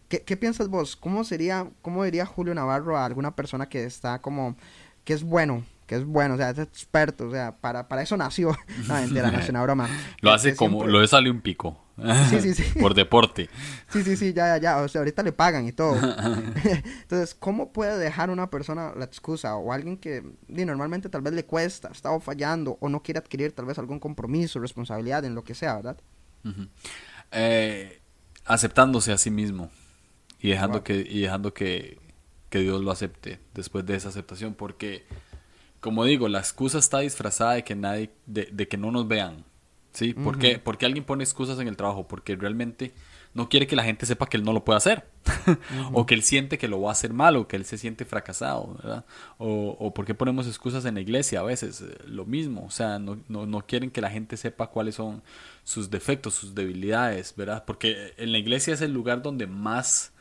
¿Qué, 0.07 0.21
¿Qué, 0.21 0.37
piensas 0.37 0.69
vos? 0.69 0.95
¿Cómo 0.95 1.25
sería, 1.25 1.69
cómo 1.81 2.05
diría 2.05 2.25
Julio 2.25 2.55
Navarro 2.55 2.97
a 2.97 3.05
alguna 3.05 3.35
persona 3.35 3.67
que 3.67 3.83
está 3.83 4.21
como 4.21 4.55
que 5.07 5.13
es 5.13 5.23
bueno, 5.23 5.63
que 5.85 5.95
es 5.95 6.03
bueno, 6.03 6.33
o 6.33 6.37
sea, 6.37 6.49
es 6.49 6.59
experto, 6.59 7.29
o 7.29 7.31
sea, 7.31 7.55
para, 7.55 7.87
para 7.87 8.01
eso 8.01 8.17
nació. 8.17 8.53
No, 8.89 8.97
entera, 8.97 9.31
no 9.31 9.39
es 9.39 9.47
una 9.47 9.63
broma. 9.63 9.87
Lo 10.19 10.33
hace 10.33 10.53
como, 10.53 10.85
lo 10.85 10.99
de 10.99 11.07
sale 11.07 11.31
un 11.31 11.39
pico. 11.39 11.81
Sí, 12.29 12.41
sí, 12.41 12.53
sí. 12.53 12.63
Por 12.81 12.93
deporte. 12.93 13.49
Sí, 13.87 14.03
sí, 14.03 14.17
sí, 14.17 14.33
ya, 14.33 14.47
ya, 14.47 14.57
ya. 14.57 14.77
O 14.81 14.87
sea, 14.89 14.99
ahorita 14.99 15.23
le 15.23 15.31
pagan 15.31 15.65
y 15.65 15.71
todo. 15.71 15.95
Entonces, 17.03 17.33
¿cómo 17.39 17.71
puede 17.71 17.97
dejar 17.97 18.29
una 18.29 18.49
persona 18.49 18.91
la 18.97 19.05
excusa? 19.05 19.55
O 19.55 19.71
alguien 19.71 19.95
que 19.95 20.25
normalmente 20.49 21.07
tal 21.07 21.21
vez 21.21 21.33
le 21.33 21.45
cuesta, 21.45 21.87
ha 21.87 21.91
estado 21.93 22.19
fallando, 22.19 22.77
o 22.81 22.89
no 22.89 23.01
quiere 23.01 23.19
adquirir 23.19 23.53
tal 23.53 23.63
vez 23.63 23.79
algún 23.79 24.01
compromiso, 24.01 24.59
responsabilidad 24.59 25.23
en 25.23 25.35
lo 25.35 25.45
que 25.45 25.55
sea, 25.55 25.77
¿verdad? 25.77 25.97
Eh, 27.31 28.01
aceptándose 28.43 29.13
a 29.13 29.17
sí 29.17 29.31
mismo 29.31 29.71
y 30.41 30.49
dejando 30.49 30.83
que 30.83 30.95
y 30.95 31.21
dejando 31.21 31.53
que 31.53 31.97
que 32.49 32.59
Dios 32.59 32.83
lo 32.83 32.91
acepte 32.91 33.39
después 33.53 33.85
de 33.85 33.95
esa 33.95 34.09
aceptación, 34.09 34.53
porque, 34.53 35.05
como 35.79 36.05
digo, 36.05 36.27
la 36.29 36.39
excusa 36.39 36.79
está 36.79 36.99
disfrazada 36.99 37.53
de 37.53 37.63
que 37.63 37.75
nadie, 37.75 38.11
de, 38.25 38.67
que 38.67 38.77
no 38.77 38.91
nos 38.91 39.07
vean, 39.07 39.43
¿sí? 39.91 40.13
¿Por, 40.13 40.39
qué? 40.39 40.59
Porque 40.59 40.85
alguien 40.85 41.03
pone 41.03 41.23
excusas 41.23 41.59
en 41.59 41.67
el 41.67 41.75
trabajo, 41.75 42.07
porque 42.07 42.35
realmente 42.35 42.93
no 43.33 43.49
quiere 43.49 43.67
que 43.67 43.75
la 43.75 43.83
gente 43.83 44.05
sepa 44.05 44.27
que 44.27 44.37
él 44.37 44.43
no 44.43 44.53
lo 44.53 44.63
puede 44.63 44.77
hacer, 44.77 45.09
o 45.93 46.05
que 46.05 46.15
él 46.15 46.23
siente 46.23 46.57
que 46.57 46.69
lo 46.69 46.81
va 46.81 46.89
a 46.89 46.91
hacer 46.93 47.11
mal, 47.11 47.35
o 47.35 47.47
que 47.47 47.57
él 47.57 47.65
se 47.65 47.77
siente 47.77 48.05
fracasado, 48.05 48.75
¿verdad? 48.81 49.05
O, 49.37 49.75
o 49.79 49.93
porque 49.93 50.15
ponemos 50.15 50.47
excusas 50.47 50.85
en 50.85 50.95
la 50.95 51.01
iglesia 51.01 51.41
a 51.41 51.43
veces, 51.43 51.81
eh, 51.81 51.97
lo 52.05 52.25
mismo, 52.25 52.65
o 52.65 52.71
sea, 52.71 52.97
no, 52.97 53.19
no, 53.27 53.45
no 53.45 53.65
quieren 53.65 53.91
que 53.91 54.01
la 54.01 54.09
gente 54.09 54.37
sepa 54.37 54.67
cuáles 54.67 54.95
son 54.95 55.21
sus 55.63 55.89
defectos, 55.89 56.33
sus 56.33 56.55
debilidades, 56.55 57.33
¿verdad? 57.35 57.65
Porque 57.65 58.13
en 58.17 58.31
la 58.31 58.37
iglesia 58.37 58.73
es 58.73 58.81
el 58.81 58.93
lugar 58.93 59.21
donde 59.21 59.47
más 59.47 60.13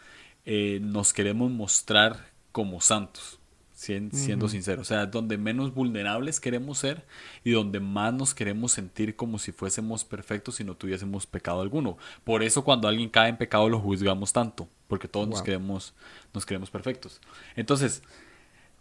eh, 0.47 0.79
nos 0.81 1.13
queremos 1.13 1.51
mostrar 1.51 2.31
como 2.53 2.81
santos, 2.81 3.41
siendo, 3.75 4.49
sinceros. 4.49 4.81
O 4.81 4.85
sea, 4.89 5.07
donde 5.07 5.37
menos 5.37 5.75
vulnerables 5.75 6.39
queremos 6.39 6.79
ser 6.79 7.05
y 7.45 7.51
donde 7.51 7.81
más 7.81 8.15
nos 8.15 8.33
queremos 8.33 8.73
sentir 8.73 9.17
como 9.17 9.39
si 9.39 9.51
fuésemos 9.51 10.05
perfectos 10.05 10.61
y 10.61 10.65
no 10.65 10.77
tuviésemos 10.77 11.27
pecado 11.27 11.61
alguno. 11.61 11.99
Por 12.23 12.45
eso 12.45 12.65
cuando 12.65 12.87
alguien 12.87 13.11
cae 13.11 13.29
en 13.29 13.37
pecado 13.37 13.69
lo 13.69 13.81
juzgamos 13.81 14.33
tanto, 14.33 14.69
porque 14.87 15.09
todos 15.09 15.29
nos, 15.29 15.43
queremos, 15.43 15.95
nos 16.33 16.47
queremos 16.47 16.71
perfectos. 16.71 17.21
Entonces, 17.57 18.03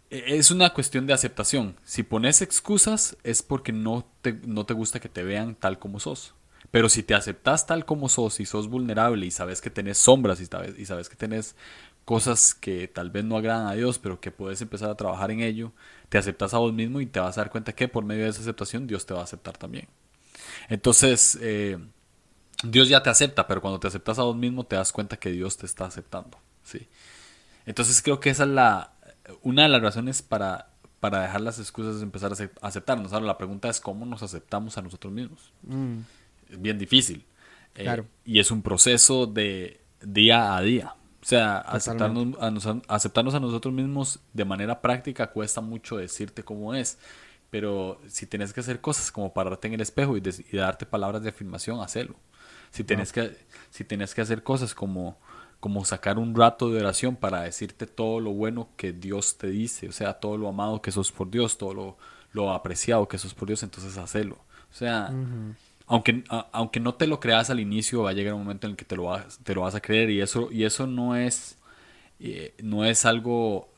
e, 0.08 0.36
es 0.36 0.52
una 0.52 0.72
cuestión 0.72 1.06
de 1.08 1.14
aceptación. 1.14 1.74
Si 1.84 2.04
pones 2.04 2.42
excusas 2.42 3.16
es 3.24 3.42
porque 3.42 3.72
no 3.72 4.06
te, 4.22 4.34
no 4.46 4.64
te 4.66 4.72
gusta 4.72 5.00
que 5.00 5.08
te 5.08 5.24
vean 5.24 5.56
tal 5.56 5.80
como 5.80 5.98
sos. 5.98 6.32
Pero 6.76 6.90
si 6.90 7.02
te 7.02 7.14
aceptas 7.14 7.66
tal 7.66 7.86
como 7.86 8.06
sos 8.10 8.38
y 8.38 8.44
sos 8.44 8.68
vulnerable 8.68 9.24
y 9.24 9.30
sabes 9.30 9.62
que 9.62 9.70
tenés 9.70 9.96
sombras 9.96 10.42
y 10.42 10.44
sabes, 10.44 10.74
y 10.76 11.08
que 11.08 11.16
tenés 11.16 11.56
cosas 12.04 12.52
que 12.52 12.86
tal 12.86 13.10
vez 13.10 13.24
no 13.24 13.38
agradan 13.38 13.66
a 13.66 13.72
Dios, 13.72 13.98
pero 13.98 14.20
que 14.20 14.30
puedes 14.30 14.60
empezar 14.60 14.90
a 14.90 14.94
trabajar 14.94 15.30
en 15.30 15.40
ello, 15.40 15.72
te 16.10 16.18
aceptas 16.18 16.52
a 16.52 16.58
vos 16.58 16.74
mismo 16.74 17.00
y 17.00 17.06
te 17.06 17.18
vas 17.18 17.38
a 17.38 17.40
dar 17.40 17.50
cuenta 17.50 17.72
que 17.72 17.88
por 17.88 18.04
medio 18.04 18.24
de 18.24 18.28
esa 18.28 18.42
aceptación 18.42 18.86
Dios 18.86 19.06
te 19.06 19.14
va 19.14 19.20
a 19.20 19.24
aceptar 19.24 19.56
también. 19.56 19.88
Entonces, 20.68 21.38
eh, 21.40 21.78
Dios 22.62 22.90
ya 22.90 23.02
te 23.02 23.08
acepta, 23.08 23.46
pero 23.46 23.62
cuando 23.62 23.80
te 23.80 23.88
aceptas 23.88 24.18
a 24.18 24.24
vos 24.24 24.36
mismo 24.36 24.64
te 24.64 24.76
das 24.76 24.92
cuenta 24.92 25.16
que 25.16 25.30
Dios 25.30 25.56
te 25.56 25.64
está 25.64 25.86
aceptando. 25.86 26.36
¿sí? 26.62 26.86
Entonces 27.64 28.02
creo 28.02 28.20
que 28.20 28.28
esa 28.28 28.42
es 28.42 28.50
la, 28.50 28.92
una 29.40 29.62
de 29.62 29.70
las 29.70 29.80
razones 29.80 30.20
para, 30.20 30.74
para 31.00 31.22
dejar 31.22 31.40
las 31.40 31.58
excusas 31.58 31.96
es 31.96 32.02
empezar 32.02 32.32
a 32.32 32.66
aceptarnos. 32.66 33.14
Ahora 33.14 33.24
la 33.24 33.38
pregunta 33.38 33.70
es 33.70 33.80
cómo 33.80 34.04
nos 34.04 34.22
aceptamos 34.22 34.76
a 34.76 34.82
nosotros 34.82 35.10
mismos. 35.10 35.54
Mm 35.62 36.00
es 36.50 36.60
bien 36.60 36.78
difícil. 36.78 37.24
Eh, 37.74 38.02
y 38.24 38.40
es 38.40 38.50
un 38.50 38.62
proceso 38.62 39.26
de 39.26 39.80
día 40.00 40.56
a 40.56 40.62
día. 40.62 40.94
O 41.20 41.28
sea, 41.28 41.58
aceptarnos 41.58 42.36
a, 42.40 42.94
aceptarnos 42.94 43.34
a 43.34 43.40
nosotros 43.40 43.74
mismos 43.74 44.20
de 44.32 44.44
manera 44.44 44.80
práctica 44.80 45.26
cuesta 45.32 45.60
mucho 45.60 45.96
decirte 45.96 46.44
cómo 46.44 46.74
es. 46.74 46.98
Pero 47.50 48.00
si 48.06 48.26
tienes 48.26 48.52
que 48.52 48.60
hacer 48.60 48.80
cosas 48.80 49.10
como 49.10 49.32
pararte 49.32 49.68
en 49.68 49.74
el 49.74 49.80
espejo 49.80 50.16
y, 50.16 50.22
darte 50.52 50.86
palabras 50.86 51.22
de 51.22 51.30
afirmación, 51.30 51.80
hacelo. 51.80 52.14
Si 52.70 52.84
tienes, 52.84 53.12
que, 53.12 53.36
si 53.70 53.84
tienes 53.84 54.14
que 54.14 54.20
hacer 54.20 54.42
cosas 54.42 54.74
como, 54.74 55.18
como 55.60 55.84
sacar 55.84 56.18
un 56.18 56.34
rato 56.34 56.70
de 56.70 56.80
oración 56.80 57.16
para 57.16 57.42
decirte 57.42 57.86
todo 57.86 58.20
lo 58.20 58.32
bueno 58.32 58.68
que 58.76 58.92
Dios 58.92 59.38
te 59.38 59.48
dice, 59.48 59.88
o 59.88 59.92
sea, 59.92 60.14
todo 60.14 60.36
lo 60.36 60.48
amado 60.48 60.82
que 60.82 60.92
sos 60.92 61.10
por 61.12 61.30
Dios, 61.30 61.56
todo 61.56 61.74
lo, 61.74 61.96
lo 62.32 62.52
apreciado 62.52 63.08
que 63.08 63.18
sos 63.18 63.34
por 63.34 63.48
Dios, 63.48 63.62
entonces 63.62 63.96
hacelo. 63.96 64.36
O 64.70 64.74
sea, 64.74 65.10
aunque, 65.86 66.24
aunque 66.52 66.80
no 66.80 66.94
te 66.94 67.06
lo 67.06 67.20
creas 67.20 67.50
al 67.50 67.60
inicio, 67.60 68.02
va 68.02 68.10
a 68.10 68.12
llegar 68.12 68.34
un 68.34 68.42
momento 68.42 68.66
en 68.66 68.72
el 68.72 68.76
que 68.76 68.84
te 68.84 68.96
lo 68.96 69.04
vas, 69.04 69.38
te 69.42 69.54
lo 69.54 69.62
vas 69.62 69.74
a 69.74 69.80
creer 69.80 70.10
y 70.10 70.20
eso, 70.20 70.50
y 70.50 70.64
eso 70.64 70.86
no 70.86 71.16
es, 71.16 71.58
eh, 72.18 72.54
no 72.62 72.84
es 72.84 73.04
algo 73.04 73.68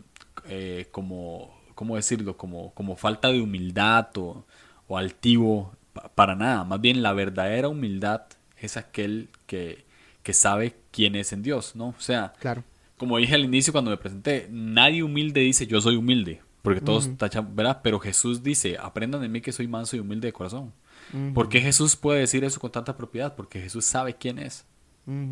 eh, 0.49 0.88
como, 0.90 1.55
¿cómo 1.75 1.97
decirlo? 1.97 2.37
Como, 2.37 2.73
como 2.75 2.97
falta 2.97 3.31
de 3.31 3.40
humildad 3.40 4.09
o, 4.16 4.44
o 4.87 4.97
altivo, 4.97 5.73
para 6.14 6.35
nada. 6.35 6.64
Más 6.64 6.81
bien 6.81 7.03
la 7.03 7.12
verdadera 7.12 7.68
humildad 7.68 8.23
es 8.57 8.77
aquel 8.77 9.29
que, 9.47 9.85
que 10.23 10.33
sabe 10.33 10.77
quién 10.90 11.14
es 11.14 11.33
en 11.33 11.42
Dios, 11.42 11.77
¿no? 11.77 11.88
O 11.88 12.01
sea, 12.01 12.33
claro. 12.40 12.64
como 12.97 13.18
dije 13.18 13.35
al 13.35 13.44
inicio 13.44 13.73
cuando 13.73 13.90
me 13.90 13.97
presenté, 13.97 14.49
nadie 14.51 15.03
humilde 15.03 15.40
dice 15.40 15.66
yo 15.66 15.81
soy 15.81 15.97
humilde, 15.97 16.40
porque 16.62 16.81
todos 16.81 17.16
tachan, 17.16 17.55
¿verdad? 17.55 17.81
Pero 17.83 18.01
Jesús 18.01 18.42
dice, 18.42 18.77
aprendan 18.81 19.21
de 19.21 19.29
mí 19.29 19.40
que 19.40 19.53
soy 19.53 19.68
manso 19.68 19.97
y 19.97 20.01
humilde 20.01 20.29
de 20.29 20.33
corazón. 20.33 20.73
¿Por 21.35 21.49
qué 21.49 21.61
Jesús 21.61 21.97
puede 21.97 22.20
decir 22.20 22.45
eso 22.45 22.61
con 22.61 22.70
tanta 22.70 22.97
propiedad? 22.97 23.35
Porque 23.35 23.61
Jesús 23.61 23.85
sabe 23.85 24.14
quién 24.14 24.39
es. 24.39 24.64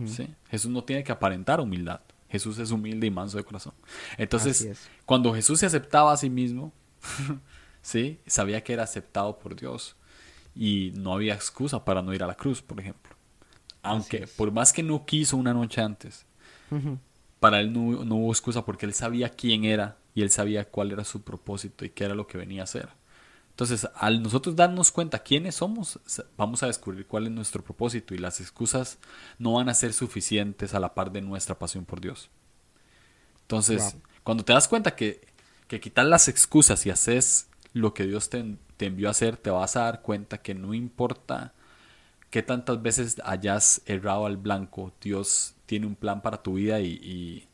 ¿sí? 0.06 0.28
Jesús 0.50 0.70
no 0.70 0.84
tiene 0.84 1.04
que 1.04 1.12
aparentar 1.12 1.60
humildad. 1.60 2.00
Jesús 2.28 2.58
es 2.58 2.70
humilde 2.70 3.06
y 3.06 3.10
manso 3.10 3.36
de 3.36 3.44
corazón. 3.44 3.74
Entonces, 4.16 4.90
cuando 5.04 5.34
Jesús 5.34 5.60
se 5.60 5.66
aceptaba 5.66 6.12
a 6.12 6.16
sí 6.16 6.30
mismo, 6.30 6.72
¿sí? 7.82 8.18
sabía 8.26 8.64
que 8.64 8.72
era 8.72 8.82
aceptado 8.84 9.38
por 9.38 9.54
Dios. 9.54 9.96
Y 10.54 10.92
no 10.96 11.12
había 11.12 11.34
excusa 11.34 11.84
para 11.84 12.02
no 12.02 12.14
ir 12.14 12.22
a 12.22 12.26
la 12.26 12.34
cruz, 12.34 12.62
por 12.62 12.80
ejemplo. 12.80 13.14
Aunque, 13.82 14.26
por 14.26 14.50
más 14.50 14.72
que 14.72 14.82
no 14.82 15.04
quiso 15.04 15.36
una 15.36 15.52
noche 15.54 15.80
antes, 15.80 16.26
para 17.38 17.60
él 17.60 17.72
no, 17.72 18.04
no 18.04 18.16
hubo 18.16 18.32
excusa 18.32 18.64
porque 18.64 18.86
él 18.86 18.94
sabía 18.94 19.28
quién 19.28 19.64
era 19.64 19.98
y 20.14 20.22
él 20.22 20.30
sabía 20.30 20.64
cuál 20.64 20.90
era 20.90 21.04
su 21.04 21.22
propósito 21.22 21.84
y 21.84 21.90
qué 21.90 22.04
era 22.04 22.14
lo 22.14 22.26
que 22.26 22.38
venía 22.38 22.62
a 22.62 22.64
hacer. 22.64 22.88
Entonces, 23.56 23.88
al 23.94 24.22
nosotros 24.22 24.54
darnos 24.54 24.92
cuenta 24.92 25.22
quiénes 25.22 25.54
somos, 25.54 25.98
vamos 26.36 26.62
a 26.62 26.66
descubrir 26.66 27.06
cuál 27.06 27.24
es 27.24 27.32
nuestro 27.32 27.64
propósito 27.64 28.14
y 28.14 28.18
las 28.18 28.38
excusas 28.38 28.98
no 29.38 29.54
van 29.54 29.70
a 29.70 29.74
ser 29.74 29.94
suficientes 29.94 30.74
a 30.74 30.78
la 30.78 30.92
par 30.92 31.10
de 31.10 31.22
nuestra 31.22 31.58
pasión 31.58 31.86
por 31.86 32.02
Dios. 32.02 32.28
Entonces, 33.40 33.96
cuando 34.22 34.44
te 34.44 34.52
das 34.52 34.68
cuenta 34.68 34.94
que, 34.94 35.26
que 35.68 35.80
quitar 35.80 36.04
las 36.04 36.28
excusas 36.28 36.84
y 36.84 36.90
haces 36.90 37.48
lo 37.72 37.94
que 37.94 38.04
Dios 38.04 38.28
te, 38.28 38.58
te 38.76 38.84
envió 38.84 39.08
a 39.08 39.12
hacer, 39.12 39.38
te 39.38 39.48
vas 39.48 39.74
a 39.76 39.84
dar 39.84 40.02
cuenta 40.02 40.36
que 40.36 40.54
no 40.54 40.74
importa 40.74 41.54
qué 42.28 42.42
tantas 42.42 42.82
veces 42.82 43.16
hayas 43.24 43.80
errado 43.86 44.26
al 44.26 44.36
blanco, 44.36 44.92
Dios 45.00 45.54
tiene 45.64 45.86
un 45.86 45.96
plan 45.96 46.20
para 46.20 46.42
tu 46.42 46.56
vida 46.56 46.80
y, 46.80 47.48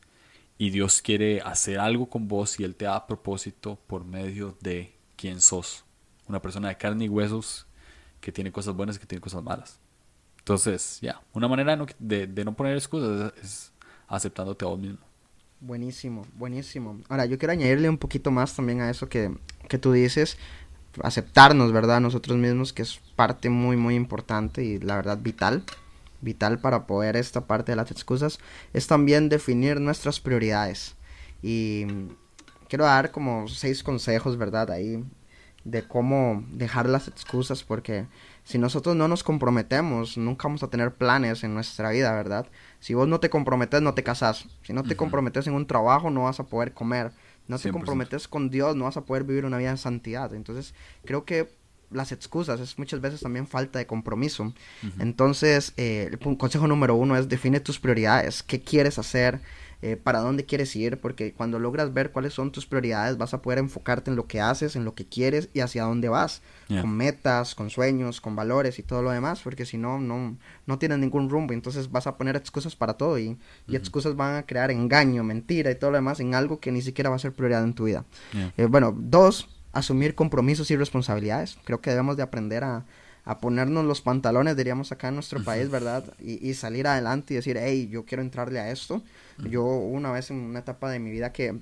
y, 0.57 0.69
Dios 0.69 1.01
quiere 1.01 1.39
hacer 1.39 1.79
algo 1.79 2.09
con 2.09 2.27
vos 2.27 2.59
y 2.59 2.65
Él 2.65 2.75
te 2.75 2.83
da 2.85 3.07
propósito 3.07 3.79
por 3.87 4.03
medio 4.03 4.57
de 4.59 4.93
quién 5.15 5.39
sos. 5.39 5.85
Una 6.27 6.41
persona 6.41 6.69
de 6.69 6.77
carne 6.77 7.05
y 7.05 7.09
huesos 7.09 7.67
que 8.21 8.31
tiene 8.31 8.51
cosas 8.51 8.75
buenas 8.75 8.95
y 8.95 8.99
que 8.99 9.05
tiene 9.05 9.21
cosas 9.21 9.43
malas. 9.43 9.79
Entonces, 10.39 10.99
ya, 11.01 11.21
una 11.33 11.47
manera 11.47 11.77
de, 11.99 12.27
no 12.43 12.53
poner 12.53 12.75
excusas 12.75 13.33
es 13.41 13.71
aceptándote 14.07 14.65
a 14.65 14.67
vos 14.67 14.79
mismo. 14.79 14.99
Buenísimo, 15.59 16.25
buenísimo. 16.35 16.99
Ahora, 17.07 17.25
yo 17.25 17.37
quiero 17.37 17.53
añadirle 17.53 17.89
un 17.89 17.97
poquito 17.97 18.31
más 18.31 18.53
también 18.53 18.81
a 18.81 18.89
eso 18.89 19.07
que, 19.07 19.33
que 19.69 19.77
tú 19.77 19.93
dices 19.93 20.37
aceptarnos, 21.01 21.71
¿verdad? 21.71 22.01
Nosotros 22.01 22.37
mismos, 22.37 22.73
que 22.73 22.81
es 22.81 22.99
parte 23.15 23.49
muy, 23.49 23.77
muy 23.77 23.95
importante 23.95 24.63
y 24.63 24.79
la 24.79 24.95
verdad 24.95 25.17
vital, 25.17 25.63
vital 26.21 26.59
para 26.59 26.85
poder 26.85 27.15
esta 27.15 27.47
parte 27.47 27.71
de 27.71 27.75
las 27.77 27.91
excusas, 27.91 28.39
es 28.73 28.87
también 28.87 29.29
definir 29.29 29.79
nuestras 29.79 30.19
prioridades. 30.19 30.95
Y 31.41 31.85
quiero 32.69 32.85
dar 32.85 33.11
como 33.11 33.47
seis 33.47 33.83
consejos, 33.83 34.37
¿verdad? 34.37 34.71
Ahí 34.71 35.03
de 35.63 35.87
cómo 35.87 36.43
dejar 36.51 36.89
las 36.89 37.07
excusas, 37.07 37.63
porque 37.63 38.05
si 38.43 38.57
nosotros 38.57 38.95
no 38.95 39.07
nos 39.07 39.23
comprometemos, 39.23 40.17
nunca 40.17 40.47
vamos 40.47 40.63
a 40.63 40.69
tener 40.69 40.93
planes 40.93 41.43
en 41.43 41.53
nuestra 41.53 41.91
vida, 41.91 42.13
¿verdad? 42.13 42.47
Si 42.79 42.93
vos 42.93 43.07
no 43.07 43.19
te 43.19 43.29
comprometes, 43.29 43.81
no 43.81 43.93
te 43.93 44.03
casas. 44.03 44.45
Si 44.63 44.73
no 44.73 44.83
te 44.83 44.95
comprometes 44.95 45.47
en 45.47 45.53
un 45.53 45.65
trabajo, 45.65 46.09
no 46.09 46.23
vas 46.23 46.39
a 46.39 46.45
poder 46.45 46.73
comer 46.73 47.13
no 47.47 47.59
te 47.59 47.71
comprometes 47.71 48.27
con 48.27 48.49
Dios, 48.49 48.75
no 48.75 48.85
vas 48.85 48.97
a 48.97 49.01
poder 49.01 49.23
vivir 49.23 49.45
una 49.45 49.57
vida 49.57 49.71
en 49.71 49.77
santidad. 49.77 50.33
Entonces, 50.33 50.73
creo 51.03 51.25
que 51.25 51.49
las 51.91 52.11
excusas 52.11 52.59
es 52.59 52.79
muchas 52.79 53.01
veces 53.01 53.21
también 53.21 53.47
falta 53.47 53.79
de 53.79 53.85
compromiso. 53.85 54.53
Entonces, 54.99 55.73
eh, 55.77 56.09
el 56.11 56.37
consejo 56.37 56.67
número 56.67 56.95
uno 56.95 57.17
es 57.17 57.27
define 57.29 57.59
tus 57.59 57.79
prioridades. 57.79 58.43
¿Qué 58.43 58.61
quieres 58.61 58.97
hacer? 58.97 59.41
Eh, 59.85 59.97
para 59.97 60.19
dónde 60.19 60.45
quieres 60.45 60.73
ir, 60.77 60.97
porque 61.01 61.33
cuando 61.33 61.59
logras 61.59 61.93
ver 61.93 62.13
cuáles 62.13 62.31
son 62.31 62.53
tus 62.53 62.65
prioridades, 62.65 63.17
vas 63.17 63.33
a 63.33 63.41
poder 63.41 63.59
enfocarte 63.59 64.09
en 64.09 64.15
lo 64.15 64.27
que 64.27 64.39
haces, 64.39 64.77
en 64.77 64.85
lo 64.85 64.95
que 64.95 65.05
quieres 65.05 65.49
y 65.53 65.59
hacia 65.59 65.83
dónde 65.83 66.07
vas, 66.07 66.41
con 66.69 66.95
metas, 66.95 67.53
con 67.53 67.69
sueños, 67.69 68.21
con 68.21 68.33
valores 68.33 68.79
y 68.79 68.83
todo 68.83 69.01
lo 69.01 69.11
demás, 69.11 69.41
porque 69.43 69.65
si 69.65 69.77
no, 69.77 69.99
no, 69.99 70.37
no 70.67 70.79
tienes 70.79 70.99
ningún 70.99 71.29
rumbo, 71.29 71.51
entonces 71.51 71.91
vas 71.91 72.07
a 72.07 72.15
poner 72.15 72.37
excusas 72.37 72.77
para 72.77 72.93
todo 72.93 73.19
y, 73.19 73.37
excusas 73.67 74.15
van 74.15 74.37
a 74.37 74.43
crear 74.43 74.71
engaño, 74.71 75.21
mentira 75.25 75.69
y 75.69 75.75
todo 75.75 75.91
lo 75.91 75.97
demás 75.97 76.21
en 76.21 76.33
algo 76.33 76.61
que 76.61 76.71
ni 76.71 76.81
siquiera 76.81 77.09
va 77.09 77.17
a 77.17 77.19
ser 77.19 77.33
prioridad 77.33 77.65
en 77.65 77.73
tu 77.73 77.83
vida. 77.83 78.05
Eh, 78.55 78.67
bueno, 78.67 78.95
dos, 78.97 79.49
asumir 79.73 80.15
compromisos 80.15 80.71
y 80.71 80.77
responsabilidades. 80.77 81.57
Creo 81.65 81.81
que 81.81 81.89
debemos 81.89 82.15
de 82.15 82.23
aprender 82.23 82.63
a, 82.63 82.85
a 83.25 83.39
ponernos 83.39 83.85
los 83.85 84.01
pantalones, 84.01 84.57
diríamos 84.57 84.91
acá 84.91 85.07
en 85.07 85.15
nuestro 85.15 85.43
país, 85.43 85.69
¿verdad? 85.69 86.13
Y, 86.19 86.53
salir 86.53 86.87
adelante 86.87 87.33
y 87.33 87.37
decir, 87.37 87.57
hey, 87.59 87.87
yo 87.91 88.05
quiero 88.05 88.21
entrarle 88.21 88.59
a 88.59 88.71
esto. 88.71 89.01
Yo 89.49 89.63
una 89.63 90.11
vez 90.11 90.29
en 90.29 90.37
una 90.37 90.59
etapa 90.59 90.89
de 90.89 90.99
mi 90.99 91.09
vida 91.09 91.31
que 91.31 91.57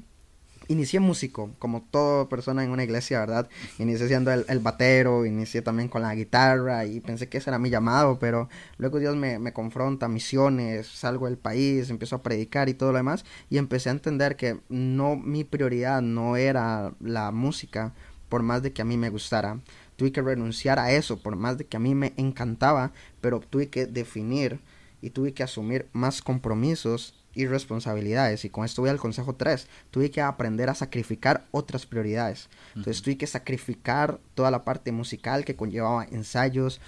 inicié 0.67 0.99
músico, 0.99 1.51
como 1.59 1.81
toda 1.81 2.29
persona 2.29 2.63
en 2.63 2.71
una 2.71 2.83
iglesia, 2.83 3.19
¿verdad? 3.19 3.49
Inicié 3.77 4.07
siendo 4.07 4.31
el, 4.31 4.59
batero, 4.59 5.25
inicié 5.25 5.61
también 5.61 5.89
con 5.89 6.01
la 6.01 6.15
guitarra 6.15 6.85
y 6.85 6.99
pensé 6.99 7.29
que 7.29 7.37
ese 7.37 7.49
era 7.49 7.59
mi 7.59 7.69
llamado, 7.69 8.19
pero 8.19 8.49
luego 8.77 8.99
Dios 8.99 9.15
me, 9.15 9.37
me 9.39 9.53
confronta, 9.53 10.07
misiones, 10.07 10.87
salgo 10.87 11.25
del 11.25 11.37
país, 11.37 11.89
empiezo 11.89 12.15
a 12.15 12.23
predicar 12.23 12.69
y 12.69 12.73
todo 12.73 12.91
lo 12.91 12.97
demás 12.97 13.25
y 13.49 13.57
empecé 13.57 13.89
a 13.89 13.93
entender 13.93 14.35
que 14.35 14.59
no, 14.69 15.15
mi 15.15 15.43
prioridad 15.43 16.01
no 16.01 16.37
era 16.37 16.93
la 16.99 17.31
música, 17.31 17.93
por 18.29 18.43
más 18.43 18.63
de 18.63 18.71
que 18.71 18.81
a 18.81 18.85
mí 18.85 18.97
me 18.97 19.09
gustara 19.09 19.59
tuve 20.01 20.11
que 20.11 20.23
renunciar 20.23 20.79
a 20.79 20.91
eso, 20.91 21.19
por 21.19 21.35
más 21.35 21.59
de 21.59 21.65
que 21.67 21.77
a 21.77 21.79
mí 21.79 21.93
me 21.93 22.13
encantaba, 22.17 22.91
pero 23.21 23.39
tuve 23.39 23.69
que 23.69 23.85
definir 23.85 24.59
y 24.99 25.11
tuve 25.11 25.31
que 25.35 25.43
asumir 25.43 25.85
más 25.93 26.23
compromisos 26.23 27.20
y 27.33 27.45
responsabilidades. 27.45 28.45
Y 28.45 28.49
con 28.49 28.65
esto 28.65 28.81
voy 28.81 28.89
al 28.89 28.99
consejo 28.99 29.35
3. 29.35 29.67
Tuve 29.91 30.11
que 30.11 30.21
aprender 30.21 30.69
a 30.69 30.75
sacrificar 30.75 31.45
otras 31.51 31.85
prioridades. 31.85 32.49
Entonces 32.75 33.01
tuve 33.01 33.17
que 33.17 33.27
sacrificar 33.27 34.19
toda 34.35 34.51
la 34.51 34.63
parte 34.63 34.91
musical 34.91 35.45
que 35.45 35.55
conllevaba 35.55 36.05
ensayos, 36.05 36.81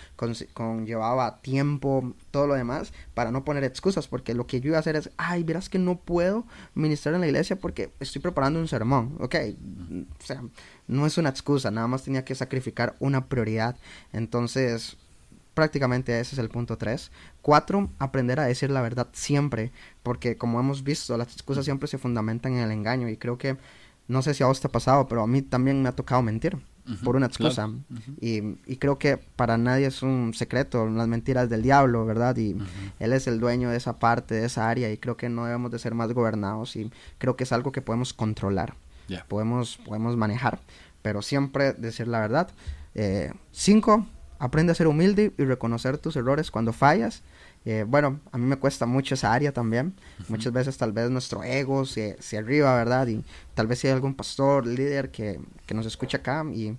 conllevaba 0.54 1.42
tiempo, 1.42 2.14
todo 2.32 2.48
lo 2.48 2.56
demás, 2.56 2.94
para 3.14 3.32
no 3.32 3.46
poner 3.46 3.64
excusas. 3.64 4.08
Porque 4.08 4.34
lo 4.34 4.48
que 4.48 4.62
yo 4.62 4.70
iba 4.70 4.78
a 4.78 4.82
hacer 4.82 4.96
es, 4.96 5.10
ay, 5.18 5.44
verás 5.44 5.70
que 5.70 5.80
no 5.80 6.00
puedo 6.00 6.46
ministrar 6.74 7.16
en 7.16 7.22
la 7.22 7.28
iglesia 7.28 7.58
porque 7.58 7.92
estoy 8.00 8.22
preparando 8.22 8.60
un 8.60 8.68
sermón. 8.68 9.18
Ok, 9.20 9.36
o 10.20 10.24
sea, 10.24 10.44
no 10.88 11.06
es 11.06 11.18
una 11.18 11.30
excusa, 11.30 11.72
nada 11.72 11.88
más 11.88 12.04
tenía 12.04 12.26
que 12.26 12.36
sacrificar 12.36 12.96
una 13.00 13.28
prioridad. 13.28 13.78
Entonces, 14.12 14.98
prácticamente 15.54 16.20
ese 16.20 16.36
es 16.36 16.40
el 16.40 16.50
punto 16.50 16.78
3. 16.78 17.12
4. 17.42 17.90
Aprender 18.00 18.40
a 18.40 18.46
decir 18.46 18.70
la 18.70 18.82
verdad 18.82 19.08
siempre, 19.14 19.72
porque 20.02 20.38
como 20.38 20.60
hemos 20.60 20.84
visto, 20.84 21.18
las 21.18 21.34
excusas 21.34 21.66
siempre 21.66 21.88
se 21.88 21.98
fundamentan 21.98 22.54
en 22.54 22.60
el 22.60 22.72
engaño 22.72 23.10
y 23.10 23.18
creo 23.18 23.38
que, 23.38 23.58
no 24.08 24.22
sé 24.22 24.34
si 24.34 24.44
a 24.44 24.48
vos 24.48 24.60
te 24.60 24.68
ha 24.68 24.72
pasado, 24.72 25.08
pero 25.08 25.24
a 25.24 25.28
mí 25.28 25.42
también 25.42 25.82
me 25.82 25.90
ha 25.90 25.94
tocado 25.94 26.22
mentir 26.22 26.58
por 27.04 27.16
una 27.16 27.28
excusa. 27.28 27.70
y, 28.20 28.56
creo 28.78 28.98
que 28.98 29.18
para 29.18 29.58
nadie 29.58 29.88
es 29.88 30.04
un 30.04 30.34
secreto, 30.34 30.88
las 30.88 31.08
mentiras 31.08 31.50
del 31.50 31.62
diablo, 31.62 32.06
¿verdad? 32.06 32.36
Y 32.38 32.56
él 33.00 33.14
es 33.14 33.28
el 33.28 33.40
dueño 33.40 33.70
de 33.70 33.78
esa 33.78 34.00
parte, 34.00 34.36
de 34.36 34.46
esa 34.46 34.70
área 34.70 34.92
y 34.92 34.98
creo 34.98 35.18
que 35.18 35.30
no 35.30 35.46
debemos 35.46 35.72
de 35.72 35.80
ser 35.80 35.94
más 35.94 36.12
gobernados 36.14 36.76
y 36.76 36.92
creo 37.18 37.36
que 37.36 37.46
es 37.46 37.52
algo 37.52 37.72
que 37.72 37.82
podemos 37.82 38.14
controlar, 38.14 38.76
podemos, 39.28 39.78
podemos 39.78 40.18
manejar, 40.18 40.60
pero 41.02 41.22
siempre 41.22 41.74
decir 41.74 42.08
la 42.08 42.20
verdad. 42.20 42.50
5. 42.94 42.96
Eh, 42.96 44.23
aprende 44.44 44.74
a 44.74 44.76
ser 44.76 44.88
humilde 44.88 45.32
y 45.38 45.46
reconocer 45.46 45.98
tus 45.98 46.18
errores 46.18 46.52
cuando 46.52 46.74
fallas. 46.74 47.24
Eh, 47.64 47.86
bueno, 47.88 48.20
a 48.34 48.38
mí 48.38 48.46
me 48.46 48.58
cuesta 48.58 48.86
mucho 48.86 49.16
esa 49.16 49.32
área 49.32 49.54
también. 49.54 49.94
Muchas 50.28 50.52
veces 50.52 50.78
tal 50.78 50.92
vez 50.92 51.10
nuestro 51.10 51.46
ego 51.46 51.86
se, 51.86 52.18
se 52.20 52.38
arriba, 52.38 52.76
¿verdad? 52.76 53.08
Y 53.08 53.24
tal 53.54 53.68
vez 53.68 53.80
si 53.80 53.88
hay 53.88 53.94
algún 53.94 54.16
pastor, 54.16 54.68
líder 54.68 55.12
que, 55.12 55.40
que 55.66 55.74
nos 55.74 55.86
escucha 55.86 56.18
acá 56.18 56.44
y 56.54 56.76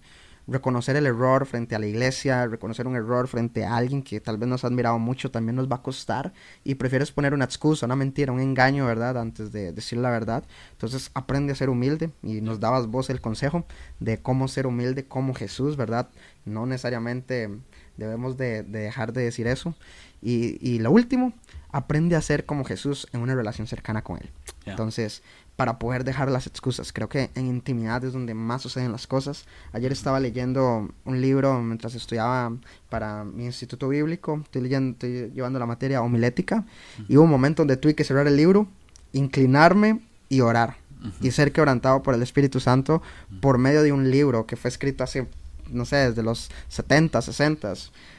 reconocer 0.47 0.97
el 0.97 1.07
error 1.07 1.47
frente 1.47 1.75
a 1.75 1.79
la 1.79 1.87
iglesia, 1.87 2.47
reconocer 2.47 2.87
un 2.87 2.97
error 2.97 3.29
frente 3.29 3.65
a 3.65 3.77
alguien 3.77 4.03
que 4.03 4.21
tal 4.21 4.37
vez 4.37 4.49
nos 4.49 4.65
ha 4.65 4.67
admirado 4.67 4.99
mucho, 4.99 5.31
también 5.31 5.57
nos 5.57 5.71
va 5.71 5.77
a 5.77 5.83
costar 5.83 6.33
y 6.65 6.75
prefieres 6.75 7.13
poner 7.13 7.33
una 7.35 7.45
excusa, 7.45 7.87
una 7.87 7.97
mentira, 7.97 8.33
un 8.33 8.41
engaño, 8.41 8.87
¿verdad? 8.87 9.19
Antes 9.19 9.53
de 9.53 9.73
decir 9.73 9.99
la 9.99 10.11
verdad. 10.11 10.45
Entonces 10.73 11.11
aprende 11.15 11.53
a 11.53 11.57
ser 11.57 11.71
humilde 11.71 12.11
y 12.23 12.41
nos 12.41 12.61
dabas 12.61 12.87
vos 12.87 13.11
el 13.11 13.21
consejo 13.21 13.65
de 14.01 14.19
cómo 14.19 14.49
ser 14.49 14.67
humilde 14.67 15.07
como 15.07 15.35
Jesús, 15.35 15.77
¿verdad? 15.77 16.09
No 16.45 16.67
necesariamente 16.67 17.49
debemos 17.97 18.37
de, 18.37 18.63
dejar 18.63 19.13
de 19.13 19.25
decir 19.25 19.47
eso. 19.47 19.75
Y, 20.21 20.59
y, 20.67 20.79
lo 20.79 20.91
último, 20.91 21.35
aprende 21.71 22.17
a 22.17 22.23
ser 22.23 22.47
como 22.47 22.65
Jesús 22.65 23.07
en 23.13 23.21
una 23.21 23.35
relación 23.35 23.67
cercana 23.67 24.03
con 24.03 24.17
Él. 24.19 24.31
Entonces, 24.65 25.23
para 25.57 25.79
poder 25.79 26.05
dejar 26.05 26.31
las 26.31 26.47
excusas. 26.47 26.93
Creo 26.93 27.09
que 27.09 27.31
en 27.35 27.47
intimidad 27.47 28.05
es 28.05 28.13
donde 28.13 28.35
más 28.35 28.63
suceden 28.63 28.93
las 28.93 29.07
cosas. 29.07 29.47
Ayer 29.73 29.93
estaba 29.93 30.19
leyendo 30.21 30.89
un 31.05 31.21
libro 31.21 31.61
mientras 31.63 31.95
estudiaba 31.95 32.53
para 32.91 33.25
mi 33.25 33.45
instituto 33.47 33.89
bíblico. 33.89 34.41
Estoy, 34.43 34.63
leyendo, 34.63 35.07
llevando 35.07 35.59
la 35.59 35.67
materia 35.67 36.03
homilética. 36.03 36.65
Y 37.09 37.17
hubo 37.17 37.25
un 37.25 37.31
momento 37.31 37.63
donde 37.63 37.77
tuve 37.77 37.95
que 37.95 38.05
cerrar 38.05 38.27
el 38.27 38.37
libro, 38.37 38.67
inclinarme 39.13 40.01
y 40.29 40.41
orar. 40.41 40.77
Y 41.21 41.31
ser 41.33 41.53
quebrantado 41.53 42.03
por 42.03 42.15
el 42.15 42.23
Espíritu 42.23 42.61
Santo 42.61 43.03
por 43.43 43.59
medio 43.59 43.83
de 43.83 43.93
un 43.93 44.11
libro 44.11 44.47
que 44.47 44.57
fue 44.57 44.71
escrito 44.71 45.05
hace 45.05 45.29
no 45.71 45.85
sé, 45.85 45.97
desde 45.97 46.23
los 46.23 46.51
70, 46.69 47.21
60. 47.23 47.75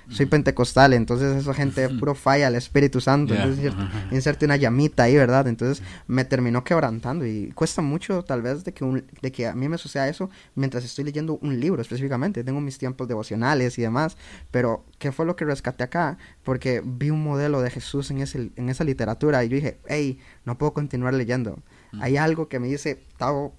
Soy 0.08 0.28
pentecostal, 0.28 0.94
entonces 0.94 1.36
esa 1.36 1.54
gente 1.54 1.90
puro 2.00 2.14
falla 2.14 2.48
al 2.48 2.56
Espíritu 2.56 3.02
Santo. 3.02 3.34
Entonces 3.34 3.74
inserte 4.12 4.46
una 4.46 4.56
llamita 4.56 5.04
ahí, 5.04 5.16
¿verdad? 5.16 5.48
Entonces 5.48 5.84
me 6.08 6.26
terminó 6.26 6.64
quebrantando 6.64 7.26
y 7.26 7.52
cuesta 7.56 7.82
mucho 7.82 8.24
tal 8.24 8.42
vez 8.42 8.64
de 8.64 8.74
que, 8.74 9.04
de 9.22 9.32
que 9.32 9.48
a 9.48 9.56
mí 9.56 9.68
me 9.68 9.78
suceda 9.78 10.08
eso 10.08 10.30
mientras 10.54 10.84
estoy 10.84 11.06
leyendo 11.06 11.40
un 11.42 11.60
libro 11.60 11.82
específicamente. 11.82 12.44
Tengo 12.44 12.62
mis 12.62 12.78
tiempos 12.78 13.08
devocionales 13.08 13.80
y 13.80 13.82
demás, 13.82 14.16
pero 14.52 14.86
¿qué 15.00 15.12
fue 15.12 15.26
lo 15.26 15.36
que 15.36 15.46
rescaté 15.46 15.84
acá? 15.84 16.18
Porque 16.44 16.84
vi 16.86 17.10
un 17.10 17.24
modelo 17.24 17.62
de 17.62 17.72
Jesús 17.72 18.12
en, 18.12 18.20
ese, 18.20 18.52
en 18.56 18.70
esa 18.70 18.84
literatura 18.84 19.44
y 19.44 19.50
yo 19.50 19.56
dije, 19.56 19.80
hey, 19.88 20.20
no 20.46 20.58
puedo 20.58 20.74
continuar 20.74 21.14
leyendo. 21.14 21.60
Hay 22.00 22.18
algo 22.18 22.50
que 22.50 22.60
me 22.60 22.68
dice, 22.68 23.02
Tavo, 23.18 23.56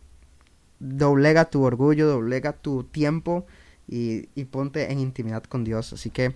doblega 0.78 1.46
tu 1.46 1.62
orgullo, 1.62 2.06
doblega 2.06 2.52
tu 2.52 2.84
tiempo 2.84 3.46
y, 3.88 4.44
ponte 4.44 4.90
en 4.90 4.98
intimidad 4.98 5.44
con 5.44 5.64
Dios. 5.64 5.92
Así 5.92 6.10
que 6.10 6.34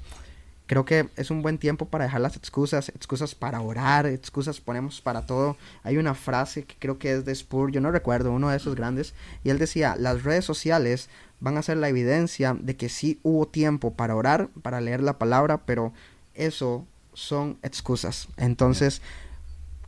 creo 0.66 0.84
que 0.84 1.08
es 1.16 1.30
un 1.30 1.42
buen 1.42 1.58
tiempo 1.58 1.86
para 1.86 2.04
dejar 2.04 2.20
las 2.20 2.36
excusas, 2.36 2.90
excusas 2.90 3.34
para 3.34 3.60
orar, 3.60 4.06
excusas 4.06 4.60
ponemos 4.60 5.00
para 5.00 5.26
todo. 5.26 5.56
Hay 5.82 5.96
una 5.96 6.14
frase 6.14 6.64
que 6.64 6.76
creo 6.78 6.98
que 6.98 7.12
es 7.12 7.24
de 7.24 7.34
Spur, 7.34 7.72
yo 7.72 7.80
no 7.80 7.90
recuerdo, 7.90 8.32
uno 8.32 8.50
de 8.50 8.56
esos 8.56 8.74
grandes, 8.74 9.14
y 9.42 9.50
él 9.50 9.58
decía, 9.58 9.96
las 9.98 10.22
redes 10.22 10.44
sociales 10.44 11.08
van 11.40 11.56
a 11.56 11.62
ser 11.62 11.78
la 11.78 11.88
evidencia 11.88 12.56
de 12.58 12.76
que 12.76 12.88
sí 12.88 13.18
hubo 13.22 13.48
tiempo 13.48 13.94
para 13.94 14.14
orar, 14.14 14.48
para 14.62 14.80
leer 14.80 15.02
la 15.02 15.18
palabra, 15.18 15.64
pero 15.64 15.92
eso 16.34 16.86
son 17.14 17.58
excusas. 17.62 18.28
Entonces, 18.36 19.02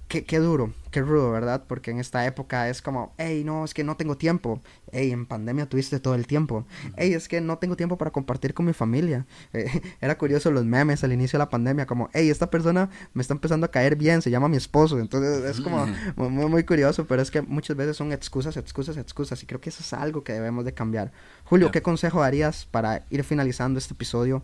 qué, 0.08 0.24
qué, 0.24 0.38
duro, 0.38 0.72
qué 0.92 1.00
rudo, 1.00 1.32
¿verdad? 1.32 1.64
Porque 1.66 1.90
en 1.90 1.98
esta 1.98 2.24
época 2.24 2.68
es 2.68 2.80
como, 2.80 3.12
hey, 3.18 3.42
no, 3.44 3.64
es 3.64 3.74
que 3.74 3.82
no 3.82 3.96
tengo 3.96 4.16
tiempo. 4.16 4.60
Hey, 4.92 5.10
en 5.10 5.26
pandemia 5.26 5.68
tuviste 5.68 5.98
todo 5.98 6.14
el 6.14 6.28
tiempo. 6.28 6.64
Hey, 6.96 7.14
es 7.14 7.26
que 7.26 7.40
no 7.40 7.58
tengo 7.58 7.74
tiempo 7.74 7.98
para 7.98 8.12
compartir 8.12 8.54
con 8.54 8.66
mi 8.66 8.72
familia. 8.72 9.26
Eh, 9.54 9.82
era 10.00 10.16
curioso 10.16 10.50
los 10.50 10.64
memes 10.64 11.04
al 11.04 11.12
inicio 11.12 11.36
de 11.36 11.40
la 11.40 11.50
pandemia, 11.50 11.84
como, 11.84 12.08
hey, 12.14 12.30
esta 12.30 12.48
persona 12.48 12.88
me 13.12 13.22
está 13.22 13.34
empezando 13.34 13.66
a 13.66 13.70
caer 13.70 13.96
bien, 13.96 14.22
se 14.22 14.30
llama 14.30 14.48
mi 14.48 14.56
esposo. 14.56 14.98
Entonces 14.98 15.44
es 15.44 15.60
como 15.60 15.86
muy, 16.16 16.46
muy 16.46 16.64
curioso, 16.64 17.06
pero 17.06 17.20
es 17.20 17.30
que 17.30 17.42
muchas 17.42 17.76
veces 17.76 17.96
son 17.96 18.12
excusas, 18.12 18.56
excusas, 18.56 18.96
excusas. 18.96 19.42
Y 19.42 19.46
creo 19.46 19.60
que 19.60 19.70
eso 19.70 19.82
es 19.82 19.92
algo 19.92 20.22
que 20.22 20.32
debemos 20.32 20.64
de 20.64 20.72
cambiar. 20.72 21.12
Julio, 21.44 21.70
¿qué 21.70 21.82
consejo 21.82 22.20
darías 22.20 22.66
para 22.70 23.04
ir 23.10 23.24
finalizando 23.24 23.78
este 23.78 23.94
episodio? 23.94 24.42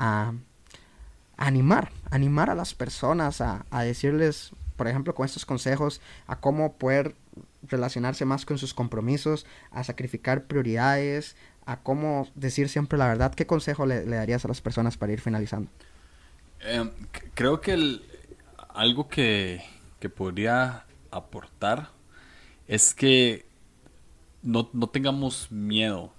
a 0.00 0.32
animar, 1.36 1.90
animar 2.10 2.50
a 2.50 2.54
las 2.54 2.74
personas 2.74 3.40
a, 3.40 3.66
a 3.70 3.82
decirles, 3.82 4.52
por 4.80 4.88
ejemplo, 4.88 5.14
con 5.14 5.26
estos 5.26 5.44
consejos, 5.44 6.00
a 6.26 6.40
cómo 6.40 6.78
poder 6.78 7.14
relacionarse 7.60 8.24
más 8.24 8.46
con 8.46 8.56
sus 8.56 8.72
compromisos, 8.72 9.44
a 9.70 9.84
sacrificar 9.84 10.46
prioridades, 10.46 11.36
a 11.66 11.82
cómo 11.82 12.26
decir 12.34 12.70
siempre 12.70 12.98
la 12.98 13.06
verdad. 13.06 13.34
¿Qué 13.34 13.46
consejo 13.46 13.84
le, 13.84 14.06
darías 14.06 14.42
a 14.46 14.48
las 14.48 14.62
personas 14.62 14.96
para 14.96 15.12
ir 15.12 15.20
finalizando? 15.20 15.70
Eh, 16.60 16.90
creo 17.34 17.60
que 17.60 18.00
algo 18.70 19.06
que, 19.06 19.62
que, 19.98 20.08
podría 20.08 20.86
aportar 21.10 21.90
es 22.66 22.94
que 22.94 23.44
no, 24.40 24.70
no, 24.72 24.88
tengamos 24.88 25.52
miedo 25.52 26.10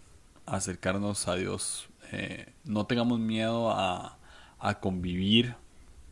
a 0.45 0.57
acercarnos 0.57 1.27
a 1.27 1.33
Dios, 1.33 1.89
eh, 2.11 2.53
no 2.63 2.85
tengamos 2.85 3.19
miedo 3.19 3.71
a, 3.71 4.19
a 4.59 4.79
convivir 4.79 5.55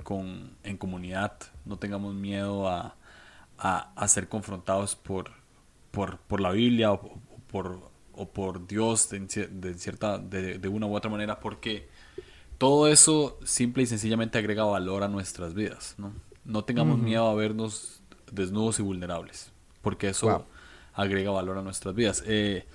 con, 0.03 0.57
en 0.63 0.77
comunidad, 0.77 1.33
no 1.69 1.77
tengamos 1.77 2.13
miedo 2.15 2.67
a, 2.67 2.95
a, 3.57 3.93
a 3.95 4.07
ser 4.07 4.27
confrontados 4.27 4.95
por, 4.95 5.31
por, 5.91 6.17
por, 6.17 6.41
la 6.41 6.51
Biblia 6.51 6.91
o, 6.91 6.95
o, 6.95 7.39
por, 7.47 7.91
o 8.13 8.27
por 8.27 8.67
Dios 8.67 9.09
de, 9.09 9.19
de 9.19 9.73
cierta, 9.75 10.17
de, 10.17 10.57
de, 10.57 10.67
una 10.67 10.87
u 10.87 10.95
otra 10.95 11.09
manera, 11.09 11.39
porque 11.39 11.87
todo 12.57 12.87
eso 12.87 13.37
simple 13.43 13.83
y 13.83 13.85
sencillamente 13.85 14.37
agrega 14.37 14.63
valor 14.63 15.03
a 15.03 15.07
nuestras 15.07 15.53
vidas. 15.53 15.95
No, 15.97 16.11
no 16.43 16.63
tengamos 16.63 16.97
uh 16.97 17.01
-huh. 17.01 17.03
miedo 17.03 17.29
a 17.29 17.35
vernos 17.35 18.01
desnudos 18.31 18.79
y 18.79 18.81
vulnerables, 18.81 19.51
porque 19.81 20.09
eso 20.09 20.27
wow. 20.27 20.45
agrega 20.93 21.31
valor 21.31 21.59
a 21.59 21.61
nuestras 21.61 21.93
vidas. 21.93 22.23
Eh, 22.25 22.65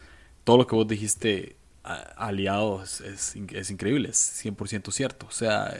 todo 0.44 0.58
lo 0.58 0.66
que 0.66 0.76
vos 0.76 0.86
dijiste 0.86 1.56
aliado 1.84 2.82
es, 2.82 3.00
es, 3.02 3.36
es, 3.36 3.70
increíble, 3.70 4.08
es 4.08 4.44
100% 4.44 4.90
cierto. 4.90 5.26
O 5.26 5.30
sea, 5.30 5.76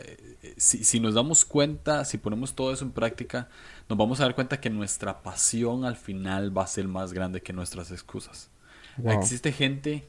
si, 0.57 0.84
si, 0.84 1.00
nos 1.00 1.14
damos 1.14 1.44
cuenta, 1.44 2.05
si 2.05 2.18
ponemos 2.18 2.55
todo 2.55 2.72
eso 2.72 2.84
en 2.84 2.92
práctica, 2.92 3.48
nos 3.88 3.98
vamos 3.98 4.20
a 4.20 4.24
dar 4.24 4.34
cuenta 4.34 4.61
que 4.61 4.70
nuestra 4.70 5.22
pasión 5.22 5.84
al 5.84 5.96
final 5.96 6.57
va 6.57 6.64
a 6.64 6.66
ser 6.66 6.86
más 6.88 7.12
grande 7.12 7.40
que 7.40 7.52
nuestras 7.52 7.90
excusas. 7.90 8.50
Wow. 8.98 9.18
Existe 9.18 9.50
gente 9.52 10.07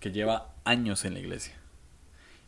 que 0.00 0.10
lleva 0.10 0.52
años 0.64 1.04
en 1.04 1.14
la 1.14 1.20
iglesia 1.20 1.54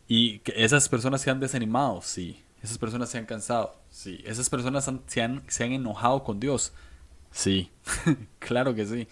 y 0.09 0.41
que 0.41 0.53
esas 0.57 0.89
personas 0.89 1.21
se 1.21 1.31
han 1.31 1.39
desanimado, 1.39 2.03
sí. 2.03 2.43
Esas 2.63 2.79
personas 2.79 3.09
se 3.11 3.19
han 3.19 3.27
cansado, 3.27 3.77
sí. 3.91 4.21
Esas 4.27 4.51
personas 4.51 4.89
han, 4.89 5.03
se, 5.07 5.23
han, 5.23 5.45
se 5.47 5.63
han 5.63 5.73
enojado 5.73 6.25
con 6.25 6.41
Dios, 6.41 6.73
sí. 7.31 7.71
claro 8.41 8.75
que 8.75 8.87
sí. 8.87 9.07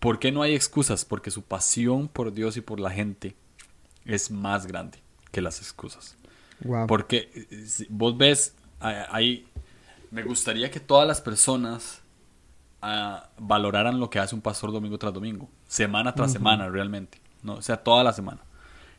¿Por 0.00 0.18
qué 0.18 0.32
no 0.32 0.42
hay 0.42 0.54
excusas? 0.54 1.04
Porque 1.04 1.30
su 1.30 1.42
pasión 1.42 2.08
por 2.08 2.32
Dios 2.32 2.56
y 2.56 2.62
por 2.62 2.80
la 2.80 2.90
gente 2.90 3.36
es 4.04 4.30
más 4.30 4.66
grande 4.66 4.98
que 5.30 5.40
las 5.40 5.60
excusas. 5.60 6.16
Wow. 6.64 6.86
Porque 6.86 7.46
si 7.66 7.86
vos 7.88 8.16
ves, 8.16 8.54
ahí 8.80 9.46
me 10.10 10.22
gustaría 10.22 10.70
que 10.70 10.80
todas 10.80 11.06
las 11.06 11.20
personas 11.20 12.00
uh, 12.82 13.18
valoraran 13.38 14.00
lo 14.00 14.10
que 14.10 14.18
hace 14.18 14.34
un 14.34 14.40
pastor 14.40 14.72
domingo 14.72 14.98
tras 14.98 15.12
domingo, 15.12 15.48
semana 15.68 16.14
tras 16.14 16.30
uh 16.30 16.30
-huh. 16.30 16.38
semana 16.38 16.68
realmente, 16.68 17.20
¿no? 17.42 17.54
o 17.54 17.62
sea, 17.62 17.76
toda 17.76 18.02
la 18.02 18.12
semana. 18.12 18.40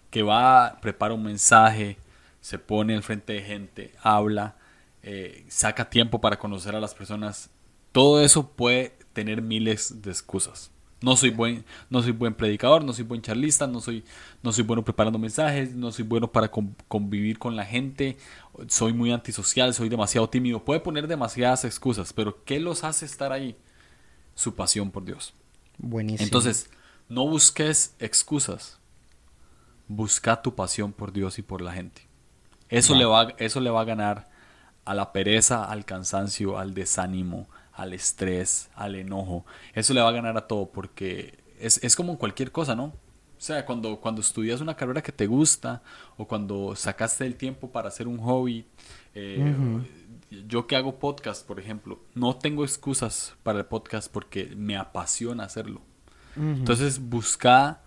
Que 0.10 0.24
va, 0.24 0.78
prepara 0.82 1.14
un 1.14 1.24
mensaje, 1.24 1.98
se 2.42 2.60
pone 2.60 2.96
al 2.96 3.04
frente 3.04 3.34
de 3.34 3.42
gente, 3.42 3.94
habla, 4.02 4.56
eh, 5.04 5.46
saca 5.48 5.90
tiempo 5.90 6.20
para 6.20 6.38
conocer 6.38 6.76
a 6.76 6.80
las 6.80 6.94
personas. 6.94 7.50
Todo 7.92 8.22
eso 8.22 8.50
puede 8.50 8.98
tener 9.14 9.42
miles 9.42 10.02
de 10.02 10.12
excusas. 10.12 10.72
No 11.02 11.18
soy 11.18 11.32
buen, 11.32 11.66
no 11.90 12.04
soy 12.04 12.12
buen 12.12 12.36
predicador, 12.36 12.84
no 12.84 12.94
soy 12.94 13.04
buen 13.04 13.22
charlista, 13.24 13.66
no 13.66 13.82
soy, 13.82 14.04
no 14.44 14.52
soy 14.52 14.64
bueno 14.64 14.84
preparando 14.84 15.18
mensajes, 15.18 15.74
no 15.74 15.92
soy 15.92 16.06
bueno 16.06 16.32
para 16.32 16.52
convivir 16.52 17.40
con 17.40 17.56
la 17.56 17.66
gente, 17.66 18.18
soy 18.68 18.94
muy 18.94 19.12
antisocial, 19.12 19.74
soy 19.74 19.90
demasiado 19.90 20.30
tímido. 20.30 20.64
Puede 20.64 20.80
poner 20.80 21.08
demasiadas 21.08 21.66
excusas, 21.66 22.14
pero 22.14 22.44
¿qué 22.44 22.60
los 22.60 22.84
hace 22.84 23.06
estar 23.06 23.32
ahí? 23.32 23.58
Su 24.36 24.54
pasión 24.54 24.92
por 24.92 25.04
Dios. 25.04 25.34
Buenísimo. 25.80 26.24
Entonces, 26.24 26.70
no 27.10 27.28
busques 27.28 27.96
excusas. 28.00 28.80
Busca 29.88 30.42
tu 30.42 30.56
pasión 30.56 30.94
por 30.94 31.12
Dios 31.12 31.40
y 31.40 31.42
por 31.42 31.62
la 31.62 31.74
gente. 31.74 32.08
Eso, 32.70 32.96
le 32.96 33.06
va, 33.06 33.34
eso 33.38 33.60
le 33.60 33.70
va 33.70 33.82
a 33.82 33.86
ganar 33.86 34.30
a 34.86 34.94
la 34.94 35.12
pereza, 35.12 35.66
al 35.66 35.84
cansancio, 35.84 36.58
al 36.58 36.74
desánimo, 36.74 37.50
al 37.82 37.94
estrés, 37.94 38.70
al 38.76 38.96
enojo. 38.96 39.46
Eso 39.74 39.94
le 39.94 40.02
va 40.02 40.10
a 40.10 40.14
ganar 40.14 40.38
a 40.38 40.48
todo 40.48 40.72
porque 40.72 41.40
es, 41.60 41.84
es 41.84 41.96
como 41.96 42.18
cualquier 42.18 42.52
cosa, 42.52 42.76
¿no? 42.76 42.86
O 42.86 43.44
sea, 43.44 43.66
cuando, 43.66 44.00
cuando 44.00 44.22
estudias 44.22 44.62
una 44.62 44.76
carrera 44.76 45.02
que 45.02 45.12
te 45.12 45.26
gusta 45.26 45.82
o 46.16 46.28
cuando 46.28 46.76
sacaste 46.76 47.26
el 47.26 47.36
tiempo 47.36 47.72
para 47.72 47.88
hacer 47.88 48.08
un 48.08 48.20
hobby. 48.20 48.68
Eh, 49.16 49.38
uh 49.40 49.80
-huh. 49.82 50.48
Yo 50.48 50.68
que 50.68 50.76
hago 50.76 51.00
podcast, 51.00 51.46
por 51.46 51.60
ejemplo, 51.60 52.00
no 52.14 52.36
tengo 52.36 52.64
excusas 52.64 53.34
para 53.44 53.60
el 53.60 53.66
podcast 53.66 54.12
porque 54.12 54.54
me 54.56 54.78
apasiona 54.78 55.44
hacerlo. 55.44 55.82
Uh 56.36 56.40
-huh. 56.40 56.58
Entonces, 56.60 57.00
busca 57.00 57.82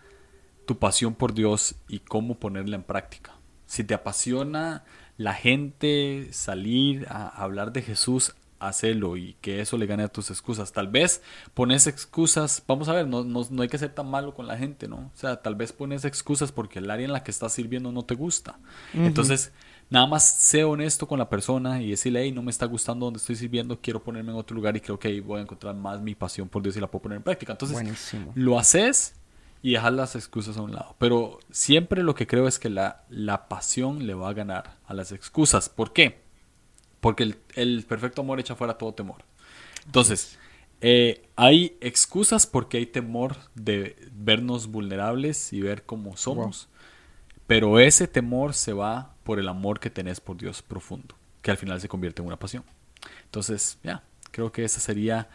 tu 0.67 0.79
pasión 0.79 1.15
por 1.15 1.33
Dios 1.35 1.77
y 1.89 2.01
cómo 2.01 2.41
ponerla 2.41 2.75
en 2.75 2.83
práctica. 2.83 3.33
Si 3.67 3.85
te 3.85 3.95
apasiona 3.95 4.85
la 5.17 5.35
gente, 5.35 6.29
salir 6.33 7.07
a 7.09 7.29
hablar 7.29 7.73
de 7.73 7.83
Jesús, 7.83 8.35
hacelo 8.69 9.17
y 9.17 9.35
que 9.41 9.61
eso 9.61 9.77
le 9.79 9.87
gane 9.87 10.03
a 10.03 10.09
tus 10.09 10.31
excusas. 10.31 10.73
Tal 10.73 10.89
vez 10.89 11.23
pones 11.55 11.87
excusas, 11.87 12.63
vamos 12.67 12.89
a 12.89 12.93
ver, 12.95 13.07
no, 13.07 13.25
no, 13.25 13.47
no, 13.51 13.63
hay 13.63 13.69
que 13.69 13.79
ser 13.79 13.95
tan 13.95 14.09
malo 14.09 14.35
con 14.35 14.47
la 14.47 14.57
gente, 14.57 14.89
¿no? 14.89 14.97
O 14.97 15.17
sea, 15.17 15.37
tal 15.43 15.55
vez 15.55 15.73
pones 15.73 16.05
excusas 16.05 16.53
porque 16.53 16.79
el 16.79 16.91
área 16.91 17.05
en 17.07 17.13
la 17.13 17.23
que 17.23 17.31
estás 17.31 17.53
sirviendo 17.53 17.93
no 17.93 18.05
te 18.05 18.15
gusta. 18.15 18.59
Uh 18.95 18.99
-huh. 18.99 19.07
Entonces, 19.07 19.53
nada 19.91 20.07
más 20.07 20.29
sé 20.29 20.65
honesto 20.65 21.07
con 21.07 21.19
la 21.19 21.29
persona 21.29 21.81
y 21.83 21.91
decirle, 21.91 22.23
hey, 22.23 22.33
no 22.33 22.43
me 22.43 22.51
está 22.51 22.67
gustando 22.67 23.07
donde 23.07 23.19
estoy 23.19 23.37
sirviendo, 23.37 23.79
quiero 23.81 24.03
ponerme 24.03 24.33
en 24.33 24.39
otro 24.39 24.55
lugar 24.57 24.77
y 24.77 24.81
creo 24.81 24.99
que 24.99 25.09
ahí 25.09 25.21
voy 25.21 25.39
a 25.39 25.43
encontrar 25.43 25.75
más 25.75 26.01
mi 26.01 26.15
pasión 26.15 26.49
por 26.49 26.63
Dios 26.63 26.77
y 26.77 26.81
la 26.81 26.87
puedo 26.91 27.03
poner 27.03 27.17
en 27.17 27.23
práctica. 27.23 27.53
Entonces, 27.53 27.77
Buenísimo. 27.77 28.33
lo 28.35 28.59
haces 28.59 29.15
y 29.63 29.73
dejar 29.73 29.95
las 29.95 30.15
excusas 30.15 30.59
a 30.59 30.63
un 30.63 30.73
lado. 30.73 30.95
Pero 30.99 31.39
siempre 31.51 32.03
lo 32.03 32.15
que 32.15 32.27
creo 32.27 32.47
es 32.47 32.59
que 32.59 32.69
la, 32.69 33.05
la 33.09 33.49
pasión 33.49 34.07
le 34.07 34.13
va 34.13 34.29
a 34.29 34.33
ganar 34.35 34.77
a 34.87 34.93
las 34.93 35.11
excusas. 35.11 35.71
¿Por 35.71 35.93
qué? 35.95 36.24
Porque 37.05 37.23
el, 37.23 37.37
el 37.55 37.85
perfecto 37.87 38.23
amor 38.23 38.41
echa 38.41 38.57
fuera 38.57 38.79
todo 38.79 38.95
temor. 38.95 39.19
Entonces, 39.85 40.39
eh, 40.81 41.23
hay 41.37 41.77
excusas 41.83 42.47
porque 42.47 42.79
hay 42.79 42.87
temor 42.87 43.37
de 43.55 43.95
vernos 44.11 44.69
vulnerables 44.69 45.53
y 45.53 45.61
ver 45.61 45.83
cómo 45.83 46.17
somos. 46.17 46.67
Wow. 46.67 47.37
Pero 47.47 47.79
ese 47.79 48.09
temor 48.09 48.55
se 48.55 48.73
va 48.73 49.15
por 49.23 49.39
el 49.39 49.49
amor 49.49 49.81
que 49.81 49.91
tenés 49.91 50.19
por 50.19 50.39
Dios 50.39 50.63
profundo, 50.63 51.15
que 51.43 51.51
al 51.51 51.59
final 51.59 51.79
se 51.79 51.89
convierte 51.89 52.23
en 52.23 52.29
una 52.29 52.39
pasión. 52.39 52.65
Entonces, 53.27 53.77
ya, 53.83 54.03
creo 54.31 54.51
que 54.51 54.65
ese 54.65 54.81
sería 54.81 55.29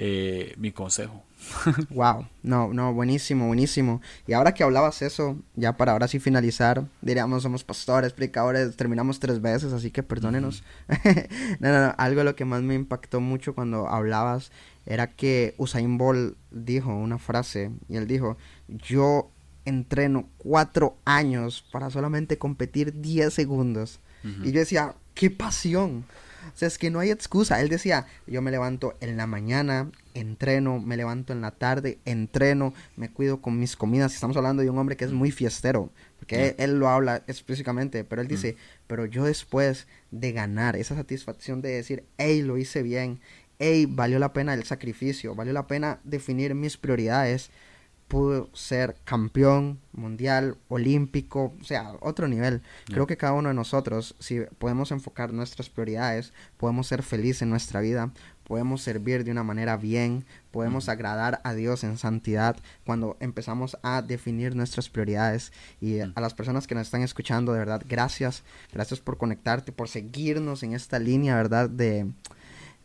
eh, 0.00 0.54
mi 0.58 0.70
consejo. 0.70 1.24
wow, 1.90 2.24
no, 2.44 2.72
no, 2.72 2.94
buenísimo, 2.94 3.48
buenísimo. 3.48 4.00
Y 4.28 4.32
ahora 4.32 4.54
que 4.54 4.62
hablabas 4.62 5.02
eso, 5.02 5.36
ya 5.56 5.76
para 5.76 5.90
ahora 5.90 6.06
sí 6.06 6.20
finalizar, 6.20 6.86
diríamos 7.02 7.42
somos 7.42 7.64
pastores, 7.64 8.12
predicadores, 8.12 8.76
terminamos 8.76 9.18
tres 9.18 9.40
veces, 9.40 9.72
así 9.72 9.90
que 9.90 10.04
perdónenos. 10.04 10.62
Uh 10.88 10.92
-huh. 10.92 11.28
no, 11.58 11.72
no, 11.72 11.86
no, 11.86 11.94
algo 11.98 12.22
lo 12.22 12.36
que 12.36 12.44
más 12.44 12.62
me 12.62 12.74
impactó 12.74 13.20
mucho 13.20 13.56
cuando 13.56 13.88
hablabas 13.88 14.52
era 14.86 15.08
que 15.08 15.56
Usain 15.58 15.98
Bolt 15.98 16.36
dijo 16.52 16.94
una 16.94 17.18
frase 17.18 17.72
y 17.88 17.96
él 17.96 18.06
dijo, 18.06 18.36
yo 18.68 19.32
entreno 19.64 20.28
cuatro 20.38 20.96
años 21.04 21.64
para 21.72 21.90
solamente 21.90 22.38
competir 22.38 23.00
10 23.00 23.34
segundos. 23.34 23.98
Uh 24.22 24.28
-huh. 24.28 24.46
Y 24.46 24.52
yo 24.52 24.60
decía, 24.60 24.94
qué 25.14 25.28
pasión 25.28 26.04
O 26.54 26.56
sea, 26.56 26.68
es 26.68 26.78
que 26.78 26.90
no 26.90 27.00
hay 27.00 27.10
excusa. 27.10 27.60
Él 27.60 27.68
decía, 27.68 28.06
yo 28.26 28.42
me 28.42 28.50
levanto 28.50 28.96
en 29.00 29.16
la 29.16 29.26
mañana, 29.26 29.90
entreno, 30.14 30.80
me 30.80 30.96
levanto 30.96 31.32
en 31.32 31.40
la 31.40 31.52
tarde, 31.52 31.98
entreno, 32.04 32.74
me 32.96 33.10
cuido 33.10 33.40
con 33.40 33.58
mis 33.58 33.76
comidas. 33.76 34.14
Estamos 34.14 34.36
hablando 34.36 34.62
de 34.62 34.70
un 34.70 34.78
hombre 34.78 34.96
que 34.96 35.04
es 35.04 35.12
muy 35.12 35.30
fiestero, 35.30 35.90
porque 36.18 36.54
él, 36.58 36.78
lo 36.78 36.88
habla 36.88 37.22
específicamente, 37.26 38.04
pero 38.04 38.22
él 38.22 38.28
dice, 38.28 38.56
pero 38.86 39.06
yo 39.06 39.24
después 39.24 39.86
de 40.10 40.32
ganar 40.32 40.76
esa 40.76 40.94
satisfacción 40.94 41.62
de 41.62 41.70
decir, 41.70 42.04
hey, 42.18 42.42
lo 42.42 42.58
hice 42.58 42.82
bien, 42.82 43.20
hey, 43.58 43.86
valió 43.88 44.18
la 44.18 44.32
pena 44.32 44.54
el 44.54 44.64
sacrificio, 44.64 45.34
valió 45.34 45.52
la 45.52 45.66
pena 45.66 46.00
definir 46.04 46.54
mis 46.54 46.76
prioridades, 46.76 47.50
pudo 48.08 48.48
ser 48.54 48.96
campeón 49.04 49.78
mundial, 49.92 50.56
olímpico, 50.68 51.52
o 51.60 51.64
sea, 51.64 51.92
otro 52.00 52.26
nivel. 52.26 52.62
Creo 52.86 53.06
que 53.06 53.18
cada 53.18 53.34
uno 53.34 53.50
de 53.50 53.54
nosotros, 53.54 54.16
si 54.18 54.40
podemos 54.58 54.90
enfocar 54.90 55.32
nuestras 55.32 55.68
prioridades, 55.68 56.32
podemos 56.56 56.86
ser 56.86 57.02
felices 57.02 57.42
en 57.42 57.50
nuestra 57.50 57.80
vida, 57.80 58.10
podemos 58.44 58.80
servir 58.80 59.24
de 59.24 59.30
una 59.30 59.44
manera 59.44 59.76
bien, 59.76 60.24
podemos 60.50 60.88
agradar 60.88 61.40
a 61.44 61.52
Dios 61.52 61.84
en 61.84 61.98
santidad 61.98 62.56
cuando 62.86 63.18
empezamos 63.20 63.76
a 63.82 64.00
definir 64.00 64.56
nuestras 64.56 64.88
prioridades. 64.88 65.52
Y 65.80 66.00
a 66.00 66.12
las 66.16 66.32
personas 66.32 66.66
que 66.66 66.74
nos 66.74 66.86
están 66.86 67.02
escuchando, 67.02 67.52
de 67.52 67.58
verdad, 67.58 67.82
gracias, 67.86 68.42
gracias 68.72 69.00
por 69.00 69.18
conectarte, 69.18 69.70
por 69.70 69.88
seguirnos 69.88 70.62
en 70.62 70.72
esta 70.72 70.98
línea, 70.98 71.36
¿verdad? 71.36 71.68
De, 71.68 72.10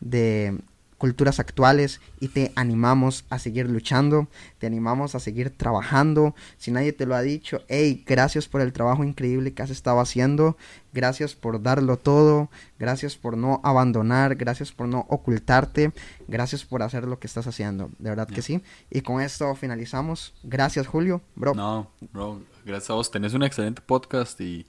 de 0.00 0.60
culturas 0.98 1.40
actuales 1.40 2.00
y 2.20 2.28
te 2.28 2.52
animamos 2.56 3.24
a 3.30 3.38
seguir 3.38 3.68
luchando, 3.68 4.28
te 4.58 4.66
animamos 4.66 5.14
a 5.14 5.20
seguir 5.20 5.50
trabajando. 5.50 6.34
Si 6.56 6.70
nadie 6.70 6.92
te 6.92 7.06
lo 7.06 7.14
ha 7.14 7.22
dicho, 7.22 7.62
hey, 7.68 8.04
gracias 8.06 8.48
por 8.48 8.60
el 8.60 8.72
trabajo 8.72 9.04
increíble 9.04 9.54
que 9.54 9.62
has 9.62 9.70
estado 9.70 10.00
haciendo, 10.00 10.56
gracias 10.92 11.34
por 11.34 11.62
darlo 11.62 11.98
todo, 11.98 12.48
gracias 12.78 13.16
por 13.16 13.36
no 13.36 13.60
abandonar, 13.64 14.36
gracias 14.36 14.72
por 14.72 14.88
no 14.88 15.06
ocultarte, 15.08 15.92
gracias 16.28 16.64
por 16.64 16.82
hacer 16.82 17.04
lo 17.04 17.18
que 17.18 17.26
estás 17.26 17.46
haciendo, 17.46 17.90
de 17.98 18.10
verdad 18.10 18.28
que 18.28 18.42
sí. 18.42 18.62
Y 18.90 19.02
con 19.02 19.20
esto 19.20 19.54
finalizamos. 19.54 20.34
Gracias, 20.42 20.86
Julio, 20.86 21.20
bro. 21.34 21.54
No, 21.54 21.90
bro, 22.12 22.40
gracias 22.64 22.90
a 22.90 22.94
vos. 22.94 23.10
Tenés 23.10 23.34
un 23.34 23.42
excelente 23.42 23.82
podcast 23.82 24.40
y, 24.40 24.66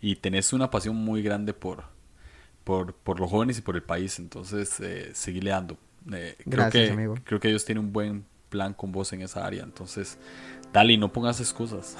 y 0.00 0.16
tenés 0.16 0.52
una 0.52 0.70
pasión 0.70 0.96
muy 0.96 1.22
grande 1.22 1.52
por 1.52 1.93
por, 2.64 2.94
por 2.94 3.20
los 3.20 3.30
jóvenes 3.30 3.58
y 3.58 3.62
por 3.62 3.76
el 3.76 3.82
país. 3.82 4.18
Entonces, 4.18 4.80
eh, 4.80 5.10
seguirle 5.14 5.50
dando. 5.50 5.76
Eh, 6.12 6.34
creo, 6.36 6.46
Gracias, 6.46 6.88
que, 6.88 6.92
amigo. 6.92 7.14
creo 7.24 7.40
que 7.40 7.48
ellos 7.48 7.64
tienen 7.64 7.84
un 7.84 7.92
buen 7.92 8.24
plan 8.48 8.74
con 8.74 8.92
vos 8.92 9.12
en 9.12 9.22
esa 9.22 9.46
área. 9.46 9.62
Entonces, 9.62 10.18
dale 10.72 10.94
y 10.94 10.98
no 10.98 11.12
pongas 11.12 11.40
excusas. 11.40 11.96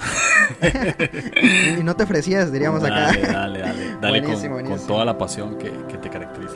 y 1.79 1.83
no 1.83 1.95
te 1.95 2.03
ofrecías, 2.03 2.51
diríamos 2.51 2.83
acá. 2.83 3.07
Dale, 3.07 3.21
dale, 3.21 3.59
dale. 3.59 3.97
Dale 4.01 4.21
con, 4.21 4.31
Buenísimo, 4.31 4.61
con 4.63 4.87
toda 4.87 5.05
la 5.05 5.17
pasión 5.17 5.57
que, 5.57 5.71
que 5.87 5.97
te 5.97 6.09
caracteriza. 6.09 6.55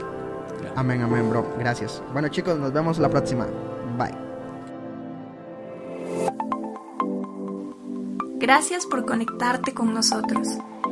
Ya. 0.63 0.73
Amén, 0.75 1.01
amén, 1.01 1.29
bro. 1.29 1.55
Gracias. 1.57 2.01
Bueno, 2.13 2.27
chicos, 2.29 2.57
nos 2.59 2.73
vemos 2.73 2.99
la 2.99 3.09
próxima. 3.09 3.47
Bye. 3.97 4.29
Gracias 8.39 8.85
por 8.85 9.05
conectarte 9.05 9.73
con 9.73 9.93
nosotros. 9.93 10.47